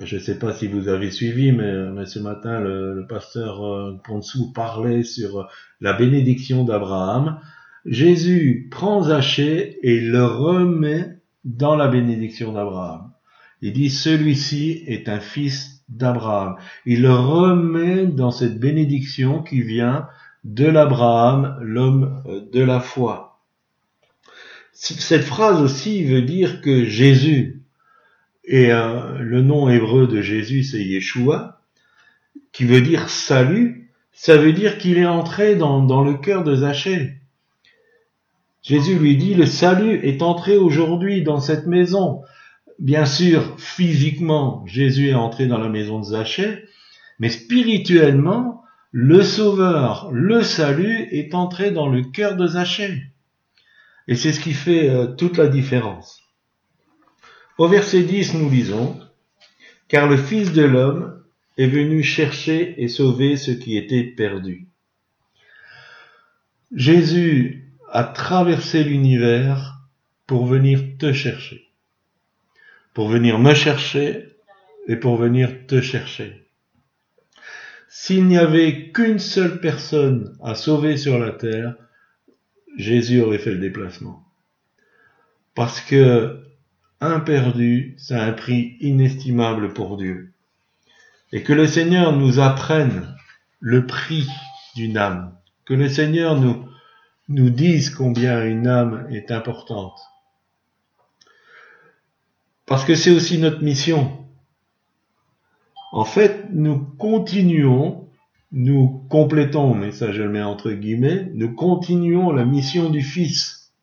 je 0.00 0.16
ne 0.16 0.20
sais 0.20 0.38
pas 0.38 0.52
si 0.52 0.66
vous 0.66 0.88
avez 0.88 1.10
suivi, 1.10 1.50
mais, 1.50 2.04
ce 2.04 2.18
matin, 2.18 2.60
le, 2.60 3.06
pasteur 3.08 3.64
euh, 3.64 3.98
Ponsou 4.04 4.52
parlait 4.52 5.02
sur 5.02 5.48
la 5.80 5.94
bénédiction 5.94 6.64
d'Abraham. 6.64 7.40
Jésus 7.86 8.68
prend 8.70 9.02
Zachée 9.02 9.78
et 9.82 10.00
le 10.00 10.24
remet 10.24 11.18
dans 11.44 11.74
la 11.74 11.88
bénédiction 11.88 12.52
d'Abraham. 12.52 13.12
Il 13.62 13.72
dit, 13.72 13.90
celui-ci 13.90 14.84
est 14.86 15.08
un 15.08 15.20
fils 15.20 15.71
d'Abraham. 15.88 16.56
Il 16.86 17.02
le 17.02 17.14
remet 17.14 18.06
dans 18.06 18.30
cette 18.30 18.58
bénédiction 18.58 19.42
qui 19.42 19.62
vient 19.62 20.06
de 20.44 20.66
l'Abraham, 20.66 21.58
l'homme 21.60 22.22
de 22.52 22.60
la 22.62 22.80
foi. 22.80 23.40
Cette 24.72 25.24
phrase 25.24 25.60
aussi 25.60 26.04
veut 26.04 26.22
dire 26.22 26.60
que 26.60 26.84
Jésus, 26.84 27.62
et 28.44 28.72
euh, 28.72 29.18
le 29.18 29.42
nom 29.42 29.68
hébreu 29.68 30.06
de 30.08 30.20
Jésus 30.20 30.64
c'est 30.64 30.82
Yeshua, 30.82 31.60
qui 32.52 32.64
veut 32.64 32.80
dire 32.80 33.08
salut, 33.08 33.90
ça 34.12 34.36
veut 34.36 34.52
dire 34.52 34.78
qu'il 34.78 34.98
est 34.98 35.06
entré 35.06 35.56
dans, 35.56 35.82
dans 35.82 36.02
le 36.02 36.14
cœur 36.14 36.42
de 36.42 36.56
Zachée. 36.56 37.18
Jésus 38.62 38.96
lui 38.96 39.16
dit, 39.16 39.34
le 39.34 39.46
salut 39.46 40.00
est 40.04 40.22
entré 40.22 40.56
aujourd'hui 40.56 41.22
dans 41.22 41.40
cette 41.40 41.66
maison. 41.66 42.22
Bien 42.82 43.06
sûr, 43.06 43.54
physiquement, 43.60 44.66
Jésus 44.66 45.10
est 45.10 45.14
entré 45.14 45.46
dans 45.46 45.58
la 45.58 45.68
maison 45.68 46.00
de 46.00 46.04
Zachée, 46.04 46.64
mais 47.20 47.28
spirituellement, 47.28 48.64
le 48.90 49.22
Sauveur, 49.22 50.10
le 50.10 50.42
salut 50.42 51.06
est 51.12 51.32
entré 51.32 51.70
dans 51.70 51.88
le 51.88 52.02
cœur 52.02 52.34
de 52.34 52.44
Zachée. 52.44 53.04
Et 54.08 54.16
c'est 54.16 54.32
ce 54.32 54.40
qui 54.40 54.52
fait 54.52 54.90
euh, 54.90 55.06
toute 55.06 55.36
la 55.36 55.46
différence. 55.46 56.22
Au 57.56 57.68
verset 57.68 58.02
10, 58.02 58.34
nous 58.34 58.50
lisons, 58.50 58.98
Car 59.86 60.08
le 60.08 60.16
Fils 60.16 60.52
de 60.52 60.64
l'homme 60.64 61.22
est 61.58 61.68
venu 61.68 62.02
chercher 62.02 62.82
et 62.82 62.88
sauver 62.88 63.36
ce 63.36 63.52
qui 63.52 63.76
était 63.76 64.02
perdu. 64.02 64.66
Jésus 66.74 67.72
a 67.92 68.02
traversé 68.02 68.82
l'univers 68.82 69.82
pour 70.26 70.46
venir 70.46 70.80
te 70.98 71.12
chercher, 71.12 71.71
pour 72.94 73.08
venir 73.08 73.38
me 73.38 73.54
chercher 73.54 74.36
et 74.88 74.96
pour 74.96 75.16
venir 75.16 75.66
te 75.66 75.80
chercher. 75.80 76.46
S'il 77.88 78.26
n'y 78.26 78.38
avait 78.38 78.90
qu'une 78.90 79.18
seule 79.18 79.60
personne 79.60 80.36
à 80.42 80.54
sauver 80.54 80.96
sur 80.96 81.18
la 81.18 81.30
terre, 81.30 81.74
Jésus 82.76 83.20
aurait 83.20 83.38
fait 83.38 83.52
le 83.52 83.58
déplacement. 83.58 84.24
Parce 85.54 85.80
que 85.80 86.42
un 87.00 87.20
perdu, 87.20 87.94
c'est 87.98 88.14
un 88.14 88.32
prix 88.32 88.76
inestimable 88.80 89.74
pour 89.74 89.96
Dieu. 89.96 90.32
Et 91.32 91.42
que 91.42 91.52
le 91.52 91.66
Seigneur 91.66 92.16
nous 92.16 92.38
apprenne 92.38 93.14
le 93.60 93.86
prix 93.86 94.28
d'une 94.74 94.96
âme. 94.96 95.36
Que 95.64 95.74
le 95.74 95.88
Seigneur 95.88 96.40
nous, 96.40 96.66
nous 97.28 97.50
dise 97.50 97.90
combien 97.90 98.44
une 98.44 98.66
âme 98.66 99.06
est 99.10 99.30
importante. 99.30 99.98
Parce 102.72 102.86
que 102.86 102.94
c'est 102.94 103.10
aussi 103.10 103.36
notre 103.36 103.62
mission. 103.62 104.10
En 105.92 106.06
fait, 106.06 106.46
nous 106.54 106.78
continuons, 106.78 108.08
nous 108.50 109.04
complétons, 109.10 109.74
mais 109.74 109.92
ça 109.92 110.10
je 110.10 110.22
le 110.22 110.30
mets 110.30 110.40
entre 110.40 110.72
guillemets, 110.72 111.30
nous 111.34 111.54
continuons 111.54 112.32
la 112.32 112.46
mission 112.46 112.88
du 112.88 113.02
Fils. 113.02 113.74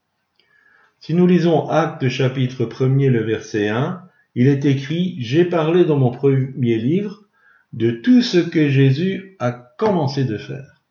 Si 1.00 1.14
nous 1.14 1.28
lisons 1.28 1.70
Actes 1.70 2.10
chapitre 2.10 2.66
1er 2.66 3.10
le 3.10 3.22
verset 3.22 3.70
1, 3.70 4.02
il 4.34 4.48
est 4.48 4.66
écrit, 4.66 5.18
J'ai 5.20 5.46
parlé 5.46 5.86
dans 5.86 5.98
mon 5.98 6.10
premier 6.10 6.80
livre 6.80 7.26
de 7.74 7.92
tout 7.92 8.24
ce 8.24 8.40
que 8.40 8.70
Jésus 8.70 9.36
a 9.38 9.52
commencé 9.52 10.26
de 10.26 10.40
faire. 10.40 10.82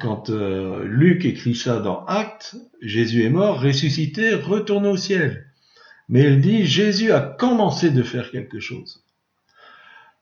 Quand 0.00 0.30
euh, 0.30 0.82
Luc 0.84 1.24
écrit 1.24 1.54
ça 1.54 1.78
dans 1.78 2.04
Actes, 2.06 2.56
Jésus 2.82 3.22
est 3.22 3.30
mort, 3.30 3.60
ressuscité, 3.60 4.34
retourné 4.34 4.88
au 4.88 4.96
ciel. 4.96 5.47
Mais 6.08 6.24
il 6.24 6.40
dit, 6.40 6.64
Jésus 6.64 7.12
a 7.12 7.20
commencé 7.20 7.90
de 7.90 8.02
faire 8.02 8.30
quelque 8.30 8.60
chose. 8.60 9.04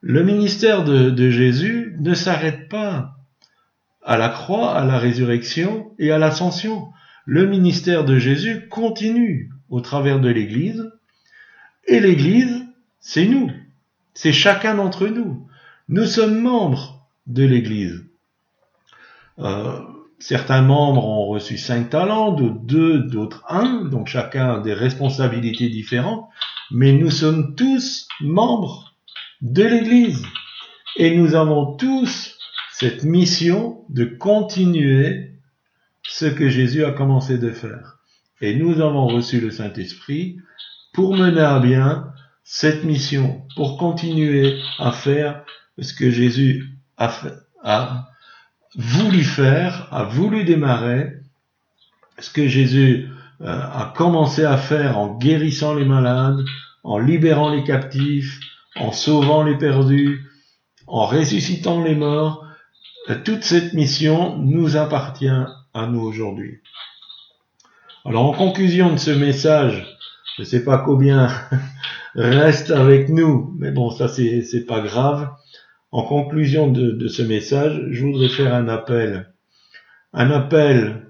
Le 0.01 0.23
ministère 0.23 0.85
de, 0.85 1.11
de 1.11 1.31
Jésus 1.31 1.97
ne 2.01 2.15
s'arrête 2.15 2.69
pas 2.69 3.17
à 4.03 4.17
la 4.17 4.29
croix, 4.29 4.77
à 4.77 4.85
la 4.85 4.99
résurrection 4.99 5.93
et 5.99 6.13
à 6.13 6.19
l'ascension. 6.19 6.89
Le 7.25 7.47
ministère 7.47 8.05
de 8.05 8.19
Jésus 8.19 8.69
continue 8.69 9.51
au 9.69 9.81
travers 9.81 10.21
de 10.21 10.29
l'Église. 10.29 10.91
Et 11.87 12.01
l'Église, 12.01 12.65
c'est 13.01 13.27
nous. 13.27 13.51
C'est 14.15 14.33
chacun 14.33 14.75
d'entre 14.75 15.09
nous. 15.09 15.47
Nous 15.89 16.07
sommes 16.07 16.41
membres 16.41 17.07
de 17.27 17.45
l'Église. 17.45 18.05
Euh, 19.39 19.81
certains 20.19 20.63
membres 20.63 21.05
ont 21.05 21.27
reçu 21.27 21.59
cinq 21.59 21.91
talents, 21.91 22.33
d'autres 22.33 22.61
deux, 22.63 22.99
d'autres 23.01 23.45
un, 23.49 23.85
donc 23.85 24.09
chacun 24.09 24.55
a 24.55 24.61
des 24.61 24.75
responsabilités 24.75 25.69
différentes, 25.69 26.29
mais 26.71 26.93
nous 26.93 27.11
sommes 27.11 27.55
tous 27.55 28.09
membres 28.21 28.95
de 29.43 29.63
l'Église. 29.65 30.23
Et 30.97 31.17
nous 31.17 31.35
avons 31.35 31.77
tous 31.77 32.37
cette 32.73 33.05
mission 33.05 33.85
de 33.89 34.05
continuer 34.05 35.33
ce 36.03 36.27
que 36.27 36.49
Jésus 36.49 36.85
a 36.85 36.93
commencé 36.93 37.39
de 37.39 37.51
faire. 37.51 37.99
Et 38.41 38.55
nous 38.55 38.81
avons 38.81 39.07
reçu 39.07 39.41
le 39.41 39.51
Saint-Esprit 39.51 40.39
pour 40.93 41.17
mener 41.17 41.41
à 41.41 41.59
bien 41.59 42.13
cette 42.45 42.85
mission, 42.85 43.43
pour 43.57 43.77
continuer 43.77 44.59
à 44.79 44.93
faire 44.93 45.45
ce 45.79 45.93
que 45.93 46.11
Jésus 46.11 46.79
a, 46.97 47.09
fait, 47.09 47.35
a 47.63 48.09
voulu 48.77 49.25
faire, 49.25 49.89
a 49.91 50.05
voulu 50.05 50.45
démarrer, 50.45 51.13
ce 52.19 52.31
que 52.31 52.47
Jésus 52.47 53.09
euh, 53.43 53.47
a 53.47 53.93
commencé 53.97 54.45
à 54.45 54.57
faire 54.57 54.99
en 54.99 55.17
guérissant 55.17 55.75
les 55.75 55.85
malades, 55.85 56.45
en 56.85 56.99
libérant 56.99 57.51
les 57.51 57.65
captifs, 57.65 58.41
en 58.77 58.93
sauvant 58.93 59.43
les 59.43 59.57
perdus, 59.57 60.21
en 60.87 61.07
ressuscitant 61.07 61.83
les 61.83 61.95
morts, 61.95 62.47
euh, 63.11 63.17
toute 63.25 63.45
cette 63.45 63.73
mission 63.73 64.37
nous 64.39 64.77
appartient 64.77 65.29
à 65.29 65.87
nous 65.87 66.01
aujourd'hui. 66.01 66.61
Alors 68.05 68.25
en 68.25 68.33
conclusion 68.33 68.93
de 68.93 68.99
ce 68.99 69.11
message, 69.11 69.87
je 70.37 70.43
ne 70.43 70.47
sais 70.47 70.65
pas 70.65 70.79
combien 70.79 71.29
reste 72.15 72.71
avec 72.71 73.09
nous, 73.09 73.55
mais 73.59 73.71
bon 73.71 73.91
ça 73.91 74.09
c'est 74.09 74.67
pas 74.67 74.81
grave. 74.81 75.29
En 75.97 76.03
conclusion 76.03 76.71
de, 76.71 77.09
ce 77.09 77.23
message, 77.23 77.83
je 77.91 78.05
voudrais 78.05 78.29
faire 78.29 78.55
un 78.55 78.69
appel. 78.69 79.33
Un 80.13 80.31
appel 80.31 81.07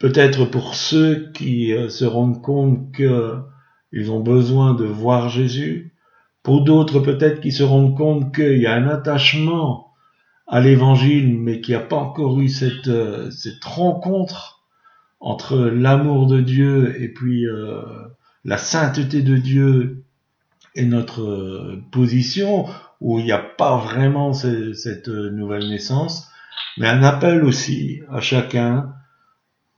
peut-être 0.00 0.44
pour 0.44 0.74
ceux 0.74 1.30
qui 1.30 1.72
euh, 1.72 1.88
se 1.88 2.04
rendent 2.04 2.42
compte 2.42 2.92
qu'ils 2.92 4.10
ont 4.10 4.18
besoin 4.18 4.74
de 4.74 4.84
voir 4.84 5.28
Jésus, 5.28 5.94
pour 6.42 6.64
d'autres 6.64 6.98
peut-être 6.98 7.40
qui 7.40 7.52
se 7.52 7.62
rendent 7.62 7.96
compte 7.96 8.34
qu'il 8.34 8.58
y 8.58 8.66
a 8.66 8.74
un 8.74 8.88
attachement 8.88 9.92
à 10.48 10.60
l'évangile, 10.60 11.38
mais 11.38 11.60
qui 11.60 11.70
n'y 11.70 11.76
a 11.76 11.80
pas 11.80 11.94
encore 11.94 12.40
eu 12.40 12.48
cette, 12.48 12.88
euh, 12.88 13.30
cette 13.30 13.62
rencontre 13.62 14.64
entre 15.20 15.58
l'amour 15.58 16.26
de 16.26 16.40
Dieu 16.40 17.00
et 17.00 17.08
puis 17.08 17.46
euh, 17.46 17.82
la 18.44 18.58
sainteté 18.58 19.22
de 19.22 19.36
Dieu 19.36 20.02
et 20.74 20.86
notre 20.86 21.78
position, 21.92 22.66
où 23.00 23.20
il 23.20 23.26
n'y 23.26 23.32
a 23.32 23.45
pas 23.56 23.78
vraiment 23.78 24.32
cette 24.32 25.08
nouvelle 25.08 25.68
naissance, 25.68 26.28
mais 26.78 26.88
un 26.88 27.02
appel 27.02 27.44
aussi 27.44 28.00
à 28.10 28.20
chacun 28.20 28.92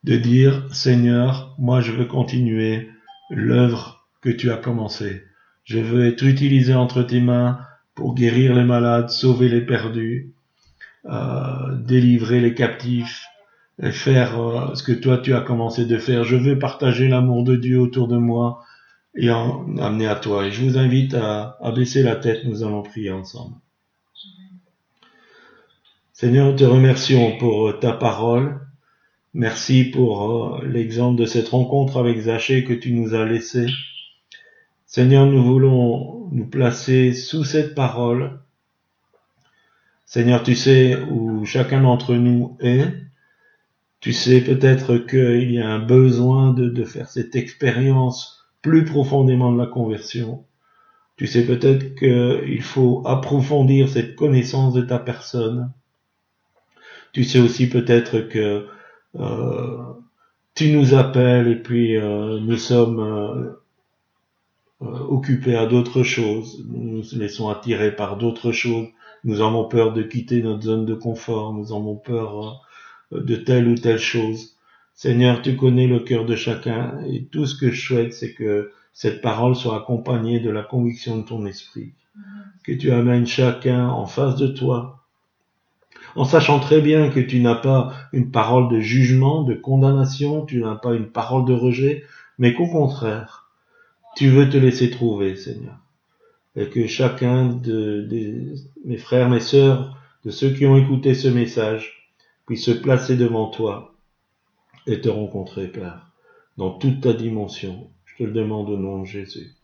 de 0.05 0.16
dire 0.16 0.64
Seigneur, 0.72 1.55
moi 1.59 1.81
je 1.81 1.93
veux 1.93 2.05
continuer 2.05 2.89
l'œuvre 3.31 4.07
que 4.20 4.31
tu 4.31 4.51
as 4.51 4.57
commencée. 4.57 5.22
Je 5.64 5.79
veux 5.79 6.07
être 6.07 6.22
utilisé 6.22 6.74
entre 6.74 7.03
tes 7.03 7.20
mains 7.20 7.61
pour 7.95 8.14
guérir 8.14 8.55
les 8.55 8.64
malades, 8.64 9.11
sauver 9.11 9.49
les 9.49 9.61
perdus, 9.61 10.33
euh, 11.07 11.76
délivrer 11.76 12.41
les 12.41 12.55
captifs, 12.55 13.26
faire 13.91 14.41
euh, 14.41 14.74
ce 14.74 14.83
que 14.83 14.93
toi 14.93 15.18
tu 15.18 15.35
as 15.35 15.41
commencé 15.41 15.85
de 15.85 15.99
faire. 15.99 16.24
Je 16.24 16.37
veux 16.37 16.59
partager 16.59 17.09
l'amour 17.09 17.45
de 17.45 17.57
Dieu 17.57 17.79
autour 17.79 18.09
de 18.09 18.16
moi 18.16 18.62
et 19.14 19.31
en 19.31 19.76
amener 19.79 20.07
à 20.07 20.16
toi. 20.16 20.47
Et 20.47 20.51
je 20.51 20.62
vous 20.62 20.79
invite 20.79 21.14
à, 21.14 21.59
baisser 21.74 22.03
la 22.03 22.16
tête, 22.16 22.45
nous 22.45 22.62
allons 22.62 22.83
prier 22.83 23.11
ensemble. 23.11 23.57
Seigneur, 26.20 26.56
te 26.56 26.64
remercions 26.64 27.38
pour 27.38 27.78
ta 27.78 27.92
parole 27.92 28.58
Merci 29.34 29.84
pour 29.84 30.56
euh, 30.56 30.66
l'exemple 30.66 31.16
de 31.20 31.26
cette 31.26 31.50
rencontre 31.50 31.96
avec 31.96 32.18
Zachée 32.18 32.64
que 32.64 32.72
tu 32.72 32.90
nous 32.90 33.14
as 33.14 33.24
laissé. 33.24 33.66
Seigneur, 34.84 35.26
nous 35.26 35.44
voulons 35.44 36.28
nous 36.32 36.46
placer 36.46 37.12
sous 37.12 37.44
cette 37.44 37.76
parole. 37.76 38.40
Seigneur, 40.06 40.42
tu 40.42 40.56
sais 40.56 41.00
où 41.08 41.44
chacun 41.44 41.82
d'entre 41.82 42.16
nous 42.16 42.56
est. 42.58 42.92
Tu 44.00 44.12
sais 44.12 44.40
peut-être 44.40 44.98
qu'il 44.98 45.52
y 45.52 45.60
a 45.60 45.70
un 45.70 45.78
besoin 45.78 46.52
de, 46.52 46.68
de 46.68 46.82
faire 46.82 47.08
cette 47.08 47.36
expérience 47.36 48.44
plus 48.60 48.84
profondément 48.84 49.52
de 49.52 49.58
la 49.58 49.68
conversion. 49.68 50.44
Tu 51.14 51.28
sais 51.28 51.46
peut-être 51.46 51.94
qu'il 51.94 52.62
faut 52.62 53.04
approfondir 53.06 53.88
cette 53.88 54.16
connaissance 54.16 54.74
de 54.74 54.82
ta 54.82 54.98
personne. 54.98 55.70
Tu 57.18 57.24
sais 57.24 57.40
aussi 57.40 57.68
peut-être 57.68 58.28
que 58.28 58.68
euh, 59.18 59.76
tu 60.54 60.70
nous 60.70 60.94
appelles 60.94 61.48
et 61.48 61.56
puis 61.56 61.96
euh, 61.96 62.38
nous 62.38 62.56
sommes 62.56 63.00
euh, 64.80 64.84
occupés 65.08 65.56
à 65.56 65.66
d'autres 65.66 66.04
choses, 66.04 66.64
nous 66.68 66.98
nous 66.98 67.18
laissons 67.18 67.48
attirer 67.48 67.96
par 67.96 68.18
d'autres 68.18 68.52
choses, 68.52 68.86
nous 69.24 69.40
avons 69.40 69.64
peur 69.64 69.92
de 69.94 70.04
quitter 70.04 70.42
notre 70.42 70.62
zone 70.62 70.86
de 70.86 70.94
confort, 70.94 71.52
nous 71.54 71.72
avons 71.72 71.96
peur 71.96 72.64
de 73.10 73.34
telle 73.34 73.66
ou 73.66 73.74
telle 73.74 73.98
chose. 73.98 74.56
Seigneur, 74.94 75.42
tu 75.42 75.56
connais 75.56 75.88
le 75.88 75.98
cœur 75.98 76.24
de 76.24 76.36
chacun 76.36 77.00
et 77.04 77.24
tout 77.24 77.46
ce 77.46 77.58
que 77.58 77.72
je 77.72 77.84
souhaite, 77.84 78.12
c'est 78.12 78.32
que 78.32 78.70
cette 78.92 79.22
parole 79.22 79.56
soit 79.56 79.76
accompagnée 79.76 80.38
de 80.38 80.50
la 80.50 80.62
conviction 80.62 81.18
de 81.18 81.24
ton 81.24 81.46
esprit, 81.46 81.94
que 82.62 82.70
tu 82.70 82.92
amènes 82.92 83.26
chacun 83.26 83.88
en 83.88 84.06
face 84.06 84.36
de 84.36 84.46
toi 84.46 84.97
en 86.16 86.24
sachant 86.24 86.61
très 86.61 86.80
bien 86.80 87.11
que 87.11 87.20
tu 87.20 87.40
n'as 87.40 87.54
pas 87.54 87.92
une 88.12 88.30
parole 88.30 88.68
de 88.68 88.80
jugement, 88.80 89.42
de 89.42 89.54
condamnation, 89.54 90.44
tu 90.44 90.61
n'as 90.61 90.76
pas 90.76 90.94
une 90.94 91.11
parole 91.11 91.44
de 91.44 91.52
rejet, 91.52 92.04
mais 92.38 92.54
qu'au 92.54 92.66
contraire, 92.66 93.50
tu 94.16 94.28
veux 94.28 94.48
te 94.48 94.56
laisser 94.56 94.90
trouver, 94.90 95.36
Seigneur. 95.36 95.76
Et 96.56 96.68
que 96.68 96.86
chacun 96.86 97.46
de, 97.46 98.54
mes 98.84 98.96
frères, 98.96 99.28
mes 99.28 99.40
sœurs, 99.40 99.96
de 100.24 100.30
ceux 100.30 100.50
qui 100.50 100.66
ont 100.66 100.76
écouté 100.76 101.14
ce 101.14 101.28
message, 101.28 102.11
puisse 102.46 102.64
se 102.64 102.70
placer 102.70 103.16
devant 103.16 103.48
toi 103.48 103.94
et 104.86 105.00
te 105.00 105.09
rencontrer, 105.09 105.68
Père, 105.68 106.11
dans 106.56 106.70
toute 106.70 107.02
ta 107.02 107.12
dimension. 107.12 107.90
Je 108.06 108.16
te 108.16 108.22
le 108.24 108.32
demande 108.32 108.70
au 108.70 108.76
nom 108.76 109.02
de 109.02 109.06
Jésus. 109.06 109.54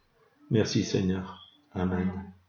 Merci, 0.50 0.84
Seigneur. 0.84 1.40
Amen. 1.72 2.33